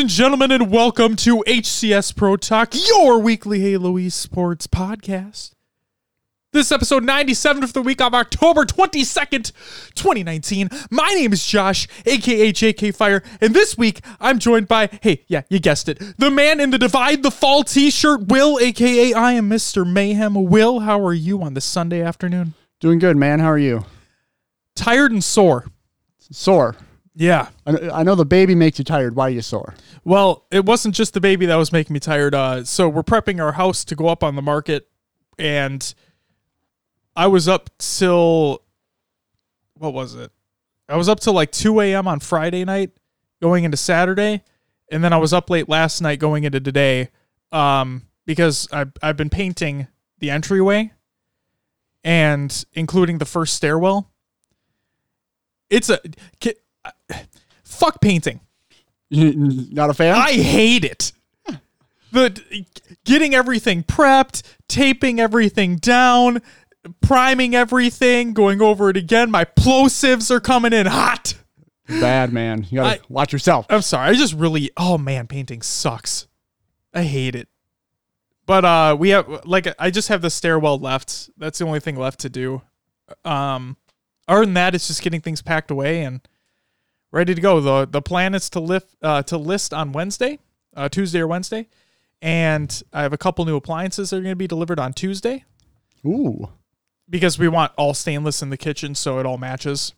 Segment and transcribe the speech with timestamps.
[0.00, 5.52] And gentlemen, and welcome to HCS Pro Talk, your weekly Halo esports podcast.
[6.52, 9.52] This is episode 97 of the week of October 22nd,
[9.94, 10.70] 2019.
[10.90, 15.42] My name is Josh, aka JK Fire, and this week I'm joined by, hey, yeah,
[15.50, 19.32] you guessed it, the man in the Divide the Fall t shirt, Will, aka I
[19.32, 19.86] am Mr.
[19.86, 20.32] Mayhem.
[20.46, 22.54] Will, how are you on this Sunday afternoon?
[22.80, 23.40] Doing good, man.
[23.40, 23.84] How are you?
[24.74, 25.66] Tired and sore.
[26.32, 26.74] Sore.
[27.20, 27.48] Yeah.
[27.66, 29.14] I, I know the baby makes you tired.
[29.14, 29.74] Why are you sore?
[30.04, 32.34] Well, it wasn't just the baby that was making me tired.
[32.34, 34.88] Uh, so we're prepping our house to go up on the market,
[35.38, 35.94] and
[37.14, 38.62] I was up till
[39.74, 40.32] what was it?
[40.88, 42.08] I was up till like 2 a.m.
[42.08, 42.92] on Friday night,
[43.42, 44.42] going into Saturday,
[44.90, 47.10] and then I was up late last night going into today,
[47.52, 49.88] um, because I've I've been painting
[50.20, 50.90] the entryway,
[52.02, 54.10] and including the first stairwell.
[55.68, 56.00] It's a
[57.64, 58.40] fuck painting.
[59.10, 60.14] Not a fan?
[60.16, 61.12] I hate it.
[62.12, 62.64] The
[63.04, 66.42] getting everything prepped, taping everything down,
[67.00, 69.30] priming everything, going over it again.
[69.30, 71.34] My plosives are coming in hot.
[71.88, 72.66] Bad man.
[72.68, 73.66] You gotta I- watch yourself.
[73.68, 74.10] I'm sorry.
[74.10, 76.26] I just really oh man, painting sucks.
[76.94, 77.48] I hate it.
[78.46, 81.30] But uh we have like I just have the stairwell left.
[81.36, 82.62] That's the only thing left to do.
[83.24, 83.76] Um
[84.26, 86.20] other than that it's just getting things packed away and
[87.12, 87.60] ready to go.
[87.60, 90.38] The the plan is to lift uh to list on Wednesday,
[90.76, 91.68] uh Tuesday or Wednesday.
[92.22, 95.44] And I have a couple new appliances that are going to be delivered on Tuesday
[96.04, 96.50] Ooh,
[97.08, 99.94] because we want all stainless in the kitchen so it all matches.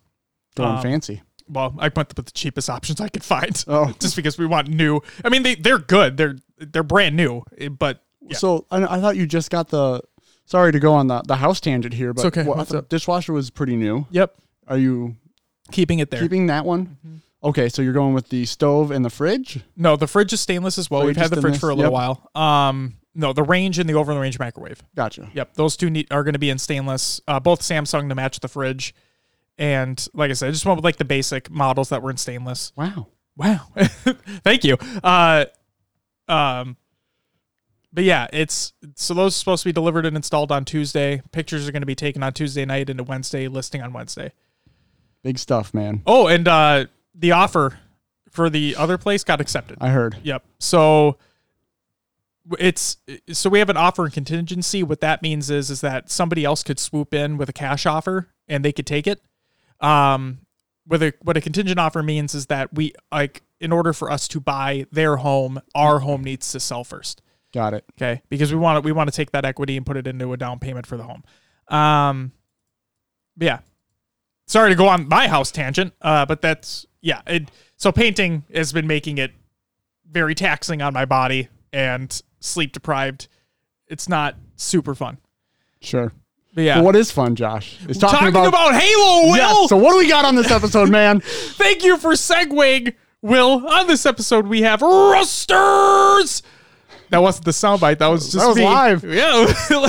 [0.55, 1.23] going Um, fancy.
[1.49, 3.63] Well, I went with the cheapest options I could find.
[3.67, 3.93] Oh.
[4.01, 5.01] just because we want new.
[5.25, 6.17] I mean, they they're good.
[6.17, 8.37] They're they're brand new, eh, but yeah.
[8.37, 10.01] So I, I thought you just got the.
[10.45, 12.43] Sorry to go on the, the house tangent here, but okay.
[12.45, 12.89] what- I What's thought up?
[12.89, 14.07] dishwasher was pretty new.
[14.11, 14.35] Yep,
[14.69, 15.17] Are you
[15.71, 16.21] keeping it there.
[16.21, 16.87] keeping that one?
[16.87, 17.17] Mm-hmm.
[17.45, 19.61] Okay, so you're going with the stove and the fridge.
[19.77, 21.03] no, the fridge is stainless as well.
[21.03, 22.31] Oh, We've had the fridge for a little while.
[22.35, 24.83] Um, no, the range and the over the range microwave.
[24.95, 25.31] Gotcha.
[25.35, 27.21] Yep, those two need, are going to be in stainless.
[27.27, 28.95] Uh, both Samsung to match the fridge,
[29.59, 32.17] and like I said, I just went with like the basic models that were in
[32.17, 32.73] stainless.
[32.77, 33.09] Wow.
[33.37, 33.69] Wow.
[34.45, 34.77] Thank you.
[35.03, 35.47] Uh
[36.29, 36.77] um
[37.93, 41.23] but yeah, it's so those are supposed to be delivered and installed on Tuesday.
[41.33, 44.33] Pictures are going to be taken on Tuesday night into Wednesday, listing on Wednesday.
[45.23, 46.03] Big stuff, man.
[46.07, 47.79] Oh, and uh the offer
[48.31, 49.79] for the other place got accepted.
[49.81, 50.17] I heard.
[50.23, 50.45] Yep.
[50.59, 51.19] So
[52.59, 52.97] it's
[53.31, 54.83] so we have an offer and contingency.
[54.83, 58.29] What that means is is that somebody else could swoop in with a cash offer
[58.49, 59.21] and they could take it.
[59.81, 60.39] Um,
[60.87, 64.27] what a what a contingent offer means is that we like in order for us
[64.29, 67.23] to buy their home, our home needs to sell first.
[67.53, 67.85] Got it.
[67.97, 70.33] Okay, because we want to we want to take that equity and put it into
[70.33, 71.23] a down payment for the home.
[71.69, 72.33] Um,
[73.39, 73.61] yeah.
[74.47, 77.23] Sorry to go on my house tangent, uh, but that's yeah.
[77.27, 79.33] It, so painting has been making it
[80.11, 83.29] very taxing on my body and sleep deprived.
[83.89, 85.19] It's not super fun.
[85.81, 86.13] Sure.
[86.55, 87.79] But yeah, But what is fun, Josh?
[87.89, 89.37] Is talking, about, Halo, Will.
[89.37, 91.21] Yes, so what do we got on this episode, man?
[91.25, 93.67] Thank you for segueing, Will.
[93.67, 96.43] On this episode, we have rosters.
[97.09, 97.99] That wasn't the soundbite.
[97.99, 98.65] That was just That was me.
[98.65, 99.05] live.
[99.05, 99.89] Yeah.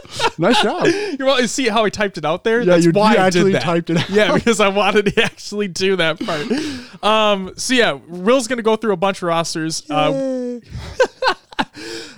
[0.38, 0.86] nice job.
[0.86, 2.60] You want to see how I typed it out there?
[2.60, 4.10] Yeah, That's you, why you I actually typed it out.
[4.10, 6.46] Yeah, because I wanted to actually do that part.
[7.02, 9.82] Um, so yeah, Will's gonna go through a bunch of rosters.
[9.90, 10.60] Uh,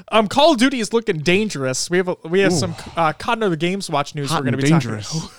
[0.08, 1.88] um, Call of Duty is looking dangerous.
[1.88, 4.44] We have a, we have some uh, Cotton of the Games Watch news Hot we're
[4.44, 5.10] gonna be dangerous.
[5.10, 5.30] talking.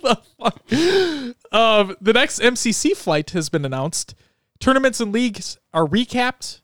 [0.00, 0.26] About.
[0.38, 1.52] what the fuck?
[1.54, 4.14] Um, the next MCC flight has been announced.
[4.60, 6.60] Tournaments and leagues are recapped,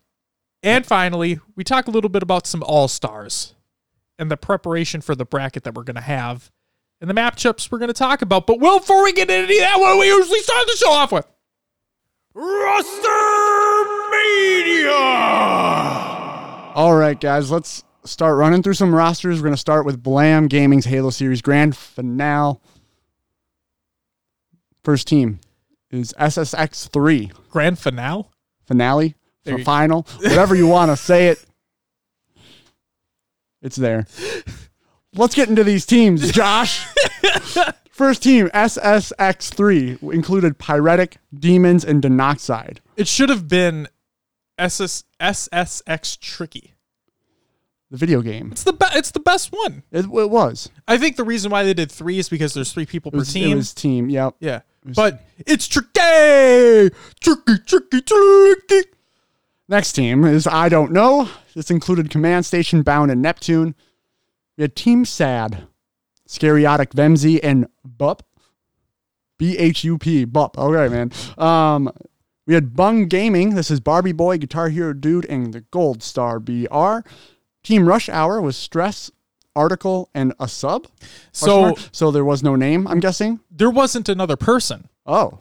[0.62, 3.52] and finally, we talk a little bit about some All Stars
[4.22, 6.50] and the preparation for the bracket that we're gonna have
[7.03, 8.47] and the matchups we're going to talk about.
[8.47, 10.77] But Will, before we get into any of that, what do we usually start the
[10.77, 11.27] show off with?
[12.33, 13.09] Roster
[14.13, 14.92] Media!
[16.74, 19.39] All right, guys, let's start running through some rosters.
[19.41, 22.59] We're going to start with Blam Gaming's Halo Series Grand Finale.
[24.84, 25.41] First team
[25.91, 28.24] is SSX3 Grand finale?
[28.65, 31.45] Finale, for you- final, whatever you want to say it.
[33.62, 34.06] It's there.
[35.14, 36.86] Let's get into these teams, Josh.
[37.91, 42.78] First team, SSX3, included Pyretic, Demons, and Denoxide.
[42.97, 43.88] It should have been
[44.59, 46.74] SS, SSX Tricky.
[47.91, 48.48] The video game.
[48.53, 49.82] It's the be- it's the best one.
[49.92, 50.70] It, it was.
[50.88, 53.28] I think the reason why they did three is because there's three people It was,
[53.28, 53.53] per team.
[53.53, 54.09] It was team.
[54.09, 54.36] Yep.
[54.41, 58.88] yeah, but it's tricky, tricky, tricky, tricky.
[59.68, 61.28] Next team is I don't know.
[61.54, 63.74] This included Command Station Bound and Neptune.
[64.56, 65.66] We had Team Sad,
[66.28, 68.22] Scariotic Vemzy, and Bup.
[69.38, 70.56] B H U P, Bup.
[70.56, 71.10] Right, man.
[71.38, 71.91] Um,
[72.47, 73.54] We had Bung Gaming.
[73.54, 76.98] This is Barbie Boy, Guitar Hero Dude, and the Gold Star BR.
[77.62, 79.10] Team Rush Hour was Stress,
[79.56, 80.86] Article, and a sub.
[81.32, 82.86] So so there was no name.
[82.88, 83.41] I'm guessing.
[83.50, 84.88] there wasn't another person.
[85.06, 85.41] Oh,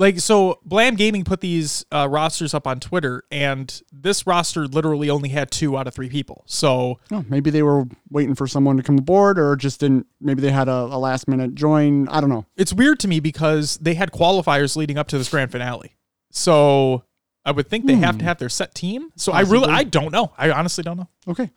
[0.00, 5.10] Like so, Blam Gaming put these uh, rosters up on Twitter, and this roster literally
[5.10, 6.42] only had two out of three people.
[6.46, 10.06] So Oh, maybe they were waiting for someone to come aboard, or just didn't.
[10.18, 12.08] Maybe they had a, a last minute join.
[12.08, 12.46] I don't know.
[12.56, 15.96] it's weird to me because they had qualifiers leading up to this grand finale.
[16.30, 17.04] So
[17.44, 19.10] I would think they have to have their set team.
[19.16, 20.32] So I really, I don't know.
[20.38, 21.08] I honestly don't know.
[21.28, 21.50] Okay.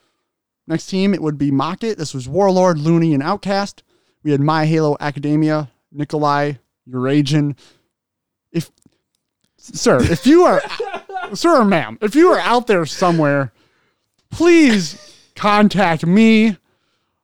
[0.68, 1.98] Next team, it would be Mock It.
[1.98, 3.84] This was Warlord, Looney, and Outcast.
[4.22, 6.54] We had My Halo Academia, Nikolai,
[6.86, 7.56] Eurasian.
[9.72, 10.62] Sir, if you are,
[11.34, 13.54] sir or ma'am, if you are out there somewhere,
[14.30, 16.58] please contact me.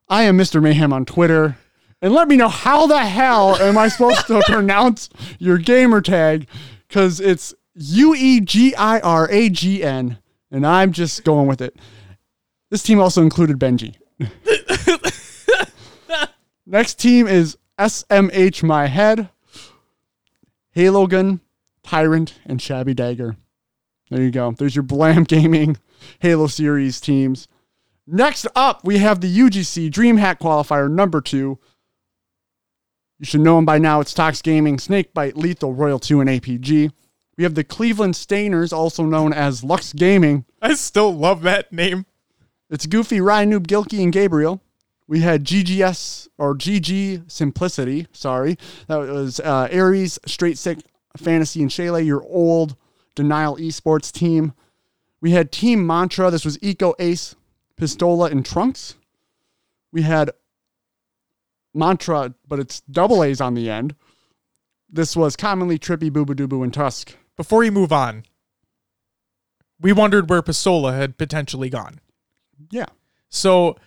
[0.08, 0.64] I am Mr.
[0.64, 1.58] Mayhem on Twitter.
[2.02, 6.48] And let me know how the hell am I supposed to pronounce your gamer tag?
[6.88, 10.18] Because it's U E G I R A G N.
[10.50, 11.76] And I'm just going with it.
[12.70, 13.98] This team also included Benji.
[16.66, 19.28] Next team is SMH My Head,
[20.72, 21.42] Halo Gun,
[21.90, 23.36] Tyrant, and Shabby Dagger.
[24.12, 24.52] There you go.
[24.52, 25.76] There's your Blam Gaming
[26.20, 27.48] Halo Series teams.
[28.06, 31.58] Next up, we have the UGC DreamHack qualifier number two.
[33.18, 34.02] You should know them by now.
[34.02, 36.92] It's Tox Gaming, Snakebite, Lethal, Royal 2, and APG.
[37.40, 40.46] We have the Cleveland Stainers, also known as Lux Gaming.
[40.62, 42.06] I still love that name.
[42.70, 44.62] It's Goofy, RyaNoob, Gilkey, and Gabriel.
[45.08, 48.06] We had GGS or GG Simplicity.
[48.12, 50.78] Sorry, that was uh, Aries, Straight Sick,
[51.18, 52.06] Fantasy, and Shayla.
[52.06, 52.76] Your old
[53.16, 54.54] Denial Esports team.
[55.22, 56.32] We had Team Mantra.
[56.32, 57.36] This was Eco Ace,
[57.78, 58.96] Pistola, and Trunks.
[59.92, 60.32] We had
[61.74, 63.96] Mantra, but it's double A's on the end.
[64.90, 67.16] This was commonly Trippy, Boobadoo, and Tusk.
[67.36, 68.24] Before you move on,
[69.80, 72.00] we wondered where Pistola had potentially gone.
[72.72, 72.88] Yeah.
[73.30, 73.78] So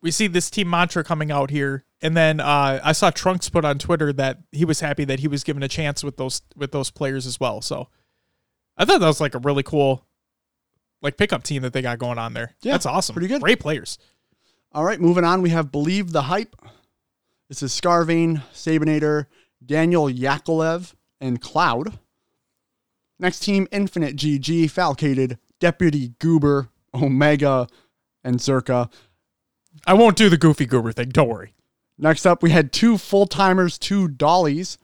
[0.00, 3.64] we see this team mantra coming out here, and then uh, I saw Trunks put
[3.64, 6.72] on Twitter that he was happy that he was given a chance with those with
[6.72, 7.60] those players as well.
[7.60, 7.88] So
[8.76, 10.04] I thought that was like a really cool
[11.02, 12.54] like pickup team that they got going on there.
[12.62, 13.14] Yeah, That's awesome.
[13.14, 13.42] pretty good.
[13.42, 13.98] Great players.
[14.72, 15.42] All right, moving on.
[15.42, 16.54] We have Believe the Hype.
[17.48, 19.26] This is Scarvane, Sabinator,
[19.64, 21.98] Daniel Yakolev, and Cloud.
[23.18, 27.66] Next team, Infinite GG, Falcated, Deputy Goober, Omega,
[28.22, 28.92] and Zerka.
[29.86, 31.10] I won't do the goofy goober thing.
[31.10, 31.54] Don't worry.
[31.98, 34.78] Next up, we had two full timers, two dollies.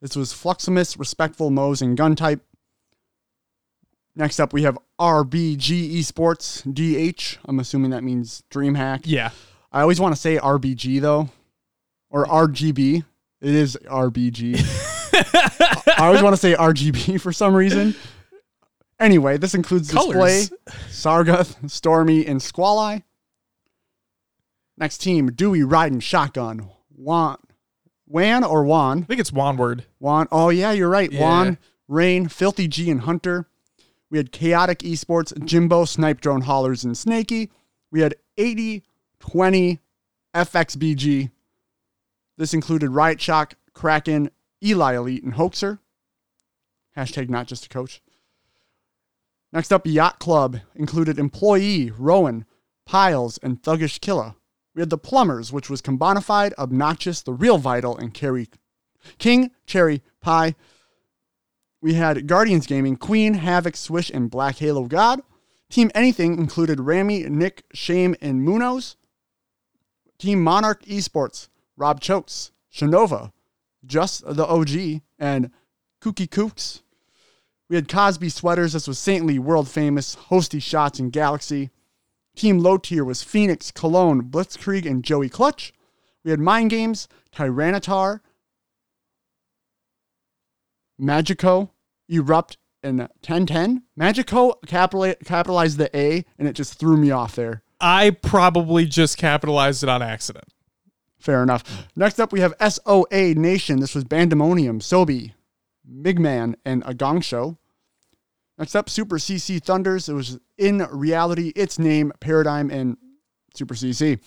[0.00, 2.40] This was Fluximus, Respectful Mose, and Gun Type.
[4.14, 7.38] Next up, we have RBG Esports, DH.
[7.44, 9.02] I'm assuming that means DreamHack.
[9.04, 9.30] Yeah.
[9.70, 11.30] I always want to say RBG though,
[12.10, 13.04] or RGB.
[13.40, 14.60] It is RBG.
[15.98, 17.94] I always want to say RGB for some reason.
[19.00, 20.52] Anyway, this includes Display, Colors.
[20.88, 23.04] Sargoth, Stormy, and Squally.
[24.78, 26.70] Next team, Dewey riding shotgun.
[26.96, 27.38] Wan,
[28.06, 29.02] Wan or Wan?
[29.02, 29.84] I think it's Wanward.
[29.98, 30.28] Juan.
[30.30, 31.10] Oh yeah, you're right.
[31.10, 31.20] Yeah.
[31.20, 31.58] Juan,
[31.88, 33.48] Rain, Filthy G, and Hunter.
[34.10, 37.50] We had Chaotic Esports, Jimbo, Snipe Drone, Hollers, and Snaky.
[37.90, 38.84] We had 80,
[39.20, 39.80] 20,
[40.34, 41.30] FXBG.
[42.38, 44.30] This included Riot Shock, Kraken,
[44.64, 45.78] Eli Elite, and Hoaxer.
[46.96, 48.00] Hashtag not just a coach.
[49.52, 52.44] Next up, Yacht Club included Employee, Rowan,
[52.86, 54.36] Piles, and Thuggish Killa.
[54.78, 58.48] We had the Plumbers, which was Combonified, Obnoxious, The Real Vital, and Carry
[59.18, 60.54] King, Cherry, Pie.
[61.82, 65.22] We had Guardians Gaming, Queen, Havoc, Swish, and Black Halo God.
[65.68, 68.94] Team Anything included Rami, Nick, Shame, and Munoz.
[70.16, 73.32] Team Monarch Esports, Rob Chokes, Shanova,
[73.84, 75.50] Just the OG, and
[76.00, 76.82] Kooky Kooks.
[77.68, 78.74] We had Cosby Sweaters.
[78.74, 81.70] This was Saintly, world famous, Hosty Shots, and Galaxy.
[82.38, 85.72] Team Low Tier was Phoenix, Cologne, Blitzkrieg, and Joey Clutch.
[86.24, 88.20] We had Mind Games, Tyranitar,
[90.98, 91.72] Magico,
[92.10, 93.82] Erupt, and 1010.
[93.96, 97.62] Magico capitali- capitalized the A, and it just threw me off there.
[97.80, 100.46] I probably just capitalized it on accident.
[101.18, 101.88] Fair enough.
[101.96, 103.80] Next up, we have SOA Nation.
[103.80, 105.32] This was Bandemonium, Sobi,
[105.88, 107.58] Migman, and a Gong Show.
[108.58, 110.08] Next up, Super CC Thunders.
[110.08, 112.96] It was in reality, its name, Paradigm, and
[113.54, 114.18] Super CC.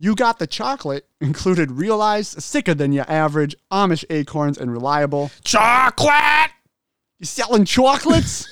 [0.00, 5.30] You Got the Chocolate included Realized, Sicker Than Your Average, Amish Acorns, and Reliable.
[5.44, 6.50] Chocolate!
[7.20, 8.48] You selling chocolates?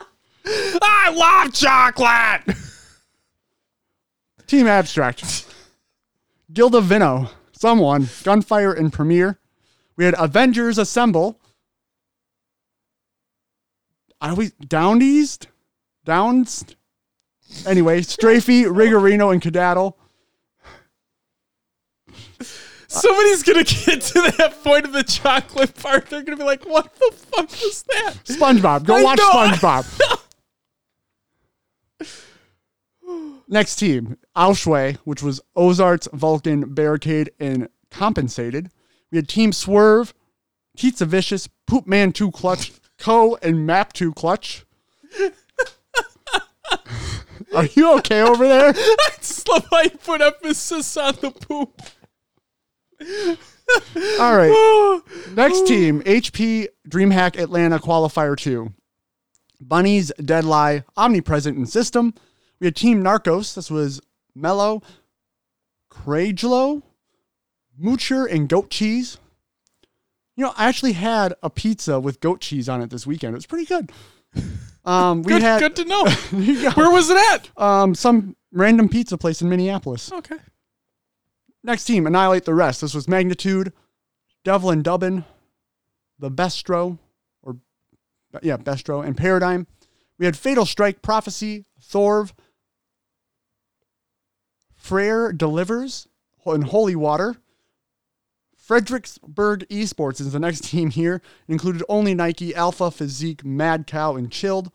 [0.46, 2.56] I love chocolate!
[4.46, 5.46] Team Abstract.
[6.50, 7.28] Gilda Vino.
[7.52, 8.08] Someone.
[8.22, 9.38] Gunfire and Premiere.
[9.96, 11.38] We had Avengers Assemble.
[14.20, 15.48] I always down east,
[16.04, 16.64] downs.
[17.66, 19.94] Anyway, Strafey, Rigorino, and Cadaddle.
[22.90, 26.08] Somebody's gonna get to that point of the chocolate part.
[26.08, 28.84] They're gonna be like, "What the fuck was that?" SpongeBob.
[28.84, 29.30] Go I watch know.
[29.30, 30.20] SpongeBob.
[33.48, 38.70] Next team, Auschway, which was Ozarts, Vulcan, Barricade, and Compensated.
[39.10, 40.12] We had Team Swerve,
[40.76, 44.64] Pizza Vicious, Poop Man 2 Clutch, Co, and Map 2 Clutch.
[47.54, 48.68] Are you okay over there?
[48.76, 51.80] I just love how you put emphasis on the poop.
[54.20, 55.00] All right.
[55.34, 58.72] Next team, HP DreamHack Atlanta Qualifier 2.
[59.60, 62.14] Bunnies, Deadlie, Omnipresent, and System.
[62.60, 63.54] We had Team Narcos.
[63.54, 64.00] This was
[64.34, 64.82] Mellow,
[65.90, 66.82] Cragelo,
[67.80, 69.18] Moocher, and Goat Cheese.
[70.38, 73.34] You know, I actually had a pizza with goat cheese on it this weekend.
[73.34, 73.90] It was pretty good.
[74.84, 76.04] Um, we Good, had good to know.
[76.74, 77.50] Where was it at?
[77.62, 80.10] um, some random pizza place in Minneapolis.
[80.10, 80.36] Okay.
[81.62, 82.80] Next team, annihilate the rest.
[82.80, 83.74] This was Magnitude,
[84.44, 85.26] Devlin Dubbin,
[86.18, 86.98] the Bestro,
[87.42, 87.58] or
[88.40, 89.66] yeah, Bestro, and Paradigm.
[90.18, 92.32] We had Fatal Strike, Prophecy, Thorv,
[94.74, 96.08] Frere Delivers,
[96.46, 97.36] and Holy Water.
[98.68, 101.22] Fredericksburg Esports is the next team here.
[101.48, 104.70] It included only Nike, Alpha, Physique, Mad Cow, and Chilled.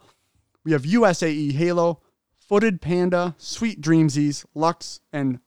[0.65, 2.01] We have USAE Halo,
[2.35, 5.39] Footed Panda, Sweet Dreamsies, Lux, and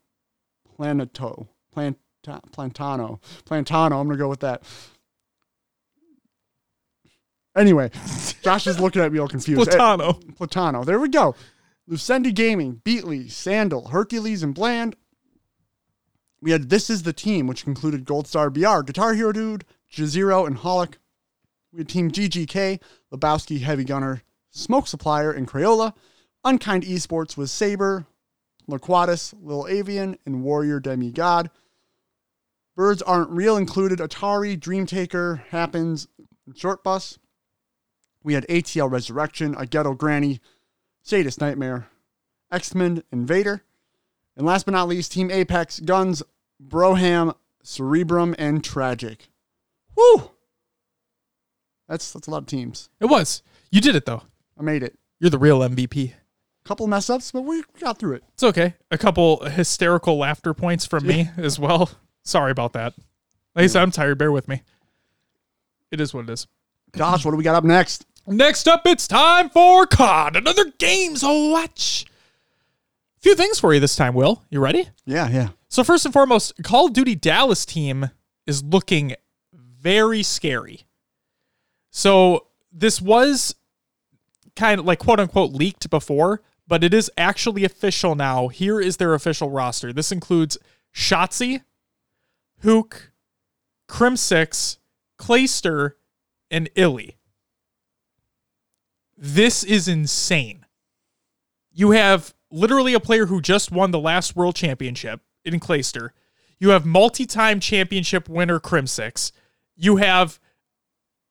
[0.78, 1.48] Planeto.
[1.74, 3.18] Planta, Plantano.
[3.44, 4.00] Plantano.
[4.00, 4.62] I'm going to go with that.
[7.56, 7.90] Anyway,
[8.42, 9.68] Josh is looking at me all confused.
[9.68, 10.22] Eh, Platano.
[10.34, 10.84] Platano.
[10.84, 11.34] There we go.
[11.90, 14.94] Lucendi Gaming, Beatley, Sandal, Hercules, and Bland.
[16.40, 20.46] We had This Is the Team, which included Gold Star BR, Guitar Hero Dude, Jazero,
[20.46, 20.94] and Holic.
[21.72, 22.80] We had Team GGK,
[23.12, 25.94] Lebowski, Heavy Gunner, Smoke Supplier, and Crayola.
[26.44, 28.06] Unkind Esports was Saber,
[28.68, 31.50] Laquatus, Lil Avian, and Warrior Demigod.
[32.76, 36.06] Birds Aren't Real included Atari, Dreamtaker, Happens,
[36.46, 37.18] and Short Bus.
[38.22, 40.40] We had ATL Resurrection, A Ghetto Granny,
[41.02, 41.88] Sadist Nightmare,
[42.50, 43.62] X-Men, Invader.
[44.36, 46.22] And last but not least, Team Apex, Guns,
[46.62, 49.28] Broham, Cerebrum, and Tragic.
[49.96, 50.30] Woo!
[51.88, 52.90] That's that's a lot of teams.
[53.00, 53.42] It was.
[53.70, 54.22] You did it though.
[54.58, 54.98] I made it.
[55.20, 56.12] You're the real MVP.
[56.12, 58.24] A couple mess ups, but we got through it.
[58.34, 58.74] It's okay.
[58.90, 61.90] A couple hysterical laughter points from me as well.
[62.24, 62.94] Sorry about that.
[63.54, 64.18] Like I said, I'm tired.
[64.18, 64.62] Bear with me.
[65.90, 66.46] It is what it is.
[66.94, 68.04] Josh, what do we got up next?
[68.26, 72.04] Next up, it's time for COD, another games watch.
[73.26, 74.44] Few things for you this time, Will.
[74.50, 74.88] You ready?
[75.04, 75.48] Yeah, yeah.
[75.68, 78.10] So first and foremost, Call of Duty Dallas team
[78.46, 79.16] is looking
[79.52, 80.86] very scary.
[81.90, 83.56] So this was
[84.54, 88.46] kind of like quote unquote leaked before, but it is actually official now.
[88.46, 89.92] Here is their official roster.
[89.92, 90.56] This includes
[90.94, 91.64] Shotzzy,
[92.62, 93.08] Huke,
[93.88, 94.76] Crimsix,
[95.18, 95.94] Clayster,
[96.48, 97.16] and iLLeY.
[99.18, 100.64] This is insane.
[101.72, 106.10] You have literally a player who just won the last world championship in Clayster.
[106.58, 109.32] You have multi-time championship winner Crimsix.
[109.76, 110.40] You have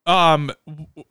[0.05, 0.51] um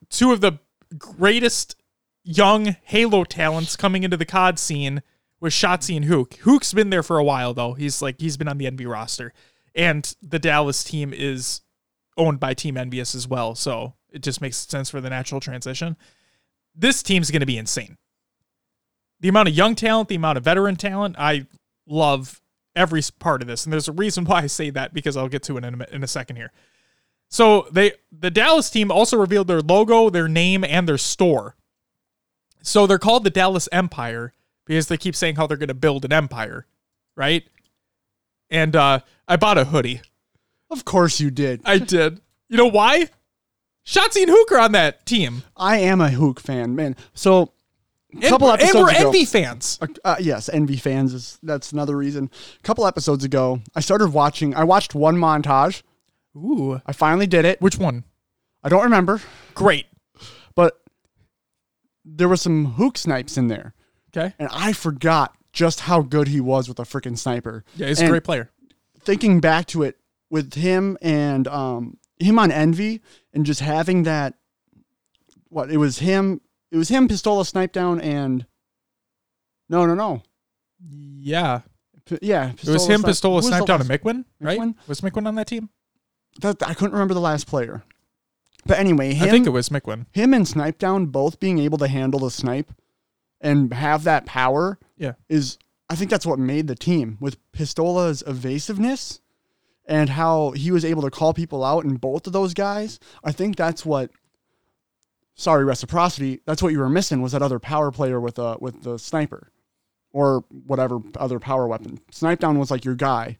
[0.08, 0.60] two of the
[0.96, 1.76] greatest
[2.22, 5.02] young Halo talents coming into the COD scene
[5.40, 6.38] with Shotzzy and Huke.
[6.38, 7.74] Huke's been there for a while though.
[7.74, 9.32] He's like he's been on the NV roster.
[9.74, 11.60] And the Dallas team is
[12.16, 13.54] owned by Team Envious as well.
[13.54, 15.96] So it just makes sense for the natural transition.
[16.74, 17.98] This team's going to be insane.
[19.24, 21.46] The amount of young talent, the amount of veteran talent, I
[21.86, 22.42] love
[22.76, 23.64] every part of this.
[23.64, 25.86] And there's a reason why I say that because I'll get to it in a,
[25.90, 26.52] in a second here.
[27.30, 31.56] So they the Dallas team also revealed their logo, their name, and their store.
[32.60, 34.34] So they're called the Dallas Empire
[34.66, 36.66] because they keep saying how they're going to build an empire,
[37.16, 37.44] right?
[38.50, 40.02] And uh, I bought a hoodie.
[40.68, 41.62] Of course you did.
[41.64, 42.20] I did.
[42.50, 43.08] You know why?
[43.86, 45.44] Shotzzy and Huke are on that team.
[45.56, 46.94] I am a Huke fan, man.
[47.14, 47.53] So
[48.16, 49.78] a couple and episodes we're ago, Envy fans.
[49.80, 52.30] Uh, uh, yes, Envy fans is that's another reason.
[52.58, 54.54] A couple episodes ago, I started watching.
[54.54, 55.82] I watched one montage.
[56.36, 56.80] Ooh.
[56.86, 57.60] I finally did it.
[57.60, 58.04] Which one?
[58.62, 59.20] I don't remember,
[59.54, 59.86] Great.
[60.54, 60.80] but
[62.04, 63.74] there were some Huke snipes in there,
[64.16, 64.34] Okay.
[64.38, 67.64] and I forgot just how good he was with a freaking sniper.
[67.76, 68.50] Yeah, he's a great player.
[69.00, 69.98] Thinking back to it
[70.30, 73.02] with him and um, him on Envy,
[73.32, 74.34] and just having that.
[75.50, 76.40] What it was him.
[76.74, 77.06] It was him.
[77.08, 78.46] Pistola snipe down and.
[79.68, 80.22] No, no, no.
[80.90, 81.60] Yeah.
[82.04, 84.24] P- yeah, It was him, snipe- Pistola who was the sniped out of last- Mikwen,
[84.40, 84.58] right?
[84.60, 84.74] Mikwen?
[84.88, 85.70] Was Mikwen on that team?
[86.42, 87.82] That, I couldn't remember the last player.
[88.66, 90.06] But anyway, him, I think it was Micklin.
[90.12, 92.72] him and Snipedown both being able to handle the snipe
[93.40, 95.12] and have that power Yeah.
[95.28, 99.20] is I think that's what made the team with Pistola's evasiveness
[99.86, 102.98] and how he was able to call people out in both of those guys.
[103.22, 104.10] I think that's what
[105.34, 108.82] sorry reciprocity, that's what you were missing was that other power player with uh with
[108.82, 109.50] the sniper
[110.12, 111.98] or whatever other power weapon.
[112.12, 113.38] Snipedown was like your guy.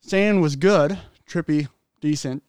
[0.00, 1.68] Sand was good, trippy,
[2.00, 2.42] decent,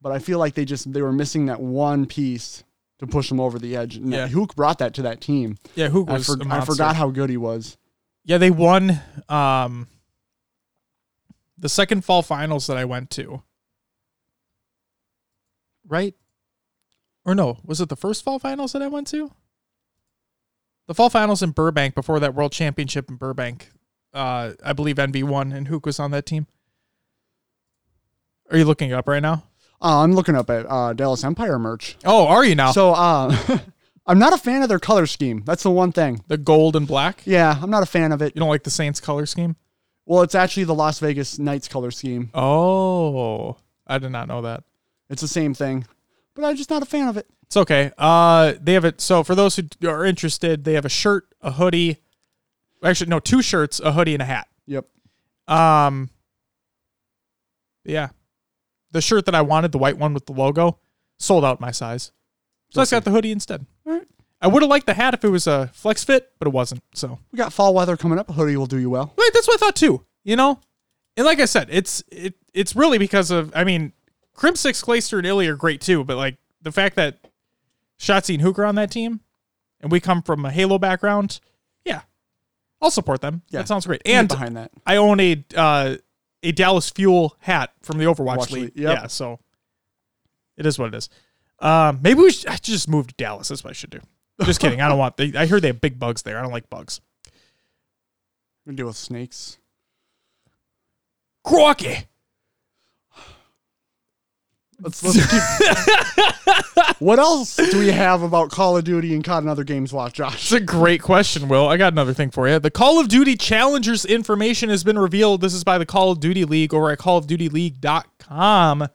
[0.00, 2.64] but I feel like they just they were missing that one piece
[2.98, 3.96] to push them over the edge.
[3.96, 4.26] And Yeah.
[4.28, 5.58] Huke brought that to that team.
[5.74, 6.26] Yeah, who I, was?
[6.26, 7.76] for- a I forgot how good he was.
[8.24, 9.88] Yeah, they won um
[11.58, 13.42] the second fall finals that I went to.
[15.86, 16.14] Right?
[17.26, 19.32] Or no, was it the first fall finals that I went to?
[20.86, 23.70] The fall finals in Burbank before that world championship in Burbank.
[24.14, 26.46] Uh I believe NV won and Huke was on that team.
[28.50, 29.42] Are you looking it up right now?
[29.82, 31.96] Uh, I'm looking up at uh, Dallas Empire merch.
[32.04, 32.70] Oh, are you now?
[32.72, 33.36] So uh,
[34.06, 35.42] I'm not a fan of their color scheme.
[35.44, 36.22] That's the one thing.
[36.28, 37.20] the gold and black?
[37.26, 38.34] Yeah, I'm not a fan of it.
[38.34, 39.56] You don't like the Saints color scheme?
[40.06, 42.30] Well, it's actually the Las Vegas Knights color scheme.
[42.32, 43.56] Oh,
[43.86, 44.62] I did not know that.
[45.10, 45.84] It's the same thing,
[46.36, 47.26] but I'm just not a fan of it.
[47.44, 47.90] It's okay.
[47.98, 49.00] Uh, they have it.
[49.00, 51.98] So for those who are interested, they have a shirt, a hoodie.
[52.84, 54.46] Actually, no, two shirts, a hoodie, and a hat.
[54.66, 54.86] Yep.
[55.48, 56.10] Um,
[57.84, 58.08] yeah,
[58.90, 60.78] the shirt that I wanted, the white one with the logo,
[61.18, 62.12] sold out my size.
[62.70, 63.64] So I just got the hoodie instead.
[63.86, 64.08] Alright.
[64.40, 66.82] I would have liked the hat if it was a flex fit, but it wasn't.
[66.94, 68.28] So We got fall weather coming up.
[68.28, 69.12] A hoodie will do you well.
[69.16, 70.04] Right, that's what I thought too.
[70.24, 70.58] You know,
[71.16, 73.92] and like I said, it's it it's really because of I mean,
[74.36, 77.18] Crimsix, Clayster, and iLLeY are great too, but like the fact that
[77.98, 79.20] Shotzzy and Hooker on that team,
[79.80, 81.40] and we come from a Halo background,
[81.84, 82.02] yeah,
[82.80, 83.42] I'll support them.
[83.50, 83.60] Yeah.
[83.60, 84.02] that sounds great.
[84.04, 84.70] Get And behind that.
[84.86, 85.96] I own a uh,
[86.42, 88.62] a Dallas Fuel hat from the Overwatch Watch League.
[88.64, 88.98] League, yep.
[88.98, 89.38] Yeah, so
[90.56, 91.08] it is what it is.
[91.58, 93.48] Um, maybe we should I should just move to Dallas.
[93.48, 94.00] That's what I should do.
[94.44, 94.82] Just kidding.
[94.82, 95.16] I don't want.
[95.16, 96.38] They, I heard they have big bugs there.
[96.38, 97.00] I don't like bugs.
[98.66, 99.56] We deal with snakes.
[101.42, 102.06] Crocky.
[104.80, 106.96] Let's, let's keep.
[106.98, 110.14] what else do we have about Call of Duty and COD and other games watch,
[110.14, 110.34] Josh?
[110.34, 111.66] It's a great question, Will.
[111.66, 112.58] I got another thing for you.
[112.58, 115.40] The Call of Duty Challengers information has been revealed.
[115.40, 118.88] This is by the Call of Duty League over at callofdutyleague.com.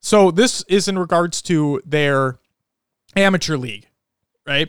[0.00, 2.38] So this is in regards to their
[3.16, 3.88] amateur league,
[4.46, 4.68] right?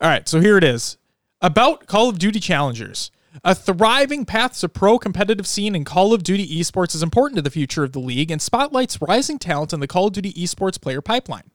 [0.00, 0.96] All right, so here it is.
[1.40, 3.10] About Call of Duty Challengers.
[3.44, 7.42] A thriving path to pro competitive scene in Call of Duty esports is important to
[7.42, 10.80] the future of the league and spotlights rising talent in the Call of Duty esports
[10.80, 11.50] player pipeline.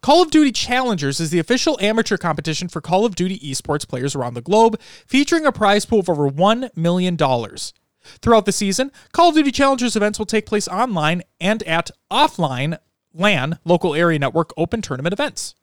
[0.00, 4.14] Call of Duty Challengers is the official amateur competition for Call of Duty esports players
[4.14, 7.16] around the globe, featuring a prize pool of over $1 million.
[7.16, 12.78] Throughout the season, Call of Duty Challengers events will take place online and at offline
[13.12, 15.55] LAN, local area network open tournament events.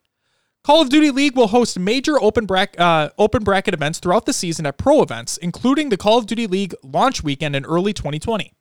[0.63, 4.31] Call of Duty League will host major open, brack, uh, open bracket events throughout the
[4.31, 8.53] season at pro events, including the Call of Duty League launch weekend in early 2020.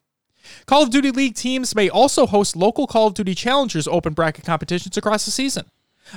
[0.66, 4.44] Call of Duty League teams may also host local Call of Duty Challengers open bracket
[4.44, 5.70] competitions across the season.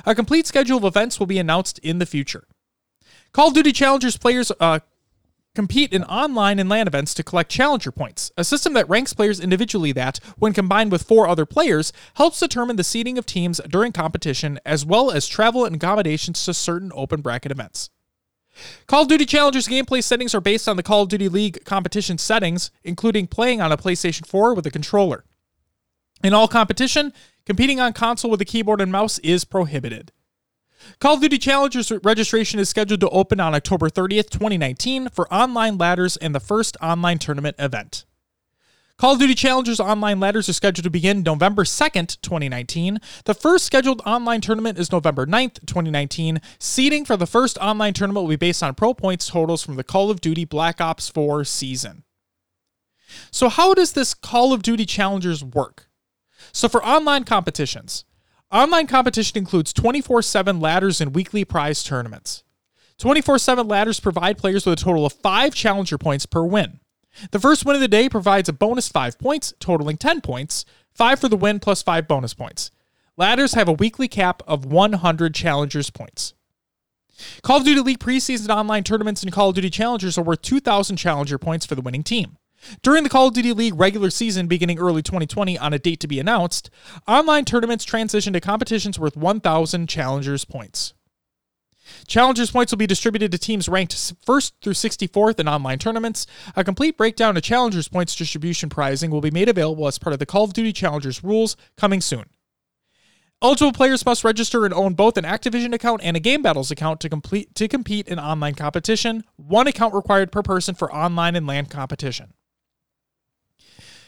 [0.04, 2.48] A complete schedule of events will be announced in the future.
[3.30, 4.80] Call of Duty Challengers players uh,
[5.56, 9.40] compete in online and LAN events to collect Challenger points, a system that ranks players
[9.40, 13.90] individually that, when combined with four other players, helps determine the seeding of teams during
[13.90, 17.90] competition as well as travel and accommodations to certain open bracket events.
[18.86, 22.18] Call of Duty Challengers gameplay settings are based on the Call of Duty League competition
[22.18, 25.24] settings, including playing on a PlayStation 4 with a controller.
[26.22, 27.12] In all competition,
[27.44, 30.12] competing on console with a keyboard and mouse is prohibited.
[30.98, 35.78] Call of Duty Challengers registration is scheduled to open on October 30th, 2019 for online
[35.78, 38.04] ladders and the first online tournament event.
[38.98, 42.98] Call of Duty Challengers online ladders are scheduled to begin November 2nd, 2019.
[43.26, 46.40] The first scheduled online tournament is November 9th, 2019.
[46.58, 49.84] Seeding for the first online tournament will be based on pro points totals from the
[49.84, 52.04] Call of Duty Black Ops 4 season.
[53.30, 55.88] So, how does this Call of Duty Challengers work?
[56.52, 58.05] So, for online competitions,
[58.52, 62.42] online competition includes 24 7 ladders and weekly prize tournaments.
[62.98, 66.80] 24 7 ladders provide players with a total of 5 challenger points per win.
[67.30, 71.20] The first win of the day provides a bonus 5 points, totaling 10 points, 5
[71.20, 72.70] for the win plus 5 bonus points.
[73.16, 76.34] Ladders have a weekly cap of 100 challengers points.
[77.42, 80.96] Call of Duty League preseason online tournaments and Call of Duty Challengers are worth 2,000
[80.96, 82.36] challenger points for the winning team.
[82.82, 86.08] During the Call of Duty League regular season beginning early 2020 on a date to
[86.08, 86.70] be announced,
[87.06, 90.94] online tournaments transition to competitions worth 1,000 challengers points.
[92.06, 96.26] Challengers points will be distributed to teams ranked 1st through 64th in online tournaments.
[96.56, 100.18] A complete breakdown of Challengers points distribution pricing will be made available as part of
[100.18, 102.24] the Call of Duty Challengers rules coming soon.
[103.42, 107.00] Eligible players must register and own both an Activision account and a Game Battles account
[107.00, 109.24] to complete to compete in online competition.
[109.36, 112.32] One account required per person for online and LAN competition.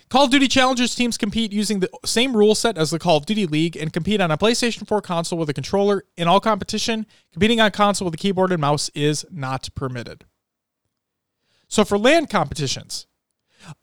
[0.08, 3.26] Call of Duty Challengers teams compete using the same rule set as the Call of
[3.26, 6.04] Duty League and compete on a PlayStation 4 console with a controller.
[6.16, 10.24] In all competition, competing on console with a keyboard and mouse is not permitted.
[11.68, 13.06] So for LAN competitions,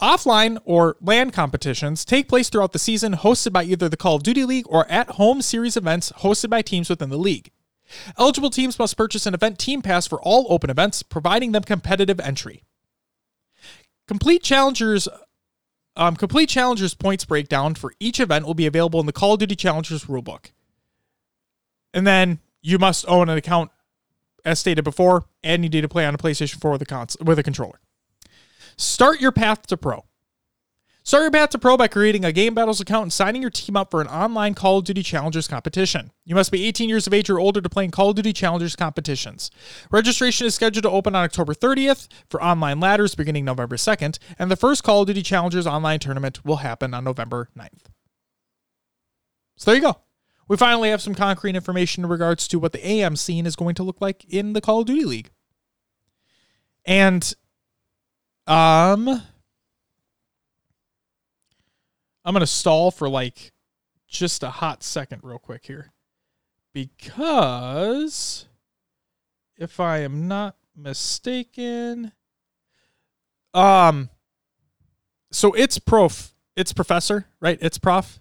[0.02, 4.24] offline or LAN competitions take place throughout the season hosted by either the Call of
[4.24, 7.52] Duty League or at home series events hosted by teams within the league.
[8.18, 12.20] Eligible teams must purchase an event team pass for all open events, providing them competitive
[12.20, 12.64] entry.
[14.08, 15.08] Complete challengers
[15.96, 19.40] um, complete challengers points breakdown for each event will be available in the Call of
[19.40, 20.52] Duty Challengers rulebook.
[21.94, 23.72] And then you must own an account,
[24.44, 27.18] as stated before, and you need to play on a PlayStation 4 with a, cons-
[27.24, 27.80] with a controller.
[28.76, 30.04] Start your path to pro.
[31.06, 33.78] Start your path to pro by creating a Game Battles account and signing your team
[33.78, 36.10] up for an online Call of Duty Challengers competition.
[36.24, 38.34] You must be 18 years of age or older to play in Call of Duty
[38.34, 39.52] Challengers competitions.
[39.92, 44.50] Registration is scheduled to open on October 30th for online ladders beginning November 2nd, and
[44.50, 47.86] the first Call of Duty Challengers online tournament will happen on November 9th.
[49.58, 50.00] So there you go.
[50.48, 53.76] We finally have some concrete information in regards to what the AM scene is going
[53.76, 55.30] to look like in the Call of Duty League.
[56.84, 57.32] And
[58.48, 59.22] um
[62.26, 63.54] I'm going to stall for like
[64.08, 65.94] just a hot second, real quick here.
[66.74, 68.48] Because
[69.56, 72.12] if I am not mistaken,
[73.54, 74.10] um,
[75.32, 77.60] so it's prof, it's professor, right?
[77.62, 78.20] It's prof.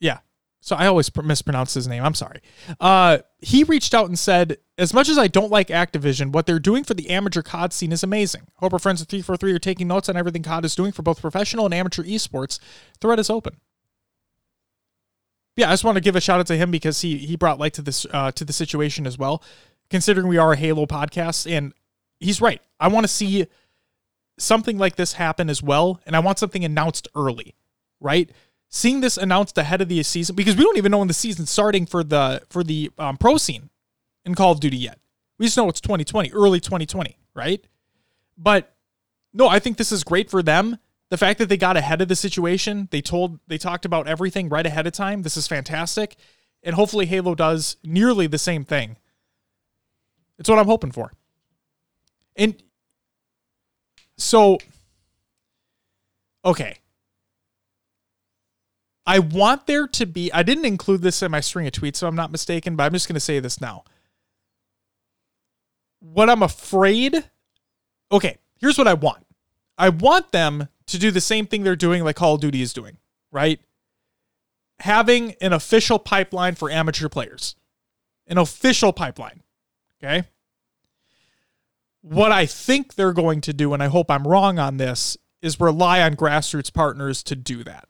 [0.00, 0.18] Yeah.
[0.64, 2.02] So I always mispronounce his name.
[2.02, 2.40] I'm sorry.
[2.80, 6.58] Uh, he reached out and said, as much as I don't like Activision, what they're
[6.58, 8.46] doing for the amateur COD scene is amazing.
[8.54, 11.20] Hope our friends at 343 are taking notes on everything COD is doing for both
[11.20, 12.60] professional and amateur esports.
[12.98, 13.56] Thread is open.
[15.54, 17.60] Yeah, I just want to give a shout out to him because he he brought
[17.60, 19.42] light to this uh, to the situation as well.
[19.90, 21.74] Considering we are a Halo podcast, and
[22.20, 22.62] he's right.
[22.80, 23.46] I want to see
[24.38, 27.54] something like this happen as well, and I want something announced early,
[28.00, 28.30] right?
[28.74, 31.48] Seeing this announced ahead of the season because we don't even know when the season's
[31.48, 33.70] starting for the for the um, pro scene
[34.24, 34.98] in Call of Duty yet.
[35.38, 37.64] We just know it's 2020, early 2020, right?
[38.36, 38.74] But
[39.32, 40.78] no, I think this is great for them.
[41.10, 44.48] The fact that they got ahead of the situation, they told they talked about everything
[44.48, 45.22] right ahead of time.
[45.22, 46.16] This is fantastic.
[46.64, 48.96] And hopefully Halo does nearly the same thing.
[50.36, 51.12] It's what I'm hoping for.
[52.34, 52.60] And
[54.16, 54.58] so
[56.44, 56.78] okay,
[59.06, 62.06] I want there to be, I didn't include this in my string of tweets, so
[62.06, 63.84] I'm not mistaken, but I'm just going to say this now.
[66.00, 67.24] What I'm afraid,
[68.10, 69.24] okay, here's what I want
[69.76, 72.72] I want them to do the same thing they're doing, like Call of Duty is
[72.72, 72.98] doing,
[73.32, 73.60] right?
[74.80, 77.56] Having an official pipeline for amateur players,
[78.26, 79.42] an official pipeline,
[80.02, 80.24] okay?
[82.02, 85.58] What I think they're going to do, and I hope I'm wrong on this, is
[85.58, 87.88] rely on grassroots partners to do that.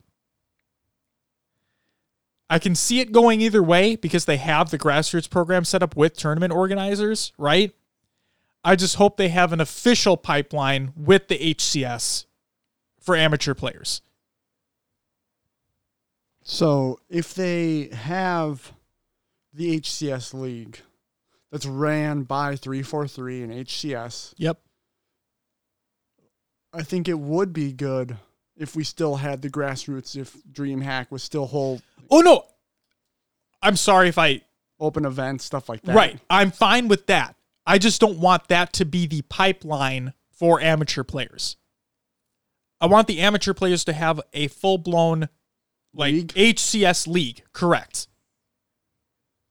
[2.54, 5.96] I can see it going either way because they have the grassroots program set up
[5.96, 7.74] with tournament organizers, right?
[8.62, 12.26] I just hope they have an official pipeline with the HCS
[13.00, 14.02] for amateur players.
[16.44, 18.72] So if they have
[19.52, 20.78] the HCS league
[21.50, 24.32] that's ran by 343 and HCS.
[24.36, 24.60] Yep.
[26.72, 28.16] I think it would be good
[28.56, 32.44] if we still had the grassroots, if DreamHack was still whole Oh no.
[33.62, 34.42] I'm sorry if I
[34.78, 35.94] open events, stuff like that.
[35.94, 36.18] Right.
[36.28, 37.36] I'm fine with that.
[37.66, 41.56] I just don't want that to be the pipeline for amateur players.
[42.80, 45.28] I want the amateur players to have a full blown
[45.94, 46.34] like league?
[46.34, 48.08] HCS league, correct.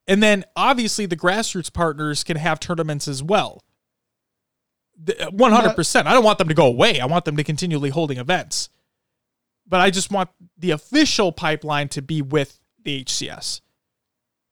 [0.08, 3.64] And then obviously the grassroots partners can have tournaments as well.
[5.04, 5.96] 100%.
[5.96, 7.00] Uh, I don't want them to go away.
[7.00, 8.70] I want them to continually holding events
[9.74, 13.62] but I just want the official pipeline to be with the HCS.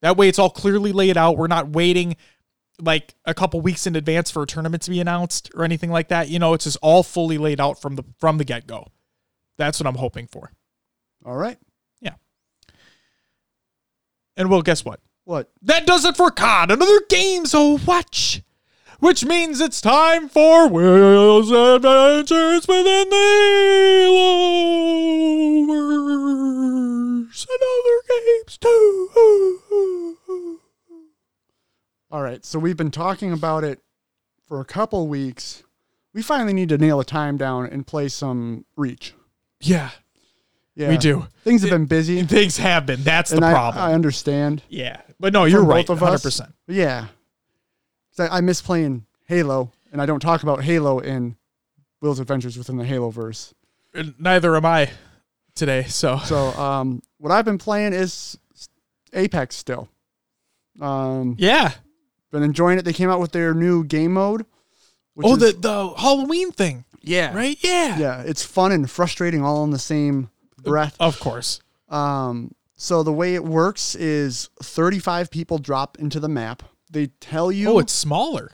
[0.02, 1.38] That way it's all clearly laid out.
[1.38, 2.16] We're not waiting
[2.82, 6.08] like a couple weeks in advance for a tournament to be announced or anything like
[6.08, 6.30] that.
[6.30, 8.88] You know, it's just all fully laid out from the from the get-go.
[9.60, 10.54] That's what I'm hoping for.
[11.24, 11.60] All right.
[12.00, 12.16] Yeah.
[14.36, 15.02] And well, guess what?
[15.26, 15.52] What?
[15.62, 16.72] That does it for COD.
[16.72, 18.42] Another game, so watch
[19.02, 24.08] which means it's time for Will's Adventures Within the
[25.68, 29.10] Lowers and other games too.
[32.12, 33.80] All right, so we've been talking about it
[34.48, 35.64] for a couple weeks.
[36.14, 39.16] We finally need to nail a time down and play some Reach.
[39.62, 39.90] Yeah.
[40.76, 40.90] Yeah.
[40.90, 41.28] We do.
[41.44, 43.02] Things have been busy, Things have been.
[43.04, 43.84] That's the I, problem.
[43.84, 44.62] I understand.
[44.70, 45.02] yeah.
[45.20, 45.88] But no, you're from right.
[45.88, 46.24] both of us.
[46.24, 46.54] 100%.
[46.68, 47.08] But yeah,
[48.28, 51.36] 'Cause I, miss playing Halo, and I don't talk about Halo in
[52.02, 53.54] Will's Adventures within the Halo verse.
[53.94, 54.90] And neither am I
[55.56, 55.84] today.
[55.84, 58.38] So, So, um, what I've been playing is
[59.14, 59.90] Apex still.
[60.80, 61.74] Um, yeah.
[62.32, 62.86] been enjoying it.
[62.86, 64.46] They came out with their new game mode.
[65.22, 67.58] Oh, is, the, the Halloween thing, yeah, right?
[67.62, 67.98] Yeah.
[68.00, 68.22] yeah.
[68.22, 70.30] It's fun and frustrating all in the same
[70.64, 70.96] breath.
[71.00, 71.60] Of course.
[71.90, 76.64] Um, so the way it works is 35 people drop into the map.
[76.92, 78.52] They tell you Oh, it's smaller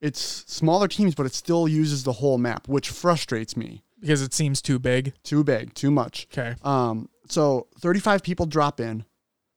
[0.00, 3.82] it's smaller teams, but it still uses the whole map, which frustrates me.
[4.00, 5.12] because it seems too big.
[5.24, 6.28] Too big, too much.
[6.32, 6.54] Okay.
[6.62, 9.04] Um, so 35 people drop in.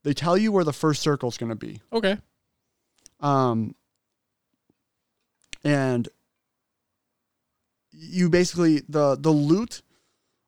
[0.04, 1.80] They tell you where the first circle is going to be.
[1.94, 2.18] Okay.
[3.20, 3.76] Um,
[5.64, 6.10] and
[7.92, 9.84] you basically the the loot,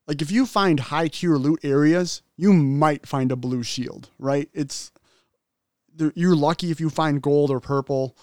[0.07, 4.49] like if you find high tier loot areas, you might find a blue shield, right?
[4.53, 4.91] It's
[6.15, 8.15] you're lucky if you find gold or purple.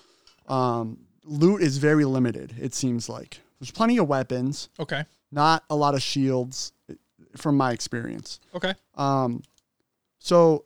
[0.49, 2.55] Um, loot is very limited.
[2.61, 5.05] It seems like there's plenty of weapons, Okay.
[5.31, 6.73] not a lot of shields,
[7.37, 8.41] from my experience.
[8.55, 8.75] Okay.
[8.97, 9.43] Um,
[10.19, 10.65] so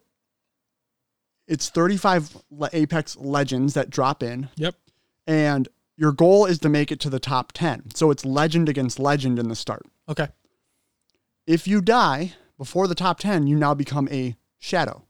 [1.47, 4.75] it's 35 le- Apex Legends that drop in, Yep.
[5.27, 7.95] and your goal is to make it to the top 10.
[7.95, 9.83] So it's legend against legend in the start.
[10.09, 10.29] Okay.
[11.47, 15.05] If you die before the top 10, you now become a shadow,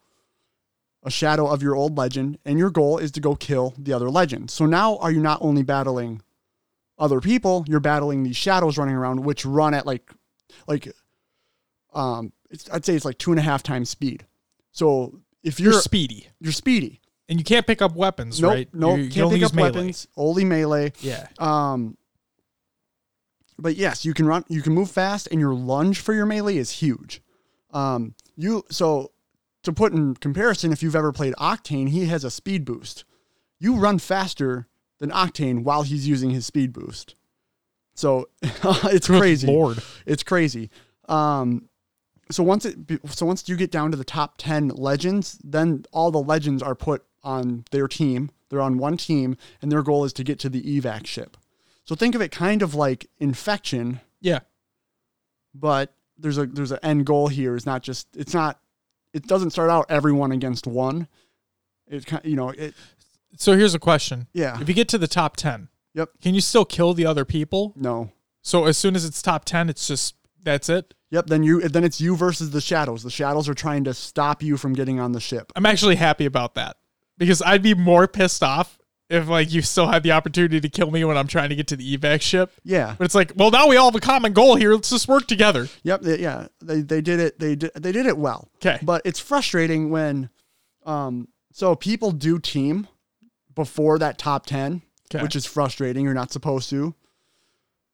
[1.05, 4.11] a shadow of your old legend, and your goal is to go kill the other
[4.11, 4.51] legend.
[4.51, 6.23] So now are you not only battling
[6.99, 10.11] other people, you're battling these shadows running around, which run at like,
[10.67, 10.89] like,
[11.93, 14.25] um, it's, I'd say it's like two and a half times speed.
[14.73, 18.69] So if You're, you're speedy you're speedy, and you can't pick up weapons, nope, right?
[18.73, 19.71] nope, You- you can't pick up melee.
[19.73, 20.93] weapons, only melee.
[21.01, 21.27] Yeah.
[21.39, 21.97] Um,
[23.59, 26.57] but yes, you can run, you can move fast, and your lunge for your melee
[26.57, 27.23] is huge.
[27.73, 29.11] Um, you so
[29.65, 33.05] to put in comparison, if you've ever played Octane, he has a speed boost.
[33.59, 34.67] You run faster
[34.99, 37.15] than Octane while he's using his speed boost.
[37.95, 39.47] So it's Good crazy.
[39.47, 39.79] Lord.
[40.07, 40.71] It's crazy.
[41.09, 41.69] Um,
[42.31, 42.77] so once it
[43.11, 46.75] so once you get down to the top 10 legends, then all the legends are
[46.75, 48.31] put on their team.
[48.49, 51.37] They're on one team and their goal is to get to the evac ship.
[51.85, 54.41] So think of it kind of like infection, Yeah.
[55.55, 57.57] but there's a there's an end goal here.
[57.57, 58.59] It's not just it's not
[59.15, 61.09] it doesn't start out everyone against one.
[61.87, 62.75] It kind you know, it
[63.37, 64.27] So here's a question.
[64.35, 64.61] yeah.
[64.61, 66.11] If you get to the top 10, Yep.
[66.21, 67.73] can you still kill the other people?
[67.77, 68.11] No.
[68.43, 70.93] So as soon as it's top 10, it's just, that's it?
[71.11, 73.03] Yep, then you then it's you versus the shadows.
[73.05, 75.53] The shadows are trying to stop you from getting on the ship.
[75.55, 76.77] I'm actually happy about that
[77.17, 78.79] because I'd be more pissed off
[79.11, 81.67] if like you still had the opportunity to kill me when I'm trying to get
[81.69, 82.53] to the evac ship.
[82.65, 82.95] Yeah.
[82.97, 84.75] But it's like, well, now we all have a common goal here.
[84.75, 85.69] Let's just work together.
[85.83, 86.01] Yep.
[86.03, 86.47] They, yeah.
[86.63, 87.39] They they did it.
[87.39, 88.49] They did they did it well.
[88.57, 88.79] Okay.
[88.83, 90.31] But it's frustrating when,
[90.87, 92.89] um, so people do team
[93.55, 94.83] before that top ten,
[95.15, 95.23] Okay.
[95.23, 96.05] which is frustrating.
[96.05, 96.95] You're not supposed to.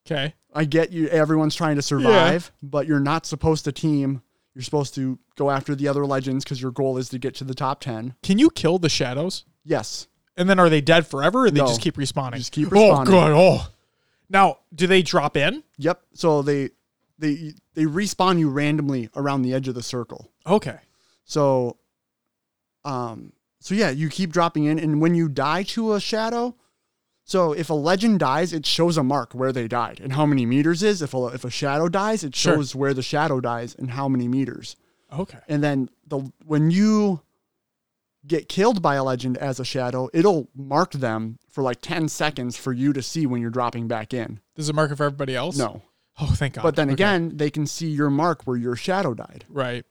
[0.07, 0.35] Okay.
[0.55, 1.09] I get you.
[1.09, 4.23] Everyone's trying to survive, but you're not supposed to team.
[4.55, 7.45] You're supposed to go after the other legends because your goal is to get to
[7.45, 8.15] the top ten.
[8.23, 9.45] Can you kill the shadows?
[9.65, 10.09] Yes.
[10.41, 11.67] And then are they dead forever or they No.
[11.67, 12.37] just keep respawning?
[12.37, 13.05] Just keep Oh.
[13.05, 13.31] God.
[13.33, 13.69] Oh.
[14.31, 15.63] Now, do they drop in?
[15.77, 16.01] Yep.
[16.15, 16.71] So they
[17.19, 20.31] they they respawn you randomly around the edge of the circle.
[20.47, 20.79] Okay.
[21.27, 21.77] So,
[22.85, 26.57] um, so yeah, you keep dropping in, and when you die to a shadow,
[27.25, 30.47] so if a legend dies, it shows a mark where they died and how many
[30.47, 31.03] meters is.
[31.03, 32.55] If a if a shadow dies, it Sure.
[32.57, 34.77] shows where the shadow dies and how many meters.
[35.13, 35.39] Okay.
[35.49, 37.21] And then the when you
[38.27, 42.57] get killed by a legend as a shadow, it'll mark them for like ten seconds
[42.57, 44.41] for you to see when you're dropping back in.
[44.57, 45.57] Does it mark it for everybody else?
[45.57, 45.83] No,
[46.21, 46.63] Oh, thank God.
[46.63, 46.95] but then Okay.
[46.95, 49.45] again, they can see your mark where your shadow died.
[49.49, 49.87] Right.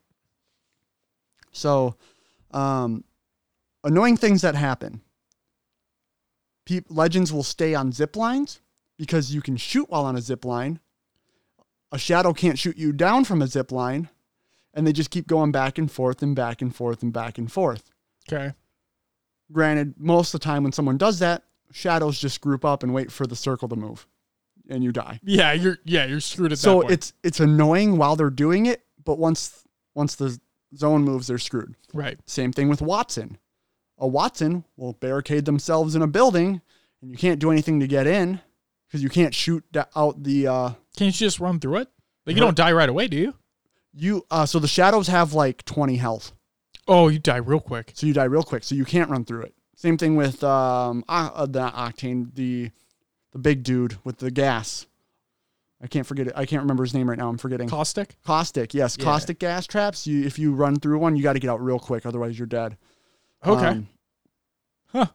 [1.52, 1.96] So,
[2.52, 3.04] um,
[3.84, 5.02] annoying things that happen.
[6.66, 8.62] Peop legends will stay on zip lines
[8.98, 10.80] because you can shoot while on a zip line.
[11.92, 14.10] A shadow can't shoot you down from a zip line,
[14.76, 17.52] and they just keep going back and forth and back and forth and back and
[17.52, 17.90] forth.
[18.32, 18.54] Okay.
[19.52, 23.12] Granted, most of the time when someone does that, shadows just group up and wait
[23.12, 24.06] for the circle to move,
[24.70, 25.20] and you die.
[25.24, 26.92] Yeah, you're yeah, you're screwed at So that point.
[26.94, 29.64] it's it's annoying while they're doing it, but once
[29.96, 30.40] once the
[30.76, 31.76] zone moves, they're screwed.
[31.94, 32.20] right.
[32.28, 33.38] Same thing with Wattson.
[33.98, 36.62] A Wattson will barricade themselves in a building,
[37.02, 38.40] and you can't do anything to get in
[38.88, 40.48] because you can't shoot da- out the.
[40.48, 41.88] Uh, Can't you just run through it?
[42.28, 43.34] Like you don't die right away, do you?
[43.94, 46.34] you uh, so the shadows have like twenty health,
[46.90, 47.92] Oh, you die real quick.
[47.94, 48.64] so you die real quick.
[48.64, 49.54] So you can't run through it.
[49.76, 52.72] Same thing with um, uh, the octane, the
[53.32, 54.88] the big dude with the gas.
[55.82, 56.34] I can't forget it.
[56.36, 57.30] I can't remember his name right now.
[57.30, 57.70] I'm forgetting.
[57.70, 58.18] Caustic.
[58.26, 59.06] Caustic, yes, Yeah.
[59.06, 60.06] caustic gas traps.
[60.06, 62.48] You if you run through one, you got to get out real quick, otherwise you're
[62.48, 62.76] dead.
[63.46, 63.68] Okay.
[64.94, 65.10] Um,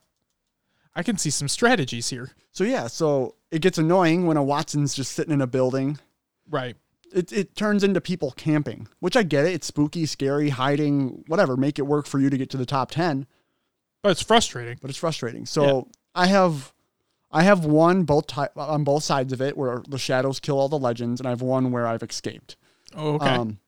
[0.97, 2.31] I can see some strategies here.
[2.53, 5.99] so yeah, so it gets annoying when a Wattson's just sitting in a building.
[6.49, 6.77] Right.
[7.14, 9.55] It it turns into people camping, which I get it.
[9.55, 11.57] It's spooky, scary, hiding, whatever.
[11.57, 13.27] Make it work for you to get to the top ten,
[14.03, 14.79] But it's frustrating.
[14.83, 15.46] but it's frustrating.
[15.46, 16.72] So I have.
[17.31, 20.68] I have one both ti on both sides of it where the shadows kill all
[20.68, 22.57] the legends, and I have one where I've escaped.
[22.94, 23.27] Oh, okay.
[23.29, 23.59] Um,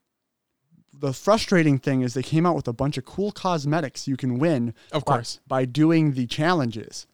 [0.98, 4.38] the frustrating thing is they came out with a bunch of cool cosmetics you can
[4.38, 5.40] win of by- course.
[5.48, 7.06] by, doing the challenges.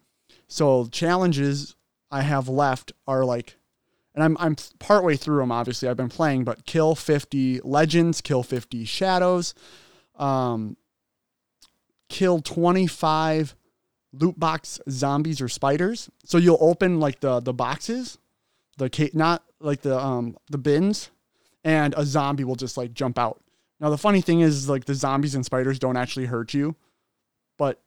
[0.46, 1.74] So challenges
[2.10, 3.56] I have left are like,
[4.14, 5.52] and I'm I'm partway through them.
[5.52, 9.54] Obviously, I've been playing, but kill 50 legends, kill 50 shadows,
[10.16, 10.76] um,
[12.08, 13.54] kill 25
[14.12, 16.10] loot box zombies or spiders.
[16.24, 18.18] So you'll open like the the boxes,
[18.76, 21.10] the ca- not like the um the bins,
[21.64, 23.42] and a zombie will just like jump out.
[23.80, 26.76] Now the funny thing is like the zombies and spiders don't actually hurt you,
[27.56, 27.80] but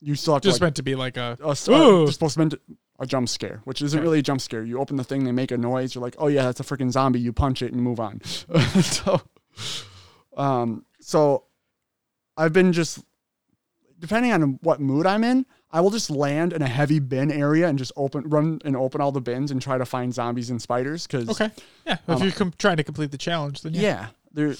[0.00, 1.44] you still have to Just like, meant to be like a, Ooh.
[1.44, 2.60] uh, just supposed to meant to-
[2.98, 4.62] a jump scare, which isn't really a jump scare.
[4.64, 5.94] You open the thing, they make a noise.
[5.94, 7.20] You're like, oh yeah, that's a freaking zombie.
[7.20, 8.22] You punch it and move on.
[8.82, 9.20] so,
[10.36, 11.44] um, so
[12.36, 13.00] I've been just
[13.98, 17.66] depending on what mood I'm in, I will just land in a heavy bin area
[17.66, 20.60] and just open, run and open all the bins and try to find zombies and
[20.60, 21.06] spiders.
[21.06, 21.50] Because Okay.
[21.86, 21.94] Yeah.
[21.94, 23.80] If Um, you're com- trying to complete the challenge, then yeah.
[23.80, 24.54] yeah, there.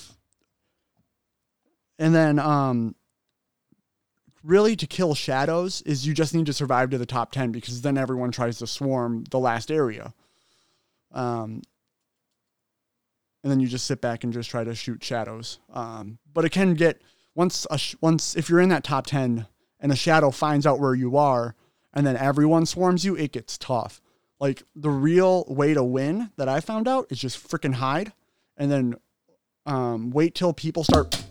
[1.99, 2.95] And then, um,
[4.47, 7.83] really to kill shadows is you just need to survive to the top ten because
[7.83, 10.15] then everyone tries to swarm the last area.
[11.13, 11.63] Um,
[13.43, 15.59] and then you just sit back and just try to shoot shadows.
[15.73, 17.03] Um, but it can get
[17.35, 19.47] once a sh- once if you're in that top ten
[19.79, 21.55] and a shadow finds out where you are,
[21.93, 24.01] and then everyone swarms you, it gets tough.
[24.41, 28.13] Like the real way to win that I found out is just freaking hide,
[28.57, 28.97] and then
[29.65, 31.23] um, wait till people start.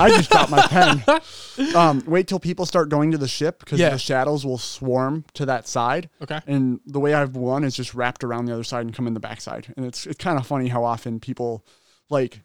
[0.00, 1.04] I just dropped my pen.
[1.76, 3.90] Um, wait till people start going to the ship because Yeah.
[3.90, 6.08] the shadows will swarm to that side.
[6.22, 6.40] Okay.
[6.46, 9.12] And the way I've won is just wrapped around the other side and come in
[9.12, 9.72] the backside.
[9.76, 11.64] And it's it's kind of funny how often people
[12.08, 12.40] like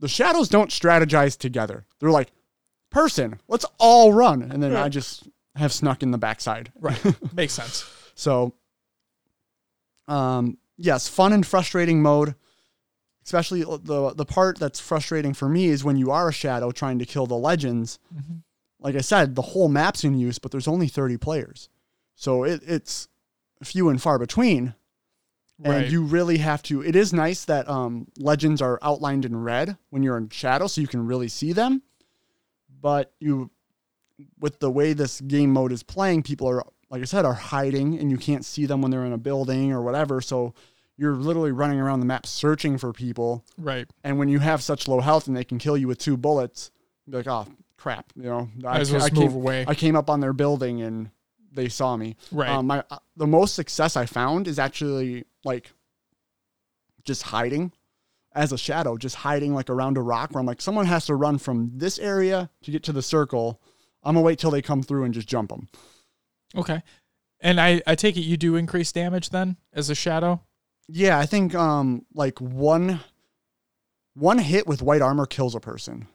[0.00, 1.84] the shadows don't strategize together.
[2.00, 2.32] They're like,
[2.90, 4.42] person, let's all run.
[4.42, 5.24] And then I just
[5.56, 6.72] have snuck in the backside.
[6.80, 6.98] Right.
[7.34, 7.84] Makes sense.
[8.14, 8.54] So
[10.08, 12.34] um yes, fun and frustrating mode.
[13.26, 17.00] Especially the the part that's frustrating for me is when you are a shadow trying
[17.00, 17.98] to kill the legends.
[18.14, 18.44] Mhm.
[18.78, 21.68] Like I said, the whole map's in use, but there's only 30 players.
[22.14, 23.08] So it, it's
[23.64, 24.74] few and far between.
[25.64, 29.76] And you really have to it is nice that um legends are outlined in red
[29.90, 31.82] when you're in shadow so you can really see them.
[32.80, 33.50] But you
[34.38, 37.98] with the way this game mode is playing, people are like I said, are hiding
[37.98, 40.20] and you can't see them when they're in a building or whatever.
[40.20, 40.54] So
[40.96, 43.44] you're literally running around the map searching for people.
[43.58, 43.86] Right.
[44.02, 46.70] And when you have such low health and they can kill you with two bullets,
[47.08, 49.64] be like, oh crap, you know, I I just move came, away.
[49.68, 51.10] I came up on their building and
[51.52, 52.16] they saw me.
[52.32, 52.50] right.
[52.50, 55.72] Um, my uh, the most success I found is actually like
[57.04, 57.72] just hiding
[58.34, 61.14] as a shadow, just hiding like around a rock where I'm like, someone has to
[61.14, 63.60] run from this area to get to the circle.
[64.02, 65.68] I'm gonna wait till they come through and just jump them.
[66.56, 66.82] okay.
[67.40, 70.42] And I, I take it you do increase damage then as a shadow?
[70.88, 73.00] Yeah, I think um like one
[74.14, 76.06] one hit with white armor kills a person.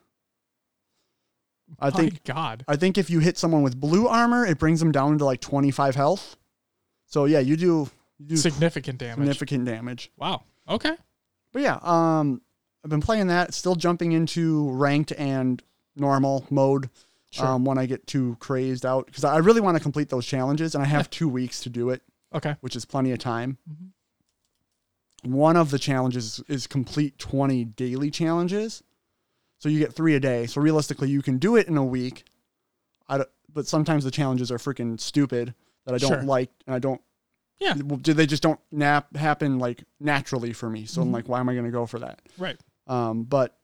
[1.78, 2.64] I My think God.
[2.68, 5.40] I think if you hit someone with blue armor, it brings them down to like
[5.40, 6.36] 25 health.
[7.06, 9.16] So yeah, you do you do Significant damage.
[9.18, 10.10] significant damage.
[10.18, 10.42] Wow.
[10.68, 10.94] Okay.
[11.52, 12.40] But yeah, um,
[12.84, 13.54] I've been playing that.
[13.54, 15.62] Still jumping into ranked and
[15.96, 16.88] normal mode
[17.30, 17.46] Sure.
[17.46, 20.74] um, when I get too crazed out because I really want to complete those challenges,
[20.74, 22.02] and I have two weeks to do it,
[22.34, 22.56] okay.
[22.60, 23.56] which is plenty of time.
[23.70, 23.88] Mhm.
[25.22, 28.82] One of the challenges is complete 20 daily challenges,
[29.58, 30.46] so you get three a day.
[30.46, 32.24] So realistically, you can do it in a week.
[33.08, 35.54] I don't, but sometimes the challenges are freaking stupid
[35.86, 36.22] that I don't Sure.
[36.24, 37.00] like, and I don't.
[37.60, 37.74] Yeah.
[37.76, 40.84] They just don't nap happen like naturally for me.
[40.86, 41.12] So I'm Mhm.
[41.12, 42.20] like, why am I going to go for that?
[42.36, 42.58] Right.
[42.88, 43.56] Um, but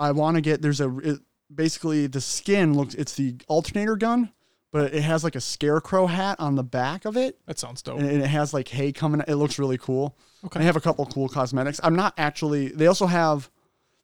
[0.00, 1.20] I want to get there's a it,
[1.54, 4.32] basically the skin looks it's the alternator gun,
[4.74, 8.00] but it has like a scarecrow hat on the back of it, That sounds dope.
[8.00, 9.22] and, it has like hay coming.
[9.28, 10.16] It looks really cool.
[10.44, 10.58] Okay.
[10.58, 11.78] They have a couple cool cosmetics.
[11.84, 12.68] I'm not actually.
[12.68, 13.50] They also have.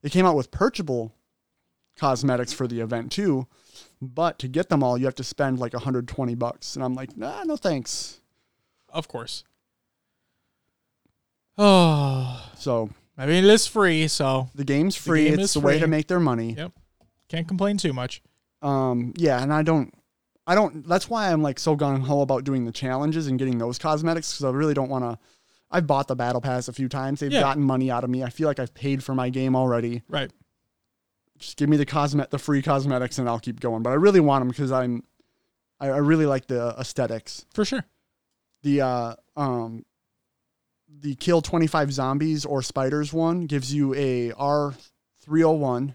[0.03, 1.13] They came out with purchasable
[1.99, 3.47] cosmetics for the event too,
[4.01, 7.17] but to get them all, you have to spend like 120 bucks, and I'm like,
[7.17, 8.21] nah, no thanks.
[8.91, 9.43] Of course.
[11.59, 15.25] Oh, So I mean, it is free, so the game's free.
[15.31, 16.55] game it's the way to make their money.
[16.57, 16.73] Yep.
[17.29, 18.23] can't complain too much.
[18.63, 19.93] Um, yeah, and I don't,
[20.47, 20.87] I don't.
[20.89, 24.33] That's why I'm like so gung ho about doing the challenges and getting those cosmetics
[24.33, 25.19] because I really don't want to.
[25.71, 27.21] I've bought the battle pass a few times.
[27.21, 27.41] They've Yeah.
[27.41, 28.25] gotten money out of me.
[28.25, 30.03] I feel like I've paid for my game already.
[30.09, 30.33] Right.
[31.39, 33.83] Just give me the cosmet, the free cosmetics, and I'll keep going.
[33.83, 35.05] But I really want them because I'm,
[35.79, 37.47] I, I really like the aesthetics.
[37.55, 37.85] For sure.
[38.63, 39.85] The uh um,
[40.89, 44.75] the kill twenty five zombies or spiders one gives you a R
[45.23, 45.95] three hundred one,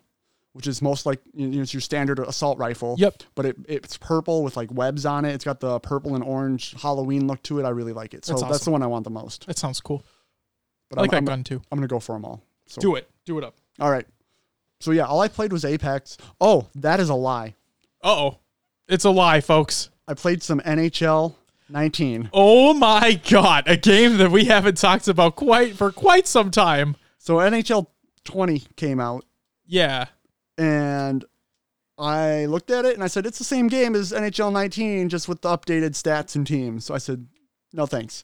[0.55, 2.95] which is most like you know, it's your standard assault rifle.
[2.97, 3.23] Yep.
[3.35, 5.33] But it, it's purple with like webs on it.
[5.33, 7.65] It's got the purple and orange Halloween look to it.
[7.65, 8.23] I really like it.
[8.23, 9.47] So That's that's, the one I want the most.
[9.47, 10.05] That sounds cool.
[10.89, 11.61] But I like I'm, that I'm, gun too.
[11.69, 12.41] I'm gonna go for them all.
[12.67, 13.09] So Do it.
[13.25, 13.55] Do it up.
[13.81, 14.07] all right.
[14.79, 16.17] So yeah, all I played was Apex.
[16.39, 17.53] Oh, that is a lie.
[18.01, 18.37] Uh oh.
[18.87, 19.89] It's a lie, folks.
[20.07, 21.35] I played some NHL
[21.67, 22.29] 19.
[22.31, 23.65] Oh my god.
[23.67, 26.95] A game that we haven't talked about quite for quite some time.
[27.17, 27.87] So NHL
[28.23, 29.25] 20 came out,
[29.65, 30.05] Yeah.
[30.57, 31.25] And
[31.97, 35.27] I looked at it and I said it's the same game as NHL 19, just
[35.29, 36.85] with the updated stats and teams.
[36.85, 37.27] So I said
[37.73, 38.23] no thanks.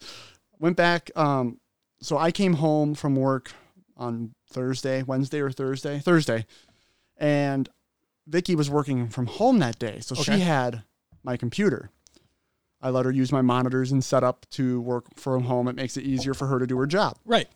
[0.60, 1.10] Went back.
[1.16, 1.60] Um,
[2.02, 3.52] so I came home from work
[3.96, 6.46] on Thursday, Wednesday or Thursday, Thursday,
[7.18, 7.70] and
[8.28, 10.36] Vicky was working from home that day, so Okay.
[10.36, 10.84] she had
[11.24, 11.92] my computer.
[12.82, 15.68] I let her use my monitors and set up to work from home.
[15.68, 17.18] It makes it easier for her to do her job.
[17.26, 17.48] Right.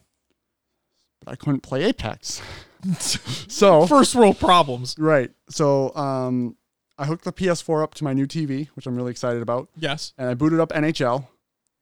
[1.24, 2.42] But I couldn't play Apex.
[3.00, 4.96] so First world problems.
[4.98, 5.32] right.
[5.50, 6.56] So um
[6.98, 10.14] I hooked the PS4 up to my new TV, which I'm really excited about, Yes.
[10.18, 11.28] and I booted up NHL.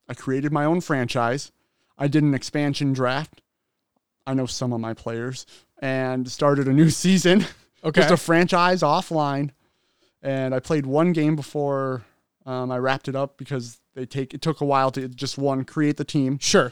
[0.10, 1.52] I created my own franchise.
[1.98, 3.42] I did an expansion draft.
[4.26, 5.46] I know some of my players
[5.80, 7.46] and started a new season.
[7.84, 8.02] Okay.
[8.02, 9.52] Just a franchise offline.
[10.22, 12.04] And I played one game before
[12.46, 15.64] um, I wrapped it up because they take it took a while to just one
[15.66, 16.40] create the team.
[16.40, 16.72] sure.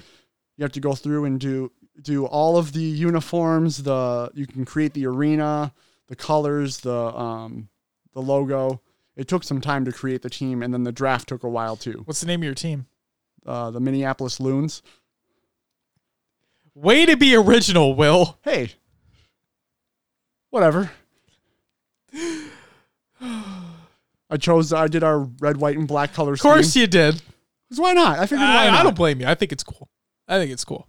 [0.58, 3.84] You have to go through and do do all of the uniforms.
[3.84, 5.74] The you can create the arena,
[6.08, 7.70] the colors, the um,
[8.14, 8.82] the logo.
[9.16, 11.76] It took some time to create the team, and then the draft took a while
[11.76, 12.02] too.
[12.06, 12.86] What's the name of your team?
[13.46, 14.82] Uh, the Minneapolis Loons.
[16.74, 18.38] Way to be original, Will.
[18.44, 18.72] Hey,
[20.50, 20.92] whatever.
[23.22, 24.72] I chose.
[24.72, 26.40] I did our red, white, and black colors.
[26.40, 26.82] Of course scheme.
[26.82, 27.22] you did.
[27.70, 28.20] 'Cause why not?
[28.20, 28.80] I figured why I, not.
[28.80, 29.28] I don't blame you.
[29.28, 29.90] I think it's cool.
[30.28, 30.88] I think it's cool.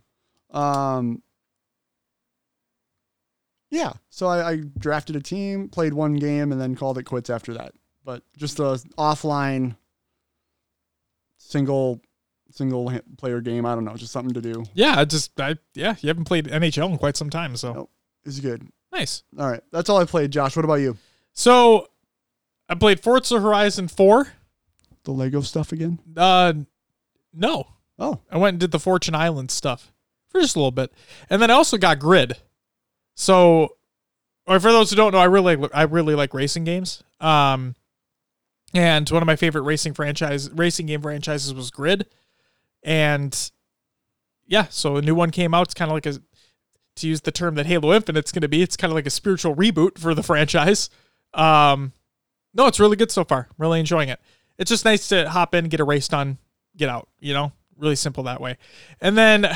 [0.53, 1.23] Um,
[3.71, 3.93] yeah.
[4.11, 7.55] So I, I drafted a team, played one game, and then called it quits after
[7.55, 7.73] that.
[8.05, 9.77] But just a offline,
[11.39, 12.01] single,
[12.51, 13.65] single player game.
[13.65, 14.65] I don't know, just something to do.
[14.75, 17.91] Yeah, I just I yeah, you haven't played NHL in quite some time, so Nope.
[18.25, 18.67] It's good.
[18.93, 19.23] nice.
[19.39, 20.31] All right, that's all I played.
[20.31, 20.97] Josh, what about you?
[21.33, 21.89] So
[22.69, 24.29] I played Forza Horizon 4.
[25.05, 25.99] The Lego stuff again?
[26.17, 26.53] Uh
[27.33, 27.67] no.
[27.99, 29.92] Oh, I went and did the Fortune Island stuff
[30.33, 30.93] for just a little bit.
[31.31, 32.37] And then I also got Grid.
[33.15, 33.77] So
[34.47, 37.05] or for those who don't know, I really like I really like racing games.
[37.21, 37.77] Um
[38.75, 42.07] and one of my favorite racing franchise racing game franchises was Grid.
[42.83, 43.51] And
[44.47, 45.69] yeah, so a new one came out.
[45.69, 46.21] It's kind of like a
[46.97, 49.11] to use the term that Halo Infinite's going to be, it's kind of like a
[49.11, 50.91] spiritual reboot for the franchise.
[51.35, 51.93] Um
[52.55, 53.49] no, it's really good so far.
[53.59, 54.21] Really enjoying it.
[54.59, 56.39] It's just nice to hop in, get a race done,
[56.77, 57.53] get out, you know?
[57.79, 58.59] Really simple that way.
[59.01, 59.47] And then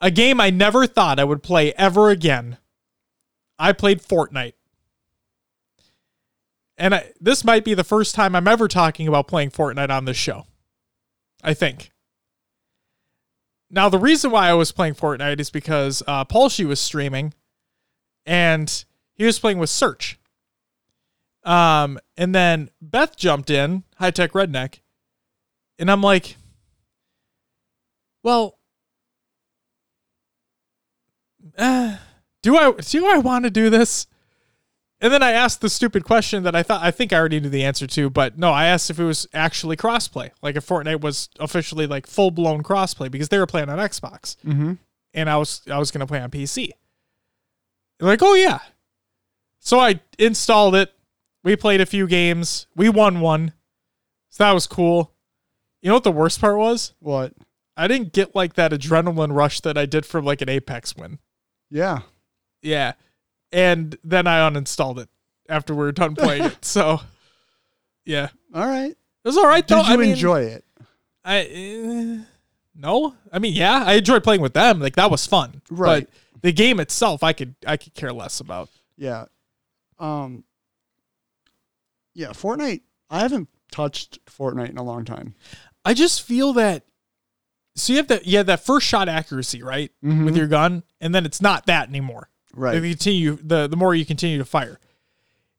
[0.00, 2.58] a game I never thought I would play ever again.
[3.58, 4.52] I played Fortnite.
[6.78, 10.04] And I, this might be the first time I'm ever talking about playing Fortnite on
[10.04, 10.46] this show.
[11.42, 11.92] I think.
[13.70, 17.34] Now, the reason why I was playing Fortnite is because uh, She was streaming
[18.24, 18.84] and
[19.14, 20.18] he was playing with Search.
[21.44, 24.80] Um, and then Beth jumped in, high tech redneck,
[25.78, 26.36] and I'm like,
[28.24, 28.55] well,
[31.56, 31.96] uh,
[32.42, 34.06] do I do I want to do this?
[35.00, 37.50] And then I asked the stupid question that I thought I think I already knew
[37.50, 41.02] the answer to, but no, I asked if it was actually crossplay, like if Fortnite
[41.02, 44.74] was officially like full blown crossplay because they were playing on Xbox mm-hmm.
[45.12, 46.70] and I was I was gonna play on PC.
[47.98, 48.60] They're like, oh yeah.
[49.60, 50.92] So I installed it.
[51.42, 52.66] We played a few games.
[52.74, 53.52] We won one.
[54.30, 55.12] So that was cool.
[55.82, 56.94] You know what the worst part was?
[57.00, 57.34] What?
[57.76, 61.18] I didn't get like that adrenaline rush that I did from like an Apex win.
[61.70, 62.00] Yeah.
[62.62, 62.92] Yeah.
[63.52, 65.08] And then I uninstalled it
[65.48, 66.64] after we were done playing it.
[66.64, 67.00] So
[68.04, 68.28] yeah.
[68.54, 68.90] All right.
[68.90, 69.82] It was all right Did though.
[69.82, 70.64] you I mean, enjoy it?
[71.24, 72.24] I uh,
[72.76, 73.14] no.
[73.32, 74.80] I mean, yeah, I enjoyed playing with them.
[74.80, 75.62] Like that was fun.
[75.70, 76.06] Right.
[76.34, 78.68] But the game itself, I could I could care less about.
[78.96, 79.24] Yeah.
[79.98, 80.44] Um.
[82.14, 82.82] Yeah, Fortnite.
[83.10, 85.34] I haven't touched Fortnite in a long time.
[85.84, 86.84] I just feel that.
[87.76, 90.24] So you have that you have that first shot accuracy, right, Mhm.
[90.24, 92.28] with your gun, and then it's not that anymore.
[92.54, 92.80] Right.
[92.80, 94.80] The continue the the more you continue to fire.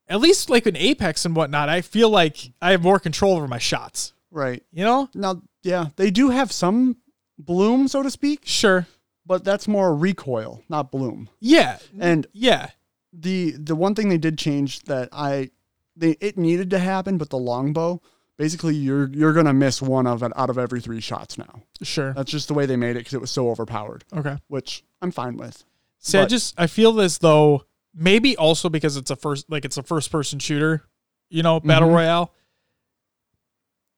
[0.09, 3.47] At least like in Apex and whatnot, I feel like I have more control over
[3.47, 4.13] my shots.
[4.31, 4.63] Right.
[4.71, 5.09] You know?
[5.13, 6.97] Now, yeah, they do have some
[7.37, 8.87] bloom, so to speak, Sure.
[9.25, 11.29] but that's more recoil, not bloom.
[11.39, 11.77] Yeah.
[11.99, 12.69] And Yeah.
[13.13, 15.51] the the one thing they did change that I
[15.95, 18.01] they it needed to happen, but the longbow,
[18.37, 21.61] basically you're you're gonna miss one of it out of every three shots now.
[21.81, 22.13] Sure.
[22.13, 24.37] That's just the way they made it because it was so overpowered, Okay.
[24.47, 25.63] which I'm fine with.
[25.99, 27.63] See, I just I feel this though
[27.93, 30.83] maybe also because it's a first like it's a first person shooter,
[31.29, 31.95] you know, battle Mhm.
[31.95, 32.33] royale.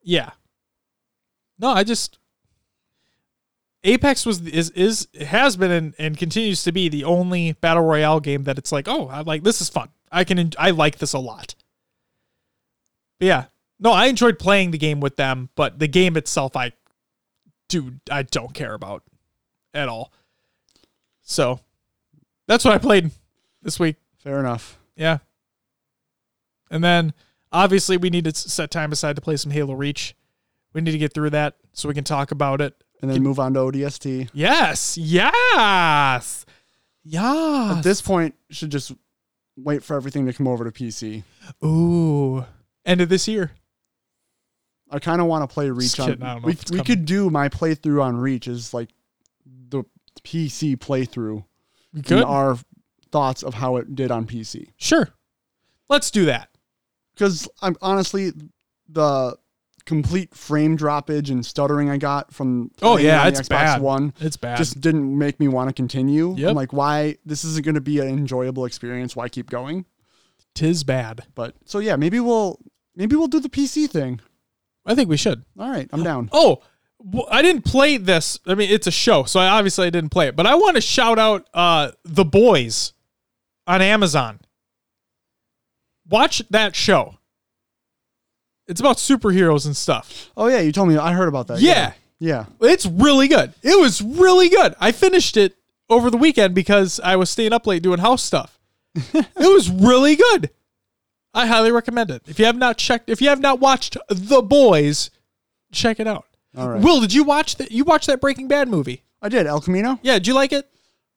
[0.01, 0.31] Yeah.
[1.59, 2.17] No, I just
[3.83, 8.19] Apex was is is has been and, and continues to be the only battle royale
[8.19, 9.89] game that it's like, oh, I like this is fun.
[10.11, 11.55] I can I like this a lot.
[13.19, 13.45] But yeah,
[13.79, 16.73] no, I enjoyed playing the game with them, but the game itself, I
[17.69, 19.03] do I don't care about
[19.73, 20.11] at all.
[21.21, 21.59] So
[22.47, 23.11] that's what I played
[23.61, 23.95] this week.
[24.17, 24.79] Fair enough.
[24.95, 25.19] Yeah.
[26.71, 27.13] And then
[27.51, 30.15] obviously we need to set time aside to play some Halo Reach.
[30.73, 32.75] We need to get through that so we can talk about it.
[33.01, 34.29] And then move on to ODST.
[34.33, 34.97] Yes.
[34.97, 36.45] Yes.
[37.03, 37.75] Yeah.
[37.77, 38.91] At this point, should just
[39.55, 41.23] wait for everything to come over to PC.
[41.63, 42.45] Ooh.
[42.85, 43.51] End of this year.
[44.89, 46.09] I kind of want to play Reach on.
[46.09, 48.89] kidding, I don't know We, we could do my playthrough on Reach is like
[49.45, 49.83] the
[50.23, 51.43] PC playthrough
[51.93, 52.23] We Good.
[52.23, 52.57] our
[53.11, 54.69] thoughts of how it did on PC.
[54.77, 55.09] Sure.
[55.89, 56.49] Let's do that.
[57.13, 58.31] Because I'm honestly
[58.87, 59.35] the
[59.85, 63.81] complete frame droppage and stuttering I got from Oh, yeah, it's Xbox bad.
[63.81, 64.57] One It's bad.
[64.57, 66.35] just didn't make me want to continue.
[66.37, 66.49] Yep.
[66.49, 67.17] I'm like, why?
[67.25, 69.15] This isn't going to be an enjoyable experience.
[69.15, 69.85] Why keep going?
[70.55, 71.25] tis bad.
[71.35, 72.59] But so yeah, maybe we'll
[72.95, 74.19] maybe we'll do the PC thing.
[74.85, 75.43] I think we should.
[75.59, 76.29] All right, I'm down.
[76.31, 76.61] Oh,
[76.99, 78.39] well, I didn't play this.
[78.45, 80.35] I mean, it's a show, so I obviously I didn't play it.
[80.35, 82.93] But I want to shout out uh, The Boys
[83.67, 84.39] on Amazon.
[86.09, 87.15] Watch that show.
[88.67, 90.31] It's about superheroes and stuff.
[90.35, 90.97] Oh yeah, you told me.
[90.97, 91.59] I heard about that.
[91.59, 91.93] Yeah.
[92.19, 92.45] Yeah.
[92.61, 93.53] It's really good.
[93.63, 94.75] It was really good.
[94.79, 95.55] I finished it
[95.89, 98.59] over the weekend because I was staying up late doing house stuff.
[98.95, 100.51] it was really good.
[101.33, 102.23] I highly recommend it.
[102.27, 105.09] If you have not checked, if you have not watched The Boys,
[105.71, 106.25] check it out.
[106.57, 106.81] All right.
[106.81, 107.71] Will, did you watch that?
[107.71, 109.03] You watched that Breaking Bad movie?
[109.21, 109.99] I did El Camino.
[110.01, 110.67] Yeah, did you like it?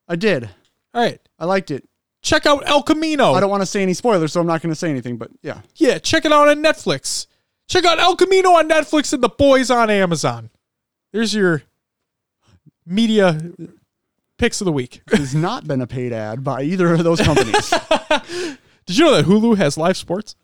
[0.08, 0.50] I did.
[0.92, 1.88] All right, I liked it.
[2.20, 3.32] check out El Camino.
[3.32, 5.16] I don't want to say any spoilers, so I'm not going to say anything.
[5.16, 7.26] But yeah, yeah, check it out on Netflix.
[7.68, 10.50] Check out El Camino on Netflix and The Boys on Amazon.
[11.12, 11.62] There's your
[12.84, 13.40] media
[14.36, 15.00] picks of the week.
[15.10, 17.72] it has not been a paid ad by either of those companies.
[18.86, 20.36] Did you know that Hulu has live sports?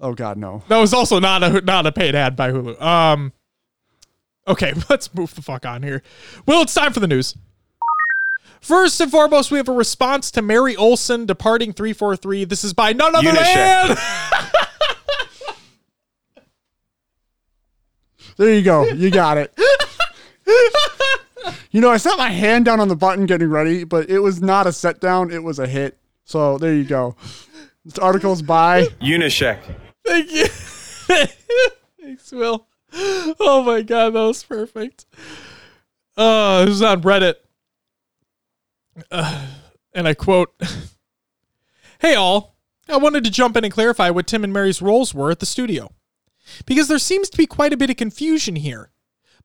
[0.00, 0.62] oh God, no.
[0.68, 2.80] That was also not a not a paid ad by Hulu.
[2.80, 3.32] Um,
[4.46, 6.02] okay, let's move the fuck on here.
[6.46, 7.34] Well, it's time for the news.
[8.60, 12.44] First and foremost, we have a response to Mary Olson departing 343.
[12.44, 13.96] This is by none other than
[18.36, 18.84] There you go.
[18.86, 19.52] You got it.
[21.70, 24.40] you know, I set my hand down on the button getting ready, but it was
[24.40, 25.30] not a set down.
[25.30, 25.98] It was a hit.
[26.24, 27.16] So there you go.
[27.84, 28.84] This article's by.
[29.00, 29.58] Unyshek.
[30.06, 30.46] Thank you.
[32.00, 32.66] Thanks, Will.
[32.96, 35.06] Oh my god, that was perfect.
[36.16, 37.34] Uh, this is on Reddit.
[39.10, 39.46] Uh,
[39.92, 40.54] and I quote
[42.00, 42.56] Hey all,
[42.88, 45.46] I wanted to jump in and clarify what Tim and Mary's roles were at the
[45.46, 45.90] studio.
[46.66, 48.90] Because there seems to be quite a bit of confusion here.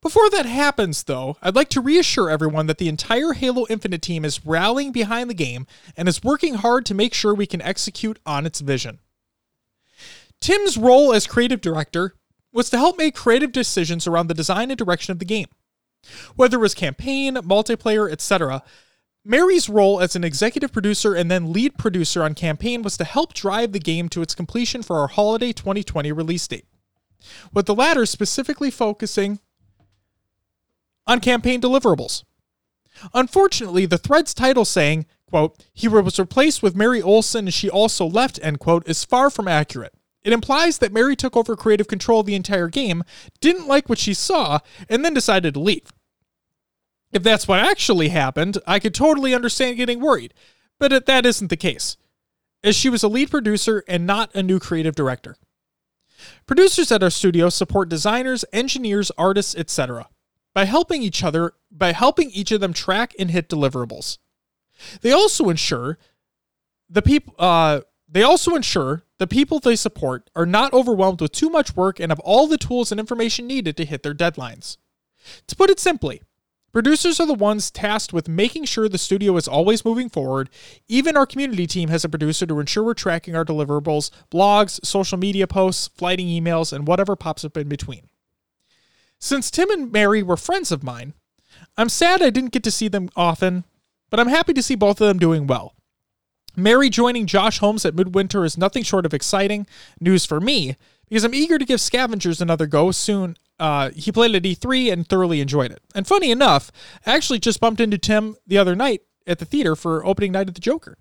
[0.01, 4.23] Before that happens, though, I'd like to reassure everyone that the entire Halo Infinite team
[4.23, 8.17] is rallying behind the game and is working hard to make sure we can execute
[8.25, 8.99] on its vision.
[10.39, 12.15] Tim's role as creative director
[12.53, 15.47] was to help make creative decisions around the design and direction of the game.
[16.37, 18.63] Whether it was campaign, multiplayer, etc.,
[19.25, 23.33] Mary's role as an executive producer and then lead producer on campaign was to help
[23.33, 26.65] drive the game to its completion for our holiday 2020 release date.
[27.53, 29.39] With the latter specifically focusing
[31.09, 32.23] on campaign deliverables.
[33.15, 38.05] Unfortunately, the thread's title saying, quote, he was replaced with Mary Olson and she also
[38.05, 39.93] left, end quote, is far from accurate.
[40.23, 43.03] It implies that Mary took over creative control of the entire game,
[43.41, 45.91] didn't like what she saw, and then decided to leave.
[47.11, 50.33] If that's what actually happened, I could totally understand getting worried,
[50.77, 51.97] but that isn't the case,
[52.63, 55.37] as she was a lead producer and not a new creative director.
[56.45, 60.07] Producers at our studio support designers, engineers, artists, etc.
[60.53, 64.17] by helping each other by helping each of them track and hit deliverables.
[65.01, 65.97] They also ensure
[66.89, 71.49] the people uh, they also ensure the people they support are not overwhelmed with too
[71.49, 74.77] much work and have all the tools and information needed to hit their deadlines.
[75.47, 76.21] To put it simply,
[76.71, 80.49] producers are the ones tasked with making sure the studio is always moving forward.
[80.87, 85.17] Even our community team has a producer to ensure we're tracking our deliverables, blogs, social
[85.17, 88.08] media posts, flighting emails, and whatever pops up in between.
[89.19, 91.13] Since Tim and Mary were friends of mine,
[91.77, 93.65] I'm sad I didn't get to see them often,
[94.09, 95.75] but I'm happy to see both of them doing well.
[96.55, 99.67] Mary joining Josh Holmes at Midwinter is nothing short of exciting
[99.99, 100.75] news for me
[101.07, 103.35] because I'm eager to give Scavengers another go soon.
[103.59, 105.81] Uh, he played at E3 and thoroughly enjoyed it.
[105.93, 106.71] And funny enough,
[107.05, 110.47] I actually just bumped into Tim the other night at the theater for opening night
[110.47, 110.97] of the Joker.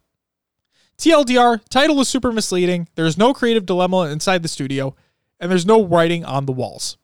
[0.99, 2.89] TLDR, title is super misleading.
[2.97, 4.97] There's no creative dilemma inside the studio,
[5.39, 6.99] and there's no writing on the walls.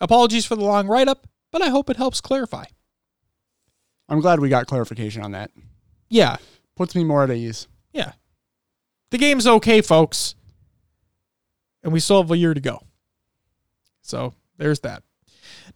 [0.00, 2.64] Apologies for the long write up, but I hope it helps clarify.
[4.08, 5.50] I'm glad we got clarification on that.
[6.08, 6.36] Yeah,
[6.76, 7.66] Puts me more at ease.
[7.92, 8.12] yeah.
[9.10, 10.34] The game's okay, folks.
[11.82, 12.82] And we still have a year to go.
[14.02, 15.02] So there's that.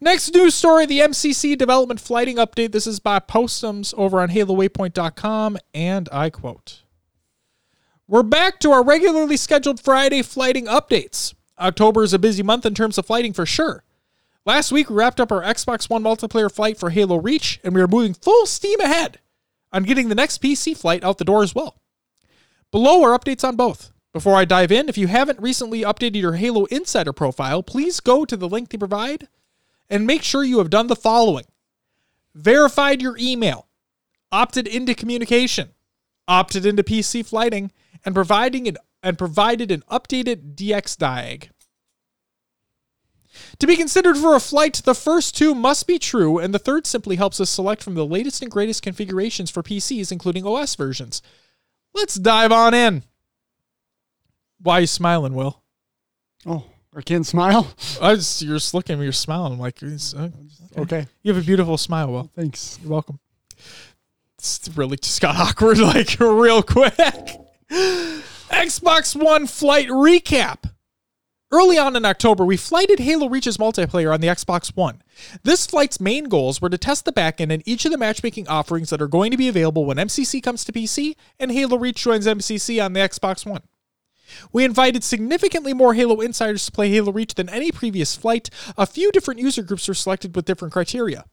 [0.00, 2.72] Next news story the MCC development flighting update.
[2.72, 6.82] This is by Postums over on HaloWaypoint.com, and I quote
[8.06, 11.34] We're back to our regularly scheduled Friday flighting updates.
[11.58, 13.84] October is a busy month in terms of flighting for sure.
[14.46, 17.80] Last week, we wrapped up our Xbox One multiplayer flight for Halo Reach, and we
[17.82, 19.18] are moving full steam ahead
[19.70, 21.76] on getting the next PC flight out the door as well.
[22.70, 23.90] Below are updates on both.
[24.14, 28.24] Before I dive in, if you haven't recently updated your Halo Insider profile, please go
[28.24, 29.28] to the link they provide
[29.90, 31.44] and make sure you have done the following
[32.34, 33.66] verified your email,
[34.32, 35.70] opted into communication,
[36.28, 37.72] opted into PC flighting,
[38.04, 41.50] and providing an, and provided an updated DX diag.
[43.58, 46.86] To be considered for a flight, the first two must be true, and the third
[46.86, 51.22] simply helps us select from the latest and greatest configurations for PCs, including OS versions.
[51.94, 53.02] Let's dive on in.
[54.60, 55.62] Why are you smiling, Will?
[56.46, 56.64] Oh,
[56.96, 57.72] I can't smile.
[58.00, 59.52] I just, you're just looking at me, you're smiling.
[59.54, 60.30] I'm like, "It's, uh,
[60.76, 61.06] Okay.
[61.22, 62.30] you have a beautiful smile, Will.
[62.34, 62.78] Thanks.
[62.82, 63.18] You're welcome.
[64.38, 66.94] It's really just got awkward like real quick.
[68.50, 70.70] Xbox One flight recap.
[71.52, 75.02] Early on in October, we flighted Halo Reach's multiplayer on the Xbox One.
[75.42, 78.90] This flight's main goals were to test the backend and each of the matchmaking offerings
[78.90, 82.28] that are going to be available when MCC comes to PC and Halo Reach joins
[82.28, 83.62] MCC on the Xbox One.
[84.52, 88.48] We invited significantly more Halo insiders to play Halo Reach than any previous flight.
[88.78, 91.24] A few different user groups were selected with different criteria.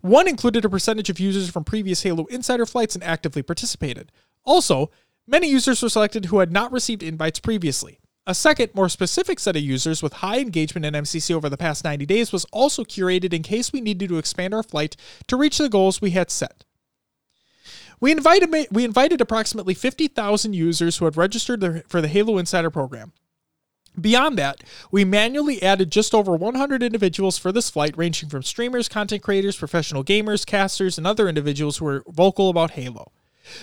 [0.00, 4.10] One included a percentage of users from previous Halo Insider flights and actively participated.
[4.44, 4.90] Also,
[5.28, 8.00] many users were selected who had not received invites previously.
[8.26, 11.84] A second, more specific set of users with high engagement in MCC over the past
[11.84, 14.94] 90 days was also curated in case we needed to expand our flight
[15.26, 16.64] to reach the goals we had set.
[17.98, 23.12] We invited we invited approximately 50,000 users who had registered for the Halo Insider program.
[24.00, 28.88] Beyond that, we manually added just over 100 individuals for this flight, ranging from streamers,
[28.88, 33.12] content creators, professional gamers, casters, and other individuals who are vocal about Halo.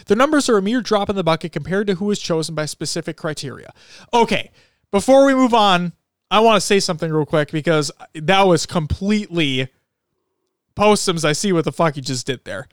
[0.06, 2.66] The numbers are a mere drop in the bucket compared to who was chosen by
[2.66, 3.74] specific criteria.
[4.14, 4.52] Okay,
[4.92, 5.94] before we move on,
[6.30, 9.70] I want to say something real quick because that was completely
[10.76, 11.26] postums.
[11.26, 12.68] I see what the fuck he just did there.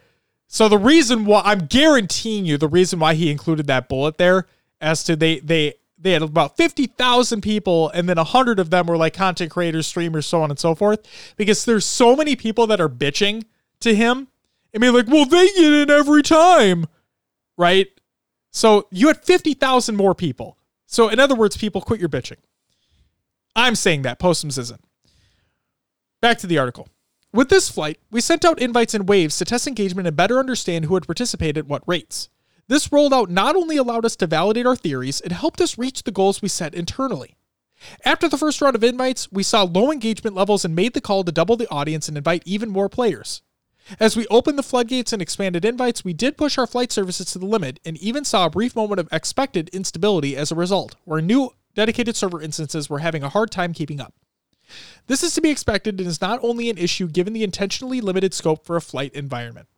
[0.47, 4.47] So the reason why I'm guaranteeing you the reason why he included that bullet there
[4.81, 8.97] as to they they they had about 50,000 people and then 100 of them were
[8.97, 11.01] like content creators, streamers, so on and so forth
[11.37, 13.45] because there's so many people that are bitching
[13.81, 14.29] to him
[14.73, 16.87] and be like, "Well, they get in every time."
[17.57, 17.89] Right?
[18.51, 20.59] So you had 50,000 more people.
[20.87, 22.39] So in other words, people quit your bitching.
[23.57, 24.85] I'm saying that Postums isn't.
[26.21, 26.89] Back to the article.
[27.33, 30.85] With this flight, we sent out invites in waves to test engagement and better understand
[30.85, 32.29] who had participated at what rates.
[32.69, 36.13] This rollout not only allowed us to validate our theories, it helped us reach the
[36.13, 37.37] goals we set internally.
[38.05, 41.25] After the first round of invites, we saw low engagement levels and made the call
[41.25, 43.43] to double the audience and invite even more players.
[44.01, 47.39] As we opened the floodgates and expanded invites, we did push our flight services to
[47.39, 51.21] the limit and even saw a brief moment of expected instability as a result, where
[51.21, 54.15] new dedicated server instances were having a hard time keeping up.
[55.07, 58.33] This is to be expected and is not only an issue given the intentionally limited
[58.33, 59.69] scope for a flight environment.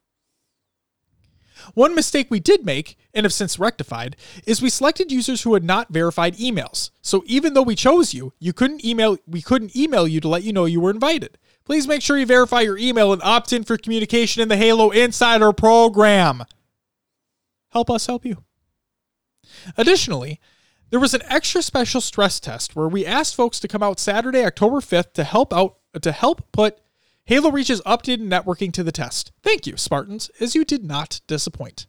[1.75, 4.15] One mistake we did make, and have since rectified,
[4.47, 6.91] is we selected users who had not verified emails.
[7.01, 10.45] So even though we chose you, you couldn't email we couldn't email you to let
[10.45, 11.39] you know you were invited.
[11.67, 14.91] Please make sure you verify your email and opt in for communication in the Halo
[14.91, 16.45] Insider program.
[17.71, 18.45] Help us help you.
[19.77, 20.41] Additionally,
[20.91, 24.45] there was an extra special stress test where we asked folks to come out Saturday,
[24.45, 26.79] October 5th to help out to help put
[27.25, 29.33] Halo Reach's updated networking to the test.
[29.43, 31.89] Thank you, Spartans, as you did not disappoint.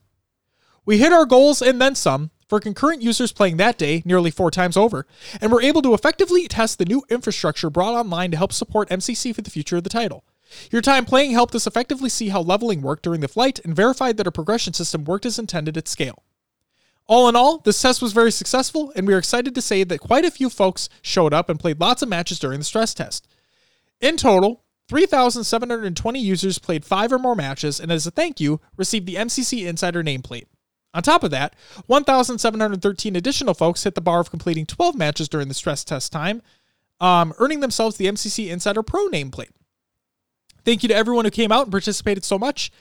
[0.86, 4.52] We hit our goals and then some for concurrent users playing that day nearly four
[4.52, 5.06] times over,
[5.42, 9.34] and were able to effectively test the new infrastructure brought online to help support MCC
[9.34, 10.24] for the future of the title.
[10.72, 14.18] Your time playing helped us effectively see how leveling worked during the flight and verified
[14.18, 16.24] that our progression system worked as intended at scale.
[17.06, 20.00] All in all, this test was very successful, and we are excited to say that
[20.00, 23.28] quite a few folks showed up and played lots of matches during the stress test.
[24.02, 29.06] In total, 3,720 users played five or more matches, and as a thank you, received
[29.06, 30.46] the MCC Insider nameplate.
[30.98, 31.54] On top of that,
[31.86, 36.42] 1,713 additional folks hit the bar of completing 12 matches during the stress test time,
[37.00, 39.52] um, earning themselves the MCC Insider Pro nameplate.
[40.66, 42.72] Thank you to everyone who came out and participated so much.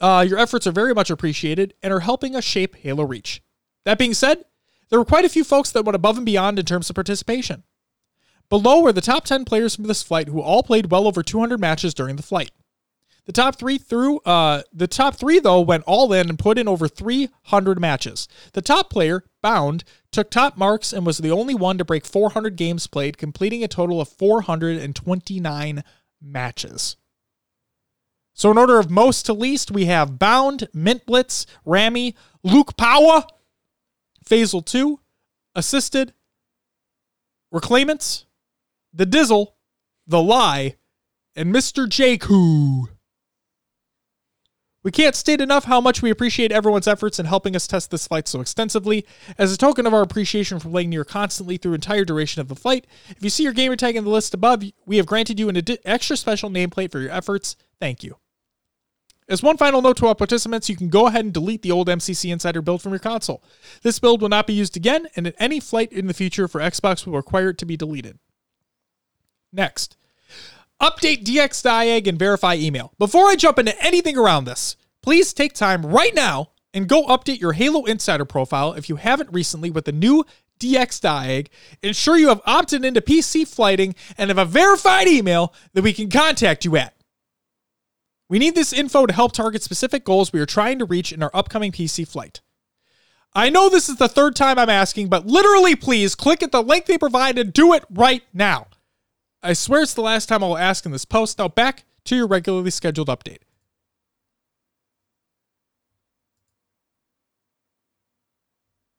[0.00, 3.42] Uh, your efforts are very much appreciated and are helping us shape Halo Reach.
[3.84, 4.44] That being said,
[4.88, 7.64] there were quite a few folks that went above and beyond in terms of participation.
[8.50, 11.58] Below are the top 10 players from this flight who all played well over 200
[11.58, 12.52] matches during the flight.
[13.28, 16.66] The top three through uh, the top three though went all in and put in
[16.66, 18.26] over 300 matches.
[18.54, 22.56] The top player, Bound, took top marks and was the only one to break 400
[22.56, 25.84] games played, completing a total of 429
[26.22, 26.96] matches.
[28.32, 33.24] So in order of most to least, we have Bound, Mint Blitz, Rami, Luke Power,
[34.24, 35.00] Phasal 2,
[35.54, 36.14] Assisted,
[37.52, 38.24] Reclaimants,
[38.94, 39.48] The Dizzle,
[40.06, 40.76] The Lie,
[41.36, 41.86] and Mr.
[41.86, 42.88] Jakoo.
[44.84, 48.06] We can't state enough how much we appreciate everyone's efforts in helping us test this
[48.06, 49.04] flight so extensively.
[49.36, 52.54] As a token of our appreciation for playing near constantly through entire duration of the
[52.54, 55.48] flight, if you see your gamer tag in the list above, we have granted you
[55.48, 57.56] an extra special nameplate for your efforts.
[57.80, 58.16] Thank you.
[59.28, 61.88] As one final note to our participants, you can go ahead and delete the old
[61.88, 63.42] MCC Insider build from your console.
[63.82, 67.04] This build will not be used again, and any flight in the future for Xbox
[67.04, 68.18] will require it to be deleted.
[69.52, 69.97] Next,
[70.80, 72.92] update DXDiag and verify email.
[72.98, 77.40] Before I jump into anything around this, please take time right now and go update
[77.40, 80.24] your Halo Insider profile if you haven't recently with the new
[80.60, 81.48] DXDiag.
[81.82, 86.10] Ensure you have opted into PC flighting and have a verified email that we can
[86.10, 86.94] contact you at.
[88.28, 91.22] We need this info to help target specific goals we are trying to reach in
[91.22, 92.40] our upcoming PC flight.
[93.34, 96.62] I know this is the third time I'm asking, but literally, please click at the
[96.62, 98.66] link they provide and do it right now.
[99.42, 101.38] I swear it's the last time I'll ask in this post.
[101.38, 103.38] Now, back to your regularly scheduled update.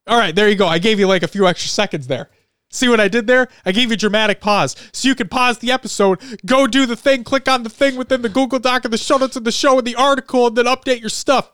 [0.06, 0.66] All right, there you go.
[0.66, 2.30] I gave you like a few extra seconds there.
[2.70, 3.48] See what I did there?
[3.64, 4.76] I gave you dramatic pause.
[4.92, 8.22] So you can pause the episode, go do the thing, click on the thing within
[8.22, 10.66] the Google Doc and the show notes of the show and the article, and then
[10.66, 11.52] update your stuff.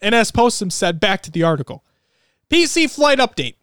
[0.00, 1.84] And as Postum said, back to the article.
[2.50, 3.56] PC flight update.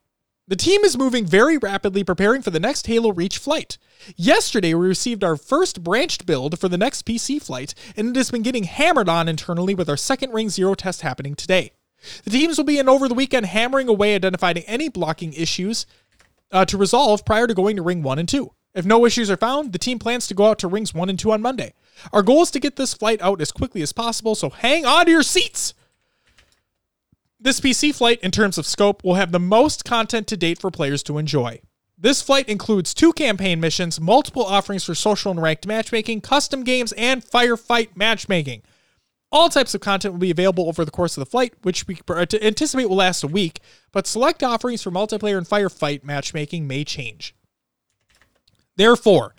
[0.52, 3.78] The team is moving very rapidly, preparing for the next Halo Reach flight.
[4.18, 8.32] Yesterday, we received our first branched build for the next PC flight, and it has
[8.32, 11.72] been getting hammered on internally with our second Ring Zero test happening today.
[12.26, 15.86] The teams will be in over the weekend hammering away identifying any blocking issues
[16.52, 18.52] uh, to resolve prior to going to Ring 1 and 2.
[18.76, 21.18] If no issues are found, the team plans to go out to Rings 1 and
[21.18, 21.74] 2 on Monday.
[22.12, 25.06] Our goal is to get this flight out as quickly as possible, so hang on
[25.06, 25.74] to your seats!
[27.44, 30.70] This PC flight, in terms of scope, will have the most content to date for
[30.70, 31.60] players to enjoy.
[31.98, 36.92] This flight includes two campaign missions, multiple offerings for social and ranked matchmaking, custom games,
[36.94, 38.62] and firefight matchmaking.
[39.32, 41.98] All types of content will be available over the course of the flight, which we
[42.10, 43.60] uh, anticipate will last a week,
[43.92, 47.34] but select offerings for multiplayer and firefight matchmaking may change.
[48.76, 49.34] Therefore,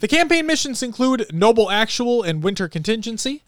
[0.00, 3.42] the campaign missions include Noble Actual and Winter Contingency.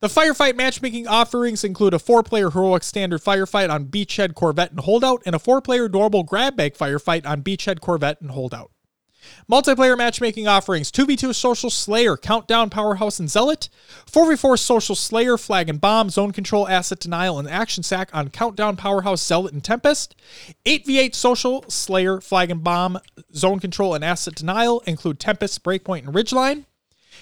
[0.00, 4.78] The firefight matchmaking offerings include a four player heroic standard firefight on Beachhead Corvette and
[4.78, 8.70] Holdout, and a four player normal grab bag firefight on Beachhead Corvette and Holdout.
[9.50, 13.68] Multiplayer matchmaking offerings 2v2 Social Slayer, Countdown, Powerhouse, and Zealot.
[14.06, 18.76] 4v4 Social Slayer, Flag and Bomb, Zone Control, Asset Denial, and Action Sack on Countdown,
[18.76, 20.14] Powerhouse, Zealot, and Tempest.
[20.64, 23.00] 8v8 Social Slayer, Flag and Bomb,
[23.34, 26.66] Zone Control, and Asset Denial include Tempest, Breakpoint, and Ridgeline.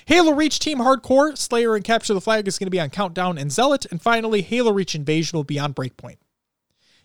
[0.07, 3.39] Halo Reach Team Hardcore, Slayer, and Capture the Flag is going to be on Countdown
[3.39, 3.87] and Zealot.
[3.91, 6.19] And finally, Halo Reach Invasion will be on Breakpoint.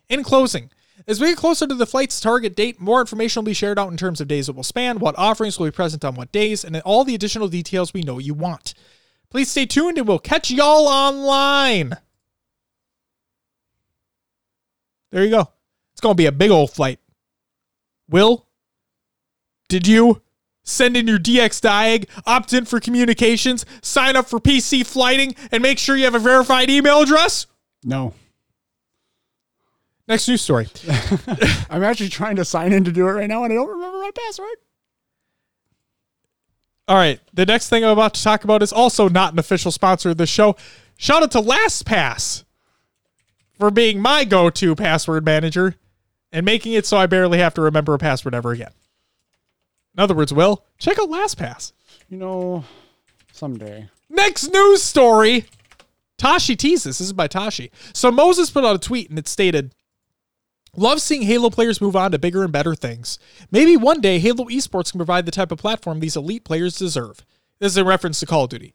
[0.08, 0.70] In closing,
[1.08, 3.90] as we get closer to the flight's target date, more information will be shared out
[3.90, 6.64] in terms of days it will span, what offerings will be present on what days,
[6.64, 8.76] and all the additional details we know you want.
[9.32, 11.98] Please stay tuned and we'll catch y'all online.
[15.12, 15.50] There you go.
[15.94, 17.00] It's going to be a big old flight.
[18.08, 18.46] Will,
[19.70, 20.22] did you
[20.72, 25.78] send in your DXDiag, opt in for communications, sign up for PC flighting, and make
[25.78, 27.48] sure you have a verified email address?
[27.84, 28.14] No.
[30.08, 30.68] Next news story.
[31.70, 34.00] I'm actually trying to sign in to do it right now, and I don't remember
[34.00, 34.58] my password.
[36.88, 37.20] All right.
[37.34, 40.18] The next thing I'm about to talk about is also not an official sponsor of
[40.18, 40.58] the show.
[40.98, 42.44] Shout out to LastPass
[43.58, 45.76] for being my go to password manager
[46.32, 48.72] and making it so I barely have to remember a password ever again.
[49.96, 51.74] In other words, Will, check out LastPass.
[52.10, 52.64] You know,
[53.32, 53.90] someday.
[54.10, 55.46] Next news story.
[56.18, 57.00] Tashi teases.
[57.00, 57.72] This is by Tashi.
[57.94, 59.74] So Moses put out a tweet and it stated
[60.78, 63.20] Love seeing Halo players move on to bigger and better things.
[63.52, 67.26] Maybe one day Halo esports can provide the type of platform these elite players deserve.
[67.60, 68.74] This is a reference to Call of Duty.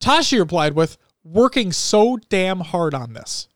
[0.00, 3.48] Tashi replied with, working so damn hard on this.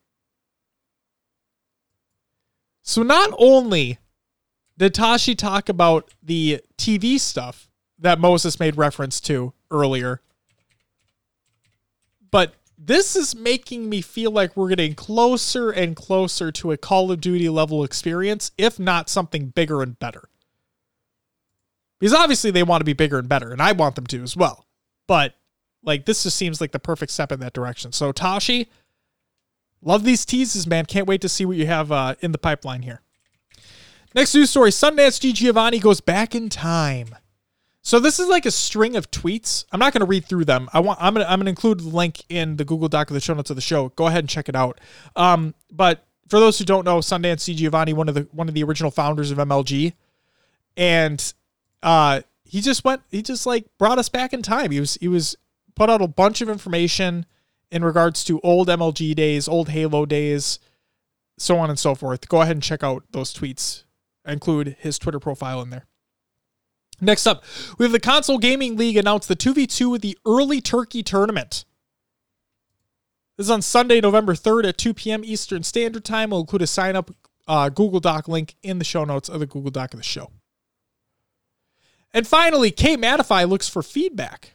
[2.83, 3.99] So not only
[4.79, 7.69] did Tashi talk about the TV stuff
[7.99, 10.23] that Moses made reference to earlier,
[12.31, 17.11] but this is making me feel like we're getting closer and closer to a Call
[17.11, 20.29] of Duty level experience, if not something bigger and better.
[21.99, 24.37] Because obviously they want to be bigger and better, and I want them to as
[24.37, 24.65] well.
[25.09, 25.35] But
[25.83, 27.91] like this just seems like the perfect step in that direction.
[27.91, 28.71] So Tashi,
[29.83, 30.87] love these teases, man.
[30.87, 33.03] Can't wait to see what you have uh, in the pipeline here.
[34.15, 37.15] Next news story: Sundance DiGiovanni goes back in time.
[37.83, 39.65] So this is like a string of tweets.
[39.73, 40.69] I'm not going to read through them.
[40.73, 43.09] I want I'm going to I'm going to include the link in the Google Doc
[43.11, 43.91] of the show notes of the show.
[43.91, 44.79] Go ahead and check it out.
[45.17, 48.63] Um, but for those who don't know, Sundance DiGiovanni, one of the one of the
[48.63, 49.95] original founders of MLG,
[50.77, 51.33] and
[51.83, 53.03] uh, he just went.
[53.11, 54.71] He just like brought us back in time.
[54.71, 55.37] He was he was
[55.75, 57.25] put out a bunch of information
[57.71, 60.59] in regards to old MLG days, old Halo days,
[61.39, 62.29] so on and so forth.
[62.29, 63.85] Go ahead and check out those tweets.
[64.29, 65.87] Include his Twitter profile in there.
[67.01, 67.45] Next up,
[67.79, 71.65] we have the Console Gaming League announced the 2v2 with the Early Turkey Tournament.
[73.37, 75.23] This is on Sunday, November 3rd at 2 p.m.
[75.25, 76.31] Eastern Standard Time.
[76.31, 77.11] We'll include a sign up
[77.47, 80.33] uh, Google Doc link in the show notes of the Google Doc of the show.
[82.13, 84.55] And finally, K Matify looks for feedback.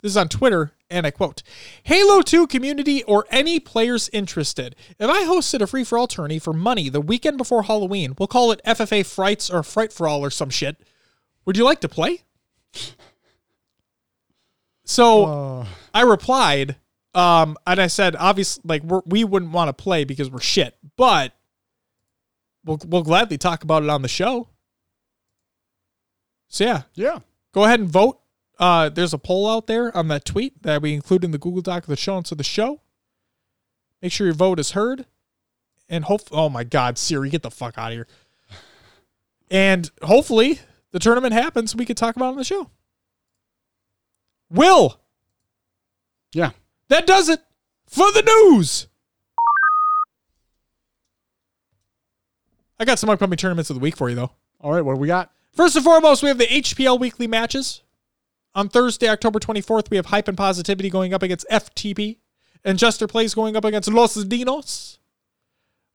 [0.00, 1.42] This is on Twitter, and I quote
[1.82, 4.76] Halo 2 community or any players interested.
[4.98, 8.28] If I hosted a free for all tourney for money the weekend before Halloween, we'll
[8.28, 10.76] call it FFA Frights or Fright for All or some shit.
[11.44, 12.22] Would you like to play?
[14.84, 16.76] So I replied,
[17.14, 20.76] um, and I said, obviously, like we're, we wouldn't want to play because we're shit,
[20.96, 21.32] but
[22.64, 24.48] we'll we'll gladly talk about it on the show.
[26.48, 27.20] So yeah, yeah.
[27.52, 28.20] go ahead and vote.
[28.62, 31.62] Uh, there's a poll out there on that tweet that we include in the Google
[31.62, 32.80] Doc of the show and so the show.
[34.00, 35.04] Make sure your vote is heard,
[35.88, 36.20] and hope.
[36.30, 38.06] Oh my God, Siri, get the fuck out of here.
[39.50, 40.60] And hopefully
[40.92, 41.74] the tournament happens.
[41.74, 42.70] We could talk about it on the show.
[44.48, 45.00] Will
[46.32, 46.50] Yeah.
[46.88, 47.40] that does it
[47.88, 48.86] for the news.
[52.78, 54.30] I got some upcoming tournaments of the week for you, though.
[54.60, 55.32] All right, what do we got?
[55.52, 57.82] First and foremost, we have the HPL weekly matches.
[58.54, 62.18] On Thursday, October 24th, we have Hype and Positivity going up against FTP,
[62.64, 64.98] and Jester Plays going up against Los Dinos.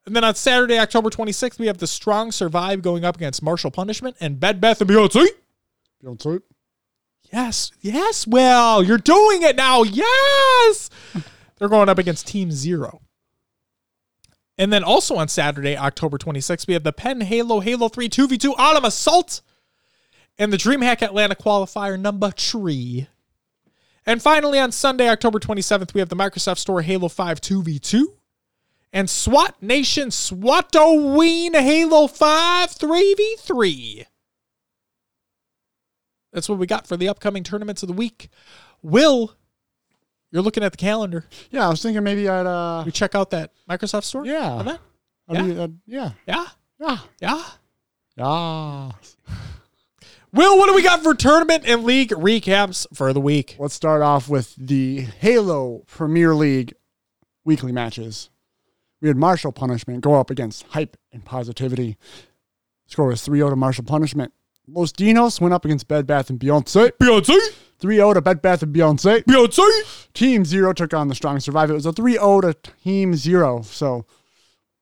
[0.06, 3.70] And then on Saturday, October 26th, we have the Strong Survive going up against Martial
[3.70, 5.12] Punishment and Bed Bath and Beyond.
[5.12, 5.30] See?
[6.02, 6.44] Beyond Sleep.
[7.32, 9.84] Yes, yes, Well, you're doing it now.
[9.84, 10.90] Yes.
[11.58, 13.02] They're going up against Team Zero.
[14.58, 18.54] And then also on Saturday, October 26th, we have the Penn Halo Halo 3 2v2
[18.58, 19.42] Autumn Assault
[20.40, 23.08] and the DreamHack Atlanta qualifier number three.
[24.06, 28.04] And finally, on Sunday, October 27th, we have the Microsoft Store Halo 5 2v2
[28.94, 34.06] and SWAT Nation Swatoween Halo 5 3v3.
[36.32, 38.30] That's what we got for the upcoming tournaments of the week.
[38.82, 39.34] Will,
[40.32, 41.26] you're looking at the calendar.
[41.52, 44.26] Yeah, I was thinking maybe I'd uh We check out that Microsoft Store.
[44.26, 44.60] Yeah.
[44.60, 44.80] event?
[45.28, 46.12] I'd be- uh, yeah.
[46.28, 46.46] Yeah.
[46.80, 46.98] Yeah.
[47.20, 47.44] Yeah.
[48.16, 48.92] Yeah.
[50.34, 53.56] Will, what do we got for tournament and league recaps for the week?
[53.60, 56.74] Let's start off with the Halo Premier League
[57.46, 58.30] weekly matches.
[59.02, 61.98] We had Martial Punishment go up against Hype and Positivity.
[62.88, 64.34] Score was 3 0 to Martial Punishment.
[64.68, 66.92] Los Dinos went up against Bed Bath and Beyonce.
[67.00, 67.38] Beyonce,
[67.80, 69.24] 3 0 to Bed Bath and Beyonce.
[69.24, 70.14] Beyonce.
[70.14, 71.70] Team Zero took on the Strong Survive.
[71.70, 72.54] It was a 3 0 to
[72.84, 73.62] Team Zero.
[73.62, 74.06] So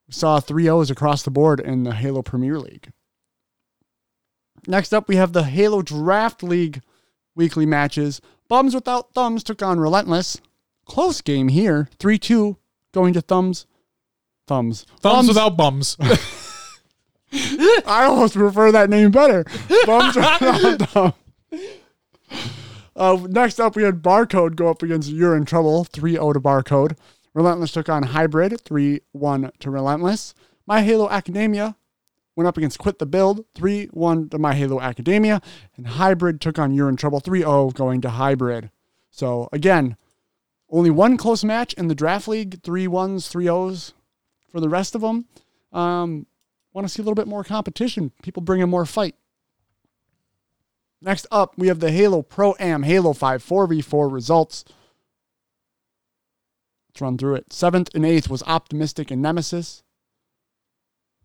[0.08, 2.90] we saw 3 O's across the board in the Halo Premier League.
[4.66, 6.82] Next up, we have the Halo Draft League
[7.34, 8.20] weekly matches.
[8.48, 10.40] Bums Without Thumbs took on Relentless.
[10.84, 12.56] Close game here 3 2
[12.92, 13.66] going to Thumbs.
[14.46, 14.86] Thumbs.
[15.00, 15.96] Thumbs without bums.
[17.32, 19.44] I almost prefer that name better.
[19.84, 21.14] Bums Without Thumbs.
[22.94, 26.40] Uh, next up, we had Barcode go up against You're in Trouble, 3 0 to
[26.40, 26.96] Barcode.
[27.34, 30.34] Relentless took on Hybrid, 3 1 to Relentless.
[30.66, 31.76] My Halo Academia
[32.36, 35.40] went up against Quit the Build, 3 1 to My Halo Academia.
[35.76, 38.70] And Hybrid took on You're in Trouble, 3 0 going to Hybrid.
[39.10, 39.96] So, again,
[40.70, 43.92] only one close match in the Draft League, 3 1s, 3 0s
[44.50, 45.24] for the rest of them.
[45.72, 46.26] Um,
[46.76, 49.14] Want to see a little bit more competition, people bringing more fight.
[51.00, 54.62] Next up, we have the Halo Pro Am Halo 5 4v4 results.
[56.90, 57.50] Let's run through it.
[57.50, 59.84] Seventh and eighth was Optimistic and Nemesis.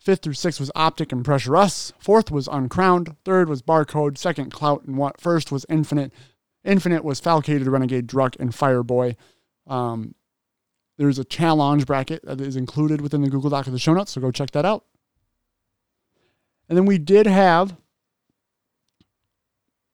[0.02, 1.94] Fifth through sixth was Optic and Pressure Us.
[2.00, 3.16] Fourth was Uncrowned.
[3.24, 4.18] Third was Barcode.
[4.18, 4.84] Second, Clout.
[4.84, 6.12] And what first was Infinite.
[6.64, 9.16] Infinite was Falcated, Renegade, Druck, and Fireboy.
[9.68, 10.16] Um,
[10.98, 14.12] there's a challenge bracket that is included within the Google Doc of the show notes,
[14.12, 14.86] so go check that out.
[16.68, 17.78] And then we did have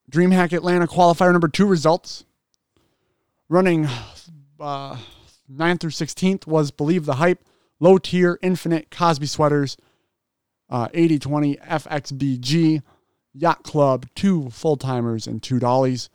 [0.10, 2.24] DreamHack Atlanta qualifier number two results.
[3.50, 3.88] Running
[4.58, 4.98] uh,
[5.52, 7.44] 9th through 16th was Believe the Hype,
[7.82, 9.76] Low Tier, Infinite, Cosby Sweaters,
[10.70, 12.82] uh, 8020, FXBG,
[13.34, 16.10] Yacht Club, two full timers, and two dollies,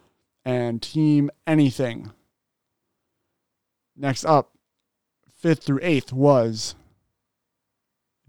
[0.44, 2.12] and Team Anything.
[3.96, 4.52] Next up,
[5.42, 6.74] 5th through 8th was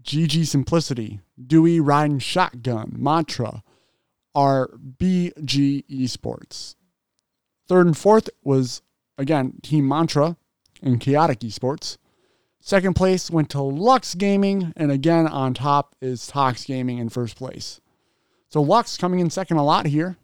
[0.02, 3.62] GG Simplicity, Dewey Riding Shotgun, Mantra,
[4.36, 6.74] RBG Esports.
[7.66, 8.82] Third and fourth was,
[9.16, 10.36] again, Team Mantra
[10.82, 11.96] and Chaotic Esports.
[12.66, 17.36] Second place went to Lux Gaming, and again on top is Tox Gaming in first
[17.36, 17.78] place.
[18.48, 20.16] So Lux coming in second a lot here,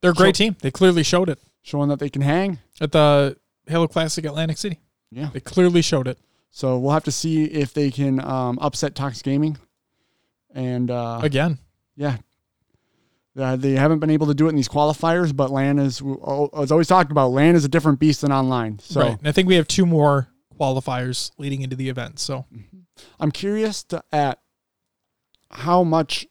[0.00, 0.56] They're a great team.
[0.60, 2.58] They clearly showed it showing that they can hang.
[2.80, 3.36] at the
[3.68, 4.80] Halo Classic Atlantic City.
[5.12, 5.30] Yeah.
[5.32, 6.18] They clearly showed it.
[6.50, 9.56] So we'll have to see if they can um, upset Tox Gaming.
[10.52, 11.58] And uh, Again.
[11.94, 12.16] yeah,
[13.38, 16.02] uh, they haven't been able to do it in these qualifiers, but LAN is,
[16.58, 18.80] as always talked about, LAN is a different beast than online.
[18.80, 19.16] So right.
[19.16, 20.26] And I think we have two more
[20.60, 22.18] qualifiers leading into the event.
[22.18, 22.44] So
[23.18, 24.38] I'm curious to, at
[25.50, 26.26] how much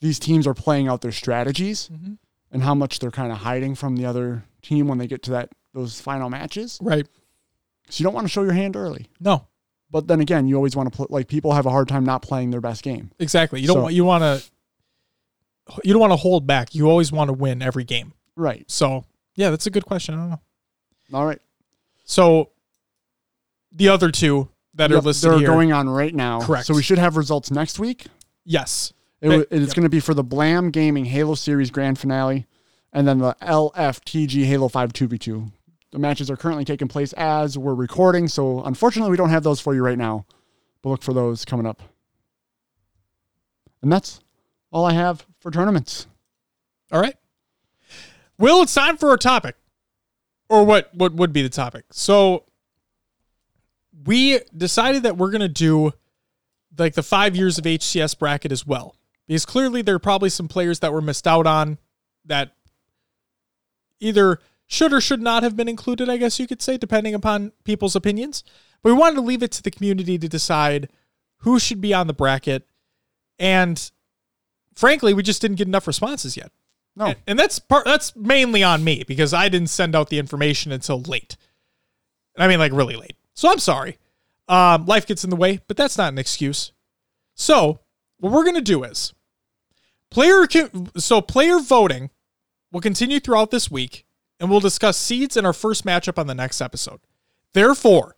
[0.00, 2.18] these teams are playing out their strategies Mhm.
[2.50, 5.30] and how much they're kind of hiding from the other team when they get to
[5.32, 6.78] that those final matches.
[6.82, 7.06] Right.
[7.88, 9.06] So you don't want to show your hand early.
[9.20, 9.46] No.
[9.90, 12.22] But then again, you always want to play like people have a hard time not
[12.22, 13.10] playing their best game.
[13.18, 13.60] Exactly.
[13.60, 14.42] You don't So- want you want to
[15.84, 16.74] you don't want to hold back.
[16.74, 18.12] You always want to win every game.
[18.36, 18.68] Right.
[18.70, 20.14] So yeah, that's a good question.
[20.14, 20.40] I don't know.
[21.18, 21.40] All right.
[22.04, 22.50] So
[23.74, 25.48] the other two that are listed they're here.
[25.48, 26.40] going on right now.
[26.40, 26.66] Correct.
[26.66, 28.06] So we should have results next week.
[28.44, 28.92] yes.
[29.20, 29.74] It, it's yep.
[29.76, 32.44] going to be for the Blam Gaming Halo Series Grand Finale
[32.92, 35.52] and then the LFTG Halo 5 2v2.
[35.92, 39.60] The matches are currently taking place as we're recording, so unfortunately we don't have those
[39.60, 40.26] for you right now.
[40.82, 41.82] But look for those coming up.
[43.80, 44.20] And that's
[44.72, 46.08] all I have for tournaments.
[46.90, 47.14] All right.
[48.38, 49.54] Will, it's time for a topic.
[50.48, 51.84] Or what what would be the topic.
[51.92, 52.44] So
[54.04, 55.92] we decided that we're gonna do
[56.78, 58.96] like the five years of HCS bracket as well.
[59.26, 61.78] Because clearly there are probably some players that were missed out on
[62.24, 62.52] that
[64.00, 67.52] either should or should not have been included, I guess you could say, depending upon
[67.64, 68.42] people's opinions.
[68.82, 70.88] But we wanted to leave it to the community to decide
[71.38, 72.66] who should be on the bracket.
[73.38, 73.90] And
[74.74, 76.50] frankly, we just didn't get enough responses yet.
[76.96, 77.06] No.
[77.06, 80.72] And, and that's part that's mainly on me because I didn't send out the information
[80.72, 81.36] until late.
[82.36, 83.16] I mean like really late.
[83.34, 83.98] So I'm sorry.
[84.48, 86.72] Um, life gets in the way, but that's not an excuse.
[87.34, 87.80] So,
[88.18, 89.14] what we're going to do is
[90.10, 92.10] player co- so player voting
[92.70, 94.04] will continue throughout this week
[94.38, 97.00] and we'll discuss seeds in our first matchup on the next episode.
[97.54, 98.16] Therefore,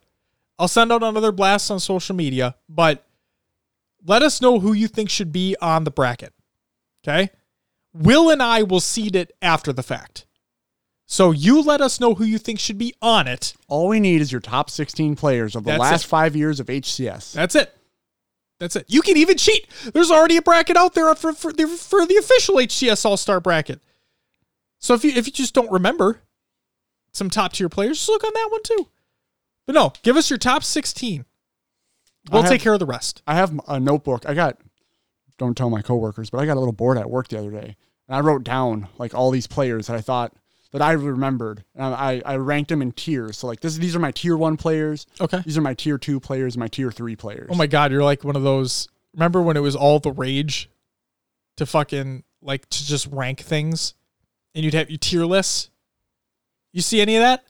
[0.57, 3.05] I'll send out another blast on social media, but
[4.05, 6.33] let us know who you think should be on the bracket.
[7.03, 7.29] Okay?
[7.93, 10.24] Will and I will seed it after the fact.
[11.07, 13.53] So you let us know who you think should be on it.
[13.67, 16.07] All we need is your top 16 players of the That's last it.
[16.07, 17.33] five years of HCS.
[17.33, 17.71] That's it.
[18.59, 18.85] That's it.
[18.87, 19.67] You can even cheat.
[19.93, 23.39] There's already a bracket out there for, for the for the official HCS All Star
[23.39, 23.81] bracket.
[24.79, 26.21] So if you if you just don't remember
[27.11, 28.87] some top tier players, just look on that one too.
[29.67, 31.25] But no, give us your top 16.
[32.31, 33.21] We'll have- take care of the rest.
[33.27, 34.23] I have a notebook.
[34.27, 34.57] I got,
[35.37, 37.75] don't tell my coworkers, but I got a little board at work the other day,
[38.07, 40.33] and I wrote down like all these players that I thought
[40.75, 43.37] that I remembered, and I, I ranked them in tiers.
[43.37, 45.07] So like this, these are my tier one players.
[45.21, 45.41] Okay.
[45.45, 47.47] These are my tier two players, my tier three players.
[47.49, 48.89] Oh my god, you're like one of those.
[49.13, 50.69] Remember when it was all the rage
[51.55, 53.93] to fucking like to just rank things,
[54.53, 55.69] and you'd have your tier lists.
[56.73, 57.45] You see any of that?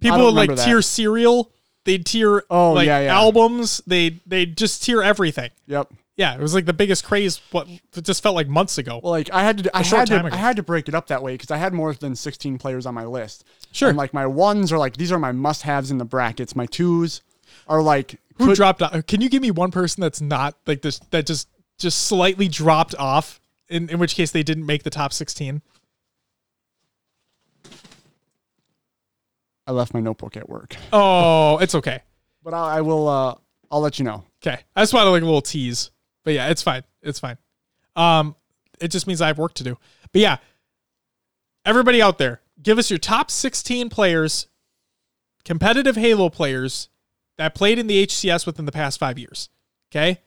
[0.00, 0.64] People would like that.
[0.66, 1.52] tier cereal.
[1.84, 3.14] They'd tier Oh, like yeah, yeah.
[3.14, 3.80] albums.
[3.86, 5.50] They they just tier everything.
[5.68, 5.92] Yep.
[6.20, 7.40] Yeah, it was like the biggest craze.
[7.50, 9.00] What it just felt like months ago.
[9.02, 10.36] Well, like I had to, I short had time to, ago.
[10.36, 12.84] I had to break it up that way because I had more than 16 players
[12.84, 13.44] on my list.
[13.72, 13.88] Sure.
[13.88, 16.54] And like my ones are like these are my must-haves in the brackets.
[16.54, 17.22] My twos
[17.68, 19.06] are like Who could- dropped out?
[19.06, 20.98] Can you give me one person that's not like this?
[21.10, 21.48] That just
[21.78, 23.40] just slightly dropped off.
[23.70, 25.62] In in which case they didn't make the top sixteen.
[29.66, 32.00] I left my notebook at work, Oh, it's okay.
[32.42, 33.08] but I, I will.
[33.08, 33.34] Uh,
[33.70, 34.24] I'll let you know.
[34.44, 34.58] Okay.
[34.74, 35.90] I just wanted like a little tease.
[36.24, 36.82] But yeah, it's fine.
[37.02, 37.38] It's fine.
[37.96, 38.36] Um,
[38.80, 39.76] it just means I have work to do.
[40.12, 40.36] But yeah,
[41.64, 44.48] everybody out there, give us your top 16 players,
[45.44, 46.88] competitive Halo players
[47.38, 49.48] that played in the HCS within the past five years.
[49.90, 50.20] Okay.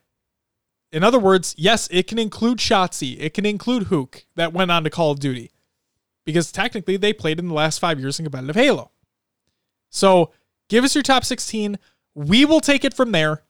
[0.91, 3.17] In other words, yes, it can include Shotzzy.
[3.19, 5.51] It can include Huke that went on to Call of Duty.
[6.25, 8.91] Because technically they played in the last five years in competitive Halo.
[9.89, 10.31] So
[10.69, 11.77] give us your top 16.
[12.15, 13.41] We will take it from there.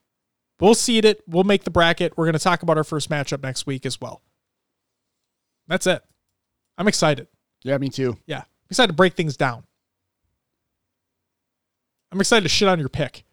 [0.59, 1.21] We'll seed it.
[1.27, 2.17] We'll make the bracket.
[2.17, 4.21] We're going to talk about our first matchup next week as well.
[5.67, 6.03] That's it.
[6.77, 7.27] I'm excited.
[7.63, 8.17] Yeah, me too.
[8.25, 8.39] Yeah.
[8.39, 9.63] I'm excited to break things down.
[12.11, 13.23] I'm excited to shit on your pick.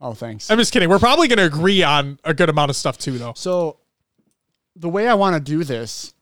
[0.00, 0.50] Oh, thanks.
[0.50, 0.88] I'm just kidding.
[0.88, 3.32] We're probably going to agree on a good amount of stuff too, though.
[3.34, 3.78] So
[4.76, 6.14] the way I want to do this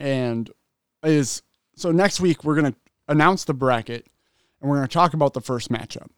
[0.00, 0.50] and
[1.02, 1.42] is
[1.76, 4.06] so next week we're going to announce the bracket
[4.60, 6.08] and we're going to talk about the first matchup.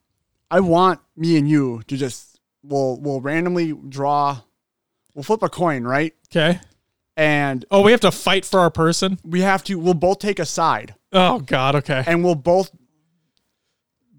[0.50, 2.29] I want me and you to just
[2.62, 4.38] we'll we'll randomly draw
[5.14, 6.14] we'll flip a coin, right?
[6.30, 6.60] Okay.
[7.16, 9.18] And Oh, we have to fight for our person?
[9.24, 11.74] we have to we'll both take a side Oh, God.
[11.76, 12.04] Okay.
[12.06, 12.70] and we'll both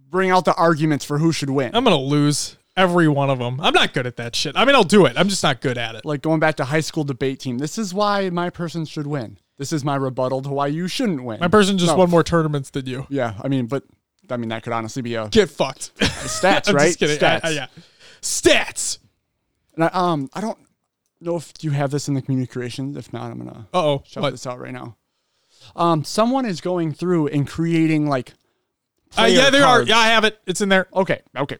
[0.09, 1.71] bring out the arguments for who should win.
[1.73, 3.59] I'm going to lose every one of them.
[3.61, 4.55] I'm not good at that shit.
[4.57, 5.13] I mean, I'll do it.
[5.17, 6.03] I'm just not good at it.
[6.05, 7.57] Like going back to high school debate team.
[7.59, 9.37] This is why my person should win.
[9.57, 11.39] This is my rebuttal to why you shouldn't win.
[11.39, 11.97] My person just No.
[11.99, 13.05] won more tournaments than you.
[13.09, 13.83] Yeah, I mean, but
[14.29, 15.95] I mean that could honestly be a Get fucked.
[15.99, 16.87] stats, right?
[16.87, 17.17] just kidding.
[17.17, 17.41] Stats.
[17.43, 17.67] I- I- yeah.
[18.21, 18.99] Stats.
[19.75, 20.57] And I, um, I don't
[21.19, 22.97] know if you have this in the community creations.
[22.97, 24.03] If not, I'm gonna Uh oh.
[24.05, 24.97] shout this out right now.
[25.75, 28.33] Um, someone is going through and creating like.
[29.17, 29.89] Uh, yeah, there cards.
[29.89, 29.89] are.
[29.89, 30.39] Yeah, I have it.
[30.45, 30.87] It's in there.
[30.93, 31.21] Okay.
[31.37, 31.57] Okay.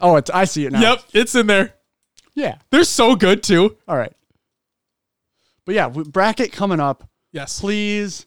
[0.00, 0.80] oh, it's I see it now.
[0.80, 1.74] Yep, it's in there.
[2.34, 2.56] Yeah.
[2.70, 3.76] They're so good too.
[3.88, 4.12] All right.
[5.64, 7.08] But yeah, bracket coming up.
[7.32, 7.60] Yes.
[7.60, 8.26] Please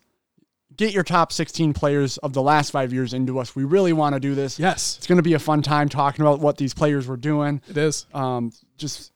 [0.78, 3.56] get your top 16 players of the last five years into us.
[3.56, 4.58] We really want to do this.
[4.60, 7.62] Yes, It's going to be a fun time talking about what these players were doing.
[7.70, 8.06] it is.
[8.14, 9.12] Um, just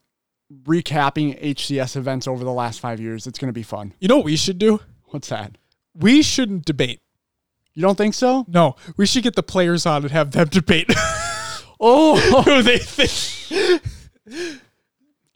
[0.63, 3.25] recapping HCS events over the last five years.
[3.27, 3.93] It's going to be fun.
[3.99, 4.79] You know what we should do?
[5.05, 5.57] What's that?
[5.93, 6.99] We shouldn't debate.
[7.73, 8.45] You don't think so?
[8.49, 10.91] No, we should get the players on and have them debate
[11.79, 13.81] Oh, who they think.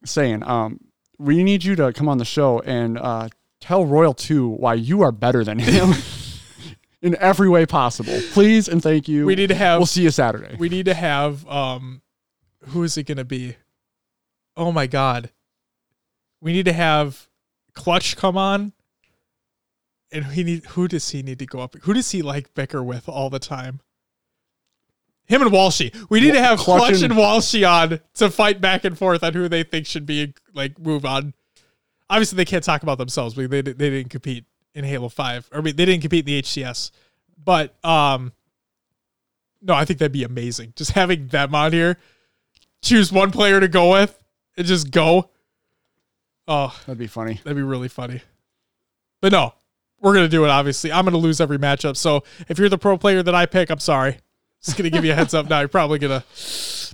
[0.06, 0.80] saying, um,
[1.18, 5.12] we need you to come on the show and uh, tell Royal2 why you are
[5.12, 5.94] better than him
[7.06, 8.20] in every way possible.
[8.32, 9.26] Please and thank you.
[9.26, 9.80] We need to have.
[9.80, 10.56] We'll see you Saturday.
[10.58, 11.48] we need to have.
[11.48, 12.02] Um,
[12.70, 13.56] who is it going to be?
[14.58, 15.30] Oh my god.
[16.42, 17.28] We need to have
[17.74, 18.74] Clutch come on.
[20.12, 21.76] And he need who does he need to go up?
[21.84, 23.82] Who does he like bicker with all the time?
[25.26, 25.94] Him and Walshy.
[26.10, 29.24] We need to have Clutch Clutch, and- and Walshy on to fight back and forth
[29.24, 31.34] on who they think should be like move on.
[32.10, 33.36] Obviously, they can't talk about themselves.
[33.36, 34.46] They they, they didn't compete
[34.76, 36.92] in Halo Five, or I mean, they didn't compete in the HCS.
[37.44, 38.32] But um,
[39.62, 40.74] no, I think that'd be amazing.
[40.76, 41.98] Just having them on here,
[42.84, 44.22] choose one player to go with,
[44.58, 45.30] and just go.
[46.48, 47.40] Oh, That'd be funny.
[47.44, 48.22] that'd be really funny.
[49.22, 49.54] But no,
[50.00, 50.50] we're gonna do it.
[50.50, 51.98] Obviously, I'm gonna lose every matchup.
[51.98, 54.20] So if you're the pro player that I pick, I'm sorry.
[54.64, 55.60] Just gonna give you a heads up now.
[55.60, 56.24] You're probably gonna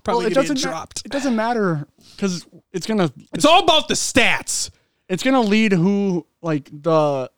[0.03, 1.01] probably it gonna doesn't get ma- dropped.
[1.05, 4.69] it doesn't matter because it's gonna It's all about the stats.
[5.09, 7.29] it's gonna lead who like the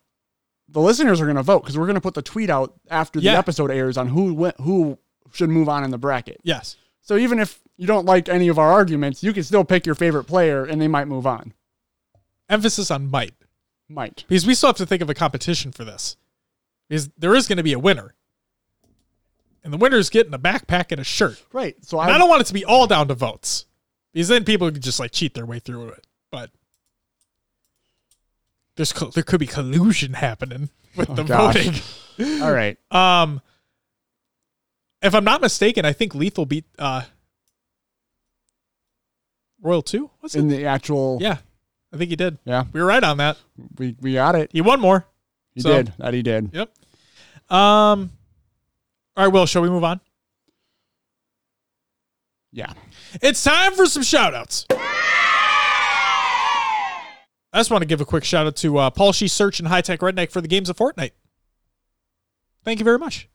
[0.73, 3.37] the listeners are gonna vote because we're gonna put the tweet out after the Yeah.
[3.39, 4.97] episode airs on who went, who
[5.31, 6.39] should move on in the bracket.
[6.43, 6.75] Yes.
[7.01, 9.95] So even if you don't like any of our arguments, you can still pick your
[9.95, 11.53] favorite player and they might move on.
[12.49, 13.33] Emphasis on might.
[13.89, 14.25] Might.
[14.27, 16.17] Because we still have to think of a competition for this.
[16.87, 18.13] Because there is going to be a winner.
[19.63, 21.41] And the winner is getting a backpack and a shirt.
[21.51, 21.75] Right.
[21.83, 23.65] So And I, I don't want it to be all down to votes.
[24.13, 26.05] Because then people could just like cheat their way through it.
[28.75, 31.55] There's there could be collusion happening with Oh, the gosh.
[32.17, 32.41] voting.
[32.43, 32.77] all right.
[32.91, 33.41] Um
[35.01, 37.03] if I'm not mistaken, I think Lethal beat uh
[39.63, 40.09] Royal2?
[40.21, 40.39] Was it?
[40.39, 41.37] In the actual yeah.
[41.93, 42.39] I think he did.
[42.43, 43.37] yeah, We were right on that.
[43.77, 44.49] we we got it.
[44.51, 45.05] He won more.
[45.53, 45.93] He So- did.
[45.99, 46.49] That he did.
[46.53, 46.69] Yep.
[47.49, 48.11] Um.
[49.15, 49.99] All right, Will, shall we move on?
[52.51, 52.73] Yeah.
[53.21, 54.65] It's time for some shout outs.
[57.53, 59.67] I just want to give a quick shout out to uh, Paul Shee Search and
[59.67, 61.11] High Tech Redneck for the games of Fortnite.
[62.65, 63.29] Thank you very much.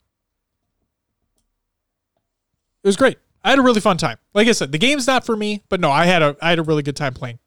[2.83, 3.19] It was great.
[3.45, 4.19] I had a really fun time.
[4.35, 6.59] Like I said, the game's not for me, but no, I had a I had
[6.59, 7.39] a really good time playing,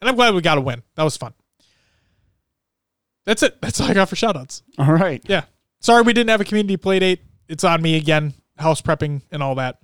[0.00, 0.82] and I'm glad we got a win.
[0.94, 1.34] That was fun.
[3.24, 3.58] That's it.
[3.62, 4.62] That's all I got for shout outs.
[4.78, 5.22] All right.
[5.26, 5.44] Yeah.
[5.80, 7.20] Sorry we didn't have a community play date.
[7.48, 8.34] It's on me again.
[8.58, 9.78] House prepping and all that.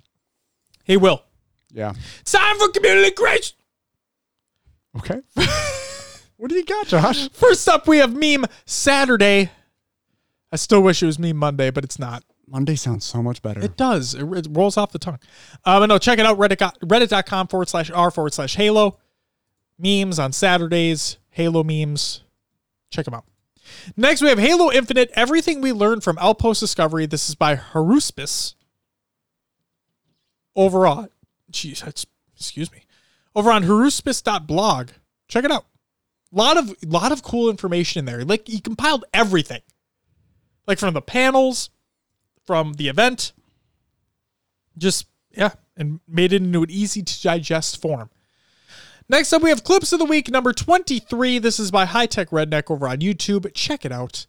[0.83, 1.23] Hey, Will.
[1.71, 1.93] Yeah.
[2.21, 3.57] It's time for community creation.
[4.97, 5.21] Okay.
[6.41, 7.29] what do you got, Josh?
[7.29, 9.51] First up, we have Meme Saturday.
[10.51, 12.23] I still wish it was Meme Monday, but it's not.
[12.47, 13.61] Monday sounds so much better.
[13.61, 14.15] It does.
[14.15, 15.19] It, it rolls off the tongue.
[15.65, 16.39] Um, but no, check it out.
[16.39, 18.97] Reddit, reddit.com forward slash r forward slash Halo.
[19.77, 21.19] Memes on Saturdays.
[21.29, 22.23] Halo memes.
[22.89, 23.25] Check them out.
[23.95, 25.11] Next, we have Halo Infinite.
[25.13, 27.05] Everything we learned from Outpost Discovery.
[27.05, 28.55] This is by Haruspis.
[30.55, 31.07] Overall,
[31.51, 31.83] geez,
[32.35, 32.79] excuse me.
[33.35, 34.89] over on haruspis.blog.
[35.27, 35.65] Check it out.
[36.31, 38.23] Lot of lot of cool information in there.
[38.23, 39.61] Like he compiled everything.
[40.65, 41.69] Like from the panels,
[42.45, 43.33] from the event.
[44.77, 48.09] Just yeah, and made it into an easy to digest form.
[49.09, 51.39] Next up, we have clips of the week number 23.
[51.39, 53.53] This is by High Tech Redneck over on YouTube.
[53.53, 54.25] Check it out.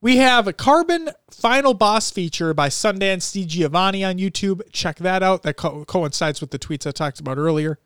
[0.00, 4.62] We have a Carbon Final Boss feature by Sundance DiGiovanni on YouTube.
[4.70, 5.42] Check that out.
[5.42, 7.80] That co- coincides with the tweets I talked about earlier.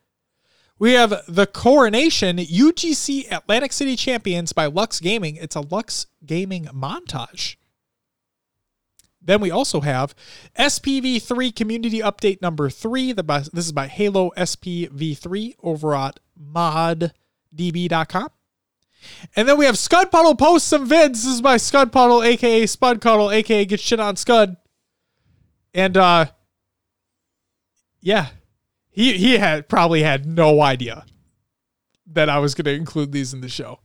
[0.82, 5.36] We have the Coronation UGC Atlantic City Champions by Lux Gaming.
[5.36, 7.54] It's a Lux Gaming montage.
[9.22, 10.12] Then we also have
[10.58, 13.12] SPV3 Community Update number three.
[13.12, 13.22] The
[13.52, 17.12] this is by Halo SPV3 over at moddb.com.
[19.36, 21.10] And then we have Scud Puddle post some vids.
[21.10, 24.56] This is by Scud Puddle, aka Spud Cuddle, aka Get Shit on Scud.
[25.72, 26.26] And uh
[28.00, 28.30] yeah.
[28.92, 31.04] He he had probably had no idea
[32.12, 33.80] that I was gonna include these in the show.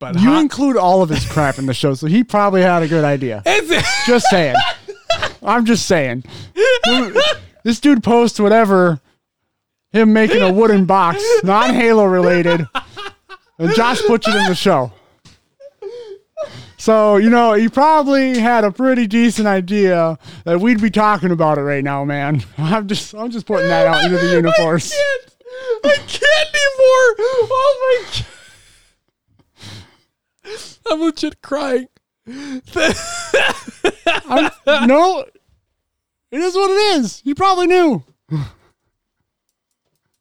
[0.00, 2.82] But You hot- include all of his crap in the show, so he probably had
[2.82, 3.42] a good idea.
[3.46, 4.56] It's- Just saying.
[5.42, 6.24] I'm just saying.
[7.62, 9.00] This dude posts whatever,
[9.92, 12.66] him making a wooden box, non Halo related,
[13.58, 14.92] and Josh puts it in the show.
[16.86, 21.58] So, you know, he probably had a pretty decent idea that we'd be talking about
[21.58, 22.44] it right now, man.
[22.58, 24.92] I'm just I'm just putting that out into the universe.
[24.94, 25.34] I can't.
[25.84, 27.16] I can't anymore.
[27.18, 28.22] Oh my
[30.44, 30.66] god.
[30.88, 31.88] I'm legit crying.
[34.28, 35.24] I'm, no,
[36.30, 37.20] it is what it is.
[37.24, 38.04] You probably knew.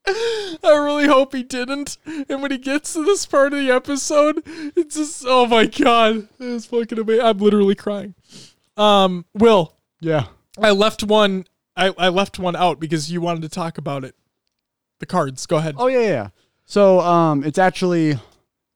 [0.08, 1.98] I really hope he didn't.
[2.30, 6.28] And when he gets to this part of the episode, it's just oh my god.
[6.40, 7.26] It's fucking amazing.
[7.26, 8.14] I'm literally crying.
[8.78, 10.28] Um, Will, Yeah.
[10.62, 11.46] I left one
[11.78, 14.16] I, I left one out because you wanted to talk about it.
[15.00, 15.46] The cards.
[15.46, 15.76] Go ahead.
[15.78, 16.28] Oh yeah, yeah.
[16.66, 18.18] So um, it's actually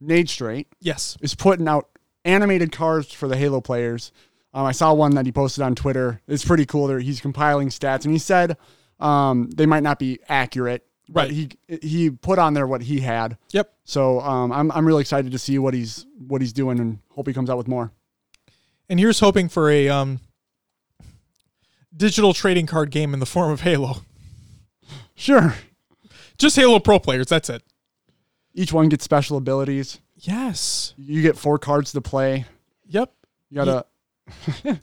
[0.01, 1.17] Nate Straight Yes.
[1.21, 1.87] is putting out
[2.25, 4.11] animated cards for the Halo players.
[4.53, 6.21] Um, I saw one that he posted on Twitter.
[6.27, 6.87] It's pretty cool.
[6.87, 8.57] There, he's compiling stats, and he said
[8.99, 10.85] um, they might not be accurate.
[11.11, 11.31] Right.
[11.31, 11.49] He
[11.81, 13.37] he put on there what he had.
[13.51, 13.73] Yep.
[13.83, 17.27] So um, I'm I'm really excited to see what he's what he's doing, and hope
[17.27, 17.91] he comes out with more.
[18.89, 20.19] And here's hoping for a um
[21.95, 24.03] digital trading card game in the form of Halo.
[25.15, 25.55] Sure.
[26.37, 27.63] Just Halo Pro players, that's it.
[28.53, 29.99] Each one gets special abilities.
[30.15, 30.93] Yes.
[30.97, 32.45] You get four cards to play.
[32.87, 33.11] Yep.
[33.49, 33.85] You gotta.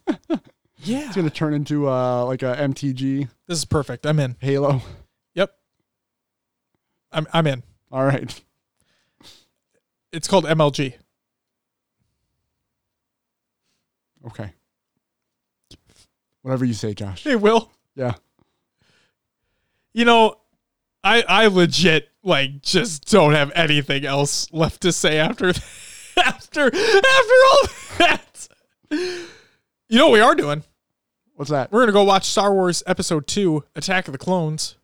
[0.81, 1.07] Yeah.
[1.07, 4.07] It's gonna turn into uh like a MTG This is perfect.
[4.07, 4.36] I'm in.
[4.40, 4.82] Halo.
[7.16, 7.62] I'm I'm in.
[7.90, 8.43] All right.
[10.12, 10.94] It's called MLG.
[14.26, 14.52] Okay.
[16.43, 17.24] Whatever you say, Josh.
[17.24, 17.72] Hey Will.
[17.94, 18.14] Yeah.
[19.94, 20.36] You know,
[21.02, 25.48] I I legit like just don't have anything else left to say after
[26.18, 27.68] after after all
[27.98, 28.48] that.
[28.90, 30.62] You know what we are doing?
[31.34, 31.72] What's that?
[31.72, 34.76] We're gonna go watch Star Wars Episode Two: Attack of the Clones.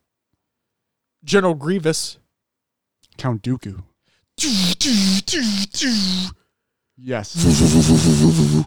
[1.24, 2.18] General Grievous.
[3.16, 3.82] Count Dooku.
[6.97, 7.34] Yes.
[7.36, 8.66] Is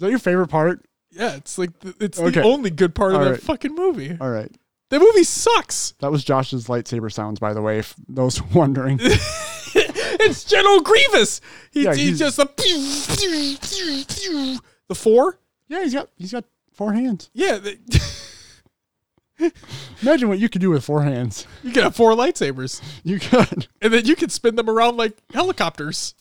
[0.00, 0.84] that your favorite part?
[1.10, 2.30] Yeah, it's like the, it's Okay.
[2.30, 3.40] the only good part of All that right.
[3.42, 4.16] fucking movie.
[4.20, 4.50] All right.
[4.90, 5.94] That movie sucks.
[6.00, 8.98] That was Josh's lightsaber sounds, by the way, if those wondering.
[9.02, 11.40] it's General Grievous.
[11.72, 12.44] He, Yeah, he's, he's- just a
[14.88, 15.38] the four.
[15.68, 17.30] yeah, he's got he's got four hands.
[17.34, 17.78] Yeah, the-
[20.02, 21.46] Imagine what you could do with four hands.
[21.62, 23.66] you could have four lightsabers, You could.
[23.82, 26.14] and then you could spin them around like helicopters.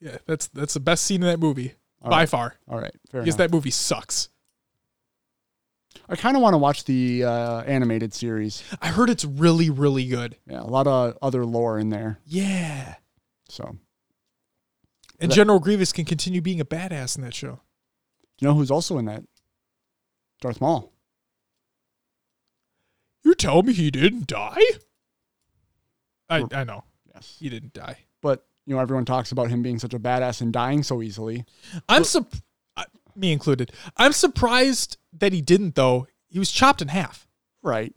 [0.00, 2.28] Yeah, that's that's the best scene in that movie All by right.
[2.28, 2.54] far.
[2.68, 2.94] All right.
[3.10, 3.50] Fair Because enough.
[3.50, 4.28] that movie sucks.
[6.08, 8.62] I kind of want to watch the uh, animated series.
[8.80, 10.36] I heard it's really, really good.
[10.48, 12.18] Yeah, a lot of other lore in there.
[12.24, 12.94] Yeah.
[13.48, 13.76] So,
[15.18, 17.60] And That- General Grievous can continue being a badass in that show.
[18.40, 19.24] you know who's also in that?
[20.40, 20.92] Darth Maul.
[23.24, 24.60] You tell me he didn't die?
[26.28, 26.84] I, I know.
[27.14, 27.36] Yes.
[27.38, 27.98] He didn't die.
[28.22, 31.44] But, you know, everyone talks about him being such a badass and dying so easily.
[31.88, 32.34] I'm sup-
[32.76, 33.72] I- me included.
[33.96, 36.06] I'm surprised that he didn't though.
[36.28, 37.26] He was chopped in half.
[37.62, 37.92] Right.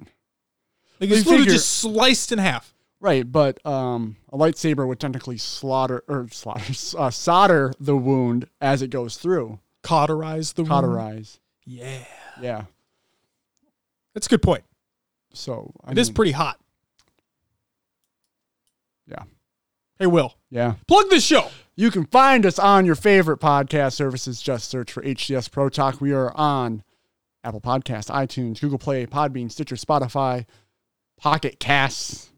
[1.00, 2.72] Like he was literally figure- just sliced in half.
[3.00, 8.82] Right, but um, a lightsaber would technically slaughter or slaughter uh, solder the wound as
[8.82, 9.60] it goes through.
[9.84, 10.70] Cauterize the wound.
[10.72, 11.42] Cauterize.
[11.66, 12.06] Yeah.
[12.42, 12.66] Yeah.
[14.14, 14.64] That's a good point.
[15.34, 16.60] So I It is mean, pretty hot.
[19.08, 19.24] Yeah.
[20.00, 20.76] Hey Will, Yeah.
[20.88, 21.50] plug this show.
[21.76, 24.42] You can find us on your favorite podcast services.
[24.42, 26.00] Just search for HCS Pro Talk.
[26.02, 26.84] We are on
[27.44, 30.46] Apple Podcast, iTunes, Google Play, Podbean, Stitcher, Spotify,
[31.18, 32.32] Pocket Casts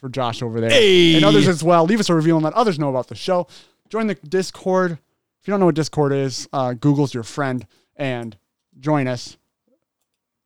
[0.00, 1.16] for Josh over there, Hey.
[1.16, 1.84] and others as well.
[1.84, 3.46] Leave us a review and let others know about the show.
[3.88, 4.92] Join the Discord.
[5.40, 7.66] If you don't know what Discord is, uh, Google's your friend,
[7.96, 8.36] and
[8.78, 9.36] join us.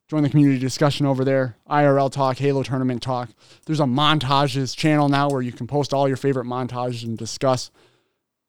[0.09, 1.57] Join the community discussion over there.
[1.69, 3.29] IRL talk, Halo tournament talk.
[3.65, 7.71] There's a montages channel now where you can post all your favorite montages and discuss.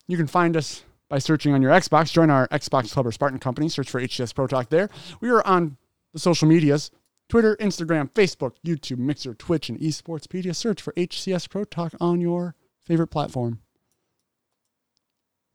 [0.07, 2.13] You can find us by searching on your Xbox.
[2.13, 3.69] Join our Xbox Club or Spartan Company.
[3.69, 4.89] Search for HCS Pro Talk there.
[5.21, 5.77] We are on
[6.13, 6.93] the social medias
[7.29, 10.55] Twitter, Instagram, Facebook, YouTube, Mixer, Twitch, and Esportspedia.
[10.55, 12.55] Search for HCS Pro Talk on your
[12.85, 13.61] favorite platform.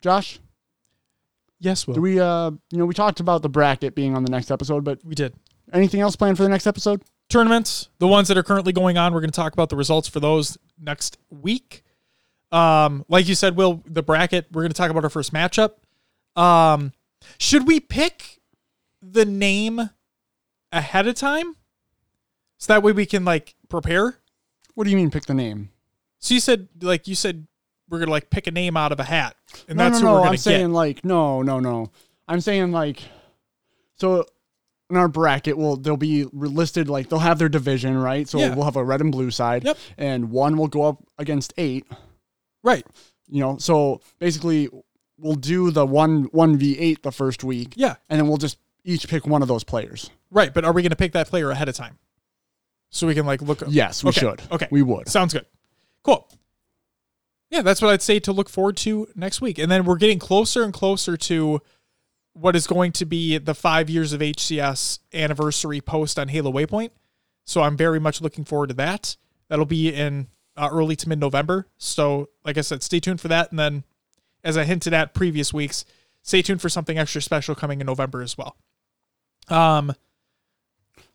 [0.02, 0.38] Josh,
[1.60, 1.94] Yes, Will.
[1.94, 4.84] do we, uh, you know, we talked about the bracket being on the next episode,
[4.84, 5.32] but we did.
[5.72, 7.02] Anything else planned for the next episode?
[7.28, 9.12] tournaments, the ones that are currently going on.
[9.12, 11.82] We're going to talk about the results for those next week.
[12.52, 14.46] Um, like you said, Will, the bracket.
[14.52, 15.72] We're going to talk about our first matchup.
[16.40, 16.92] Um,
[17.38, 18.40] should we pick
[19.02, 19.90] the name
[20.72, 21.56] ahead of time,
[22.58, 24.18] so that way we can like prepare?
[24.74, 25.70] What do you mean pick the name?
[26.18, 27.46] So you said, like you said,
[27.88, 29.36] we're gonna like pick a name out of a hat,
[29.68, 30.12] and no, that's no, who no.
[30.12, 30.40] we're gonna I'm get.
[30.40, 31.90] saying like no, no, no.
[32.28, 33.00] I'm saying like
[33.96, 34.26] so
[34.90, 38.28] in our bracket, will they'll be listed like they'll have their division, right?
[38.28, 38.54] So Yeah.
[38.54, 39.78] we'll have a red and blue side, Yep.
[39.98, 41.86] and one will go up against eight.
[42.62, 42.86] right?
[43.28, 44.68] You know, so basically
[45.18, 48.56] we'll do the one one v eight the first week, Yeah, and then we'll just
[48.84, 50.10] each pick one of those players.
[50.30, 50.52] right.
[50.52, 51.98] But are we gonna pick that player ahead of time,
[52.90, 53.62] so we can like look?
[53.68, 54.42] Yes, we Okay, should.
[54.50, 54.68] okay.
[54.70, 55.08] we would.
[55.08, 55.46] Sounds good.
[56.02, 56.26] Cool.
[57.50, 59.58] Yeah, that's what I'd say to look forward to next week.
[59.58, 61.60] And then we're getting closer and closer to
[62.34, 66.90] what is going to be the five years of HCS anniversary post on Halo Waypoint.
[67.44, 69.16] So I'm very much looking forward to that.
[69.48, 71.68] That'll be in uh, early to mid November.
[71.78, 73.50] So, like I said, stay tuned for that.
[73.50, 73.84] And then,
[74.42, 75.84] as I hinted at previous weeks,
[76.22, 78.56] stay tuned for something extra special coming in November as well.
[79.48, 79.94] Um,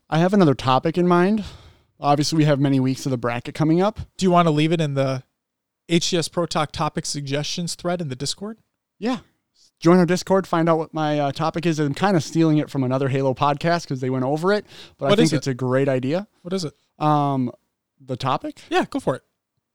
[0.08, 1.44] I have another topic in mind.
[1.98, 4.00] Obviously, we have many weeks of the bracket coming up.
[4.16, 5.22] do you want to leave it in the
[5.88, 8.58] HCS Pro Talk topic suggestions thread in the Discord?
[8.98, 9.18] Yeah.
[9.80, 11.78] Join our Discord, find out what my uh, topic is.
[11.78, 14.66] I'm kind of stealing it from another Halo podcast because they went over it,
[14.98, 15.36] but What I think it?
[15.36, 16.28] it's a great idea.
[16.42, 16.74] What is it?
[16.98, 17.50] Um,
[17.98, 18.60] the topic?
[18.68, 19.22] Yeah, go for it.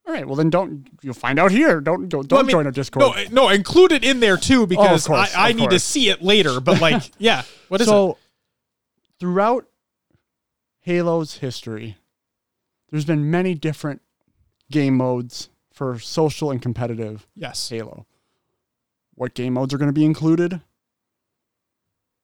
[0.07, 0.27] All right.
[0.27, 1.81] Well, then don't you'll find out here.
[1.81, 3.01] Don't don't, don't Well, I mean, join our Discord.
[3.31, 6.21] No, no, include it in there too because course, I, I need to see it
[6.21, 6.59] later.
[6.59, 7.89] But like, yeah, what is it?
[7.89, 8.19] so,
[9.19, 9.65] throughout
[10.81, 11.97] Halo's history,
[12.91, 14.03] there's been many different
[14.69, 17.67] game modes for social and competitive Yes.
[17.69, 18.05] Halo.
[19.15, 20.61] What game modes are going to be included?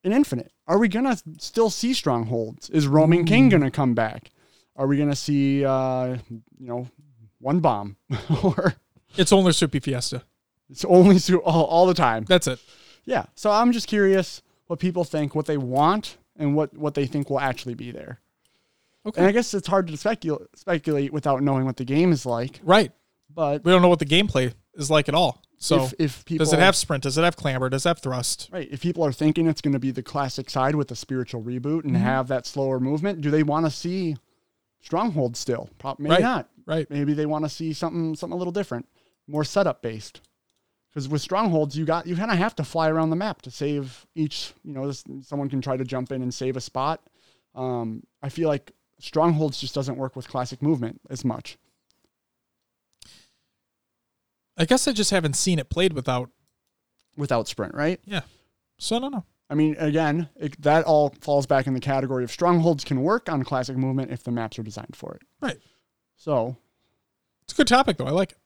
[0.04, 0.52] In Infinite.
[0.68, 2.70] Are we going to still see strongholds?
[2.70, 4.32] Is Roaming King going to come back?
[4.76, 6.88] Are we going to see, uh, you know,
[7.40, 7.98] one bomb?
[8.44, 8.76] or
[9.18, 10.24] It's only Super Fiesta.
[10.70, 12.26] it's only su- all, all the time?
[12.26, 12.60] That's it.
[13.06, 13.26] Yeah.
[13.36, 17.30] So I'm just curious what people think, what they want, and what, what they think
[17.30, 18.20] will actually be there.
[19.06, 19.20] Okay.
[19.20, 22.60] And I guess it's hard to specul- speculate without knowing what the game is like.
[22.64, 22.92] right.
[23.34, 25.42] But We don't know what the gameplay is like at all.
[25.64, 27.04] So if, if people does it have sprint?
[27.04, 27.70] Does it have clamber?
[27.70, 28.50] Does it have thrust?
[28.52, 28.68] Right.
[28.72, 31.84] If people are thinking it's going to be the classic side with the spiritual reboot
[31.84, 32.00] and Mhm.
[32.00, 34.18] have that slower movement, do they want to see
[34.82, 35.70] Stronghold still?
[35.78, 36.22] Probably maybe Right.
[36.24, 36.50] not.
[36.66, 36.90] Right.
[36.90, 38.88] Maybe they want to see something something a little different,
[39.28, 40.22] more setup based.
[40.90, 43.52] Because with strongholds, you got you kind of have to fly around the map to
[43.52, 44.54] save each.
[44.64, 47.02] You know, this, someone can try to jump in and save a spot.
[47.54, 51.58] Um, I feel like strongholds just doesn't work with classic movement as much.
[54.58, 56.30] I guess I just haven't seen it played without.
[57.18, 58.00] without sprint, right?
[58.06, 58.22] Yeah.
[58.78, 59.26] So I don't know.
[59.50, 63.28] I mean, again, it, that all falls back in the category of strongholds can work
[63.30, 65.22] on classic movement if the maps are designed for it.
[65.42, 65.58] Right.
[66.16, 66.56] So
[67.44, 68.06] It's a good topic though.
[68.06, 68.38] I like it.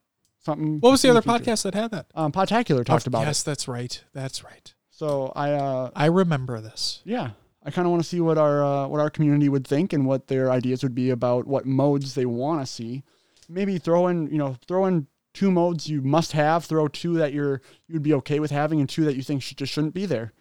[0.44, 0.80] something.
[0.80, 1.38] What was the in other future.
[1.52, 2.08] podcast that had that?
[2.16, 4.04] Um, Podtacular talked Oh, about Yes, that's right.
[4.14, 4.74] That's right.
[4.90, 7.02] So I, uh, I remember this.
[7.06, 7.32] yeah,
[7.64, 10.06] I kind of want to see what our uh, what our community would think and
[10.08, 13.04] what their ideas would be about what modes they want to see.
[13.50, 16.66] Maybe throw in, you know, throw in two modes you must have.
[16.66, 19.58] Throw two that you're you'd be okay with having, and two that you think should,
[19.58, 20.34] just shouldn't be there,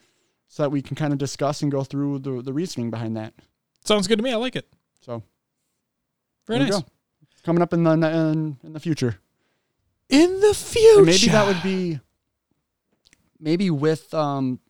[0.48, 3.34] so that we can kind of discuss and go through the the reasoning behind that.
[3.84, 4.32] Sounds good to me.
[4.32, 4.66] I like it.
[5.02, 5.22] So
[6.46, 6.82] Very nice.
[7.42, 9.18] Coming up in the in, in the future.
[10.08, 12.00] In the future, And maybe that would be
[13.38, 14.60] maybe with um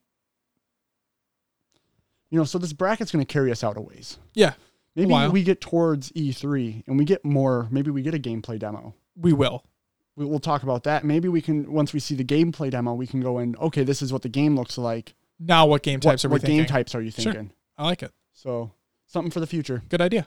[2.30, 4.54] you know so this bracket's going to carry us out a ways Yeah,
[4.96, 8.94] maybe we get towards e3 and we get more maybe we get a gameplay demo
[9.16, 9.64] we will.
[10.16, 13.06] We, we'll talk about that maybe we can once we see the gameplay demo we
[13.06, 16.24] can go in okay this is what the game looks like Now, what game types
[16.24, 16.58] what, are we what thinking?
[16.58, 17.32] game types are you thinking?
[17.48, 17.50] Sure.
[17.78, 18.12] I like it.
[18.32, 18.72] so
[19.06, 20.26] something for the future Good idea.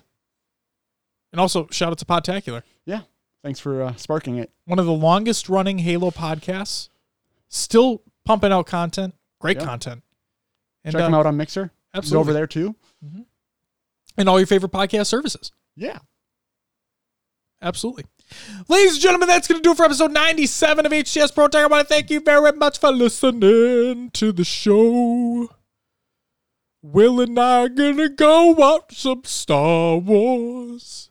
[1.33, 3.01] And also, shout out to Podtacular, Yeah,
[3.43, 6.89] thanks for uh, sparking it one of the longest running Halo podcasts,
[7.49, 9.65] still pumping out content, great Yeah.
[9.65, 10.03] content.
[10.83, 12.19] And check uh, them out on mixer Absolutely.
[12.21, 12.75] over there too.
[14.17, 15.51] And all your favorite podcast services.
[15.75, 15.99] Yeah.
[17.61, 18.05] Absolutely.
[18.67, 21.61] Ladies and gentlemen, that's going to do it for episode 97 of HCS Pro Talk.
[21.61, 25.49] I want to thank you very much for listening to the show.
[26.81, 31.09] Will and I are going to go watch some Star Wars.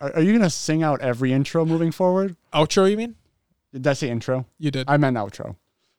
[0.00, 2.36] Are, are you gonna sing out every intro moving forward?
[2.52, 3.14] Outro, you mean?
[3.72, 4.46] Did I say intro?
[4.58, 4.88] You did.
[4.88, 5.56] I meant outro.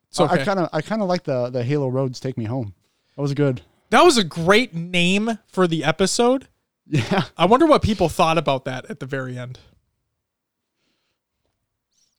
[0.09, 0.41] So okay.
[0.41, 2.73] I kind of I kind of like the the Halo Roads Take Me Home.
[3.15, 3.61] That was good.
[3.89, 6.47] that was a great name for the episode.
[6.89, 7.23] Yeah.
[7.37, 9.59] I wonder what people thought about that at the very end.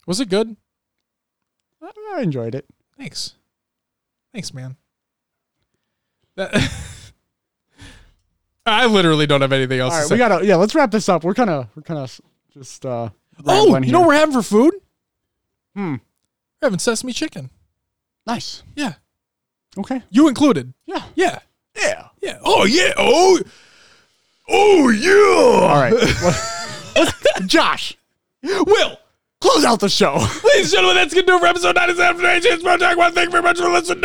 [0.08, 0.56] Was it good?
[1.82, 2.64] I I enjoyed it.
[2.96, 3.34] Thanks.
[4.32, 4.76] Thanks, man.
[6.34, 6.54] That-
[8.66, 10.14] I literally don't have anything else All to say.
[10.14, 10.56] we gotta yeah.
[10.56, 11.24] Let's wrap this up.
[11.24, 12.18] We're kind of we're kind of
[12.54, 13.10] just uh.
[13.44, 14.74] oh, you know what we're having for food?
[15.76, 15.96] Hmm.
[16.62, 17.50] We're having sesame chicken.
[18.26, 18.62] Nice.
[18.76, 18.94] Yeah.
[19.76, 20.02] Okay.
[20.08, 20.72] You included.
[20.86, 21.02] Yeah.
[21.16, 21.40] Yeah.
[21.76, 22.08] Yeah.
[22.22, 22.38] Yeah.
[22.42, 22.92] Oh, yeah.
[22.96, 23.40] Oh,
[24.48, 25.68] oh, yeah.
[25.68, 27.42] All right.
[27.46, 27.96] Josh,
[28.42, 28.98] Will.
[29.40, 30.14] Close out the show.
[30.44, 32.96] Ladies and gentlemen, that's to do it for episode 97 of HCS Pro Talk.
[32.96, 34.02] One, thank you very much for listening.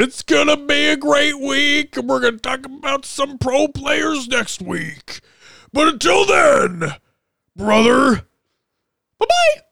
[0.00, 1.96] It's to be a great week.
[1.96, 5.20] and We're to talk about some pro players next week.
[5.72, 6.94] But until then,
[7.56, 8.22] brother,
[9.18, 9.62] bye bye.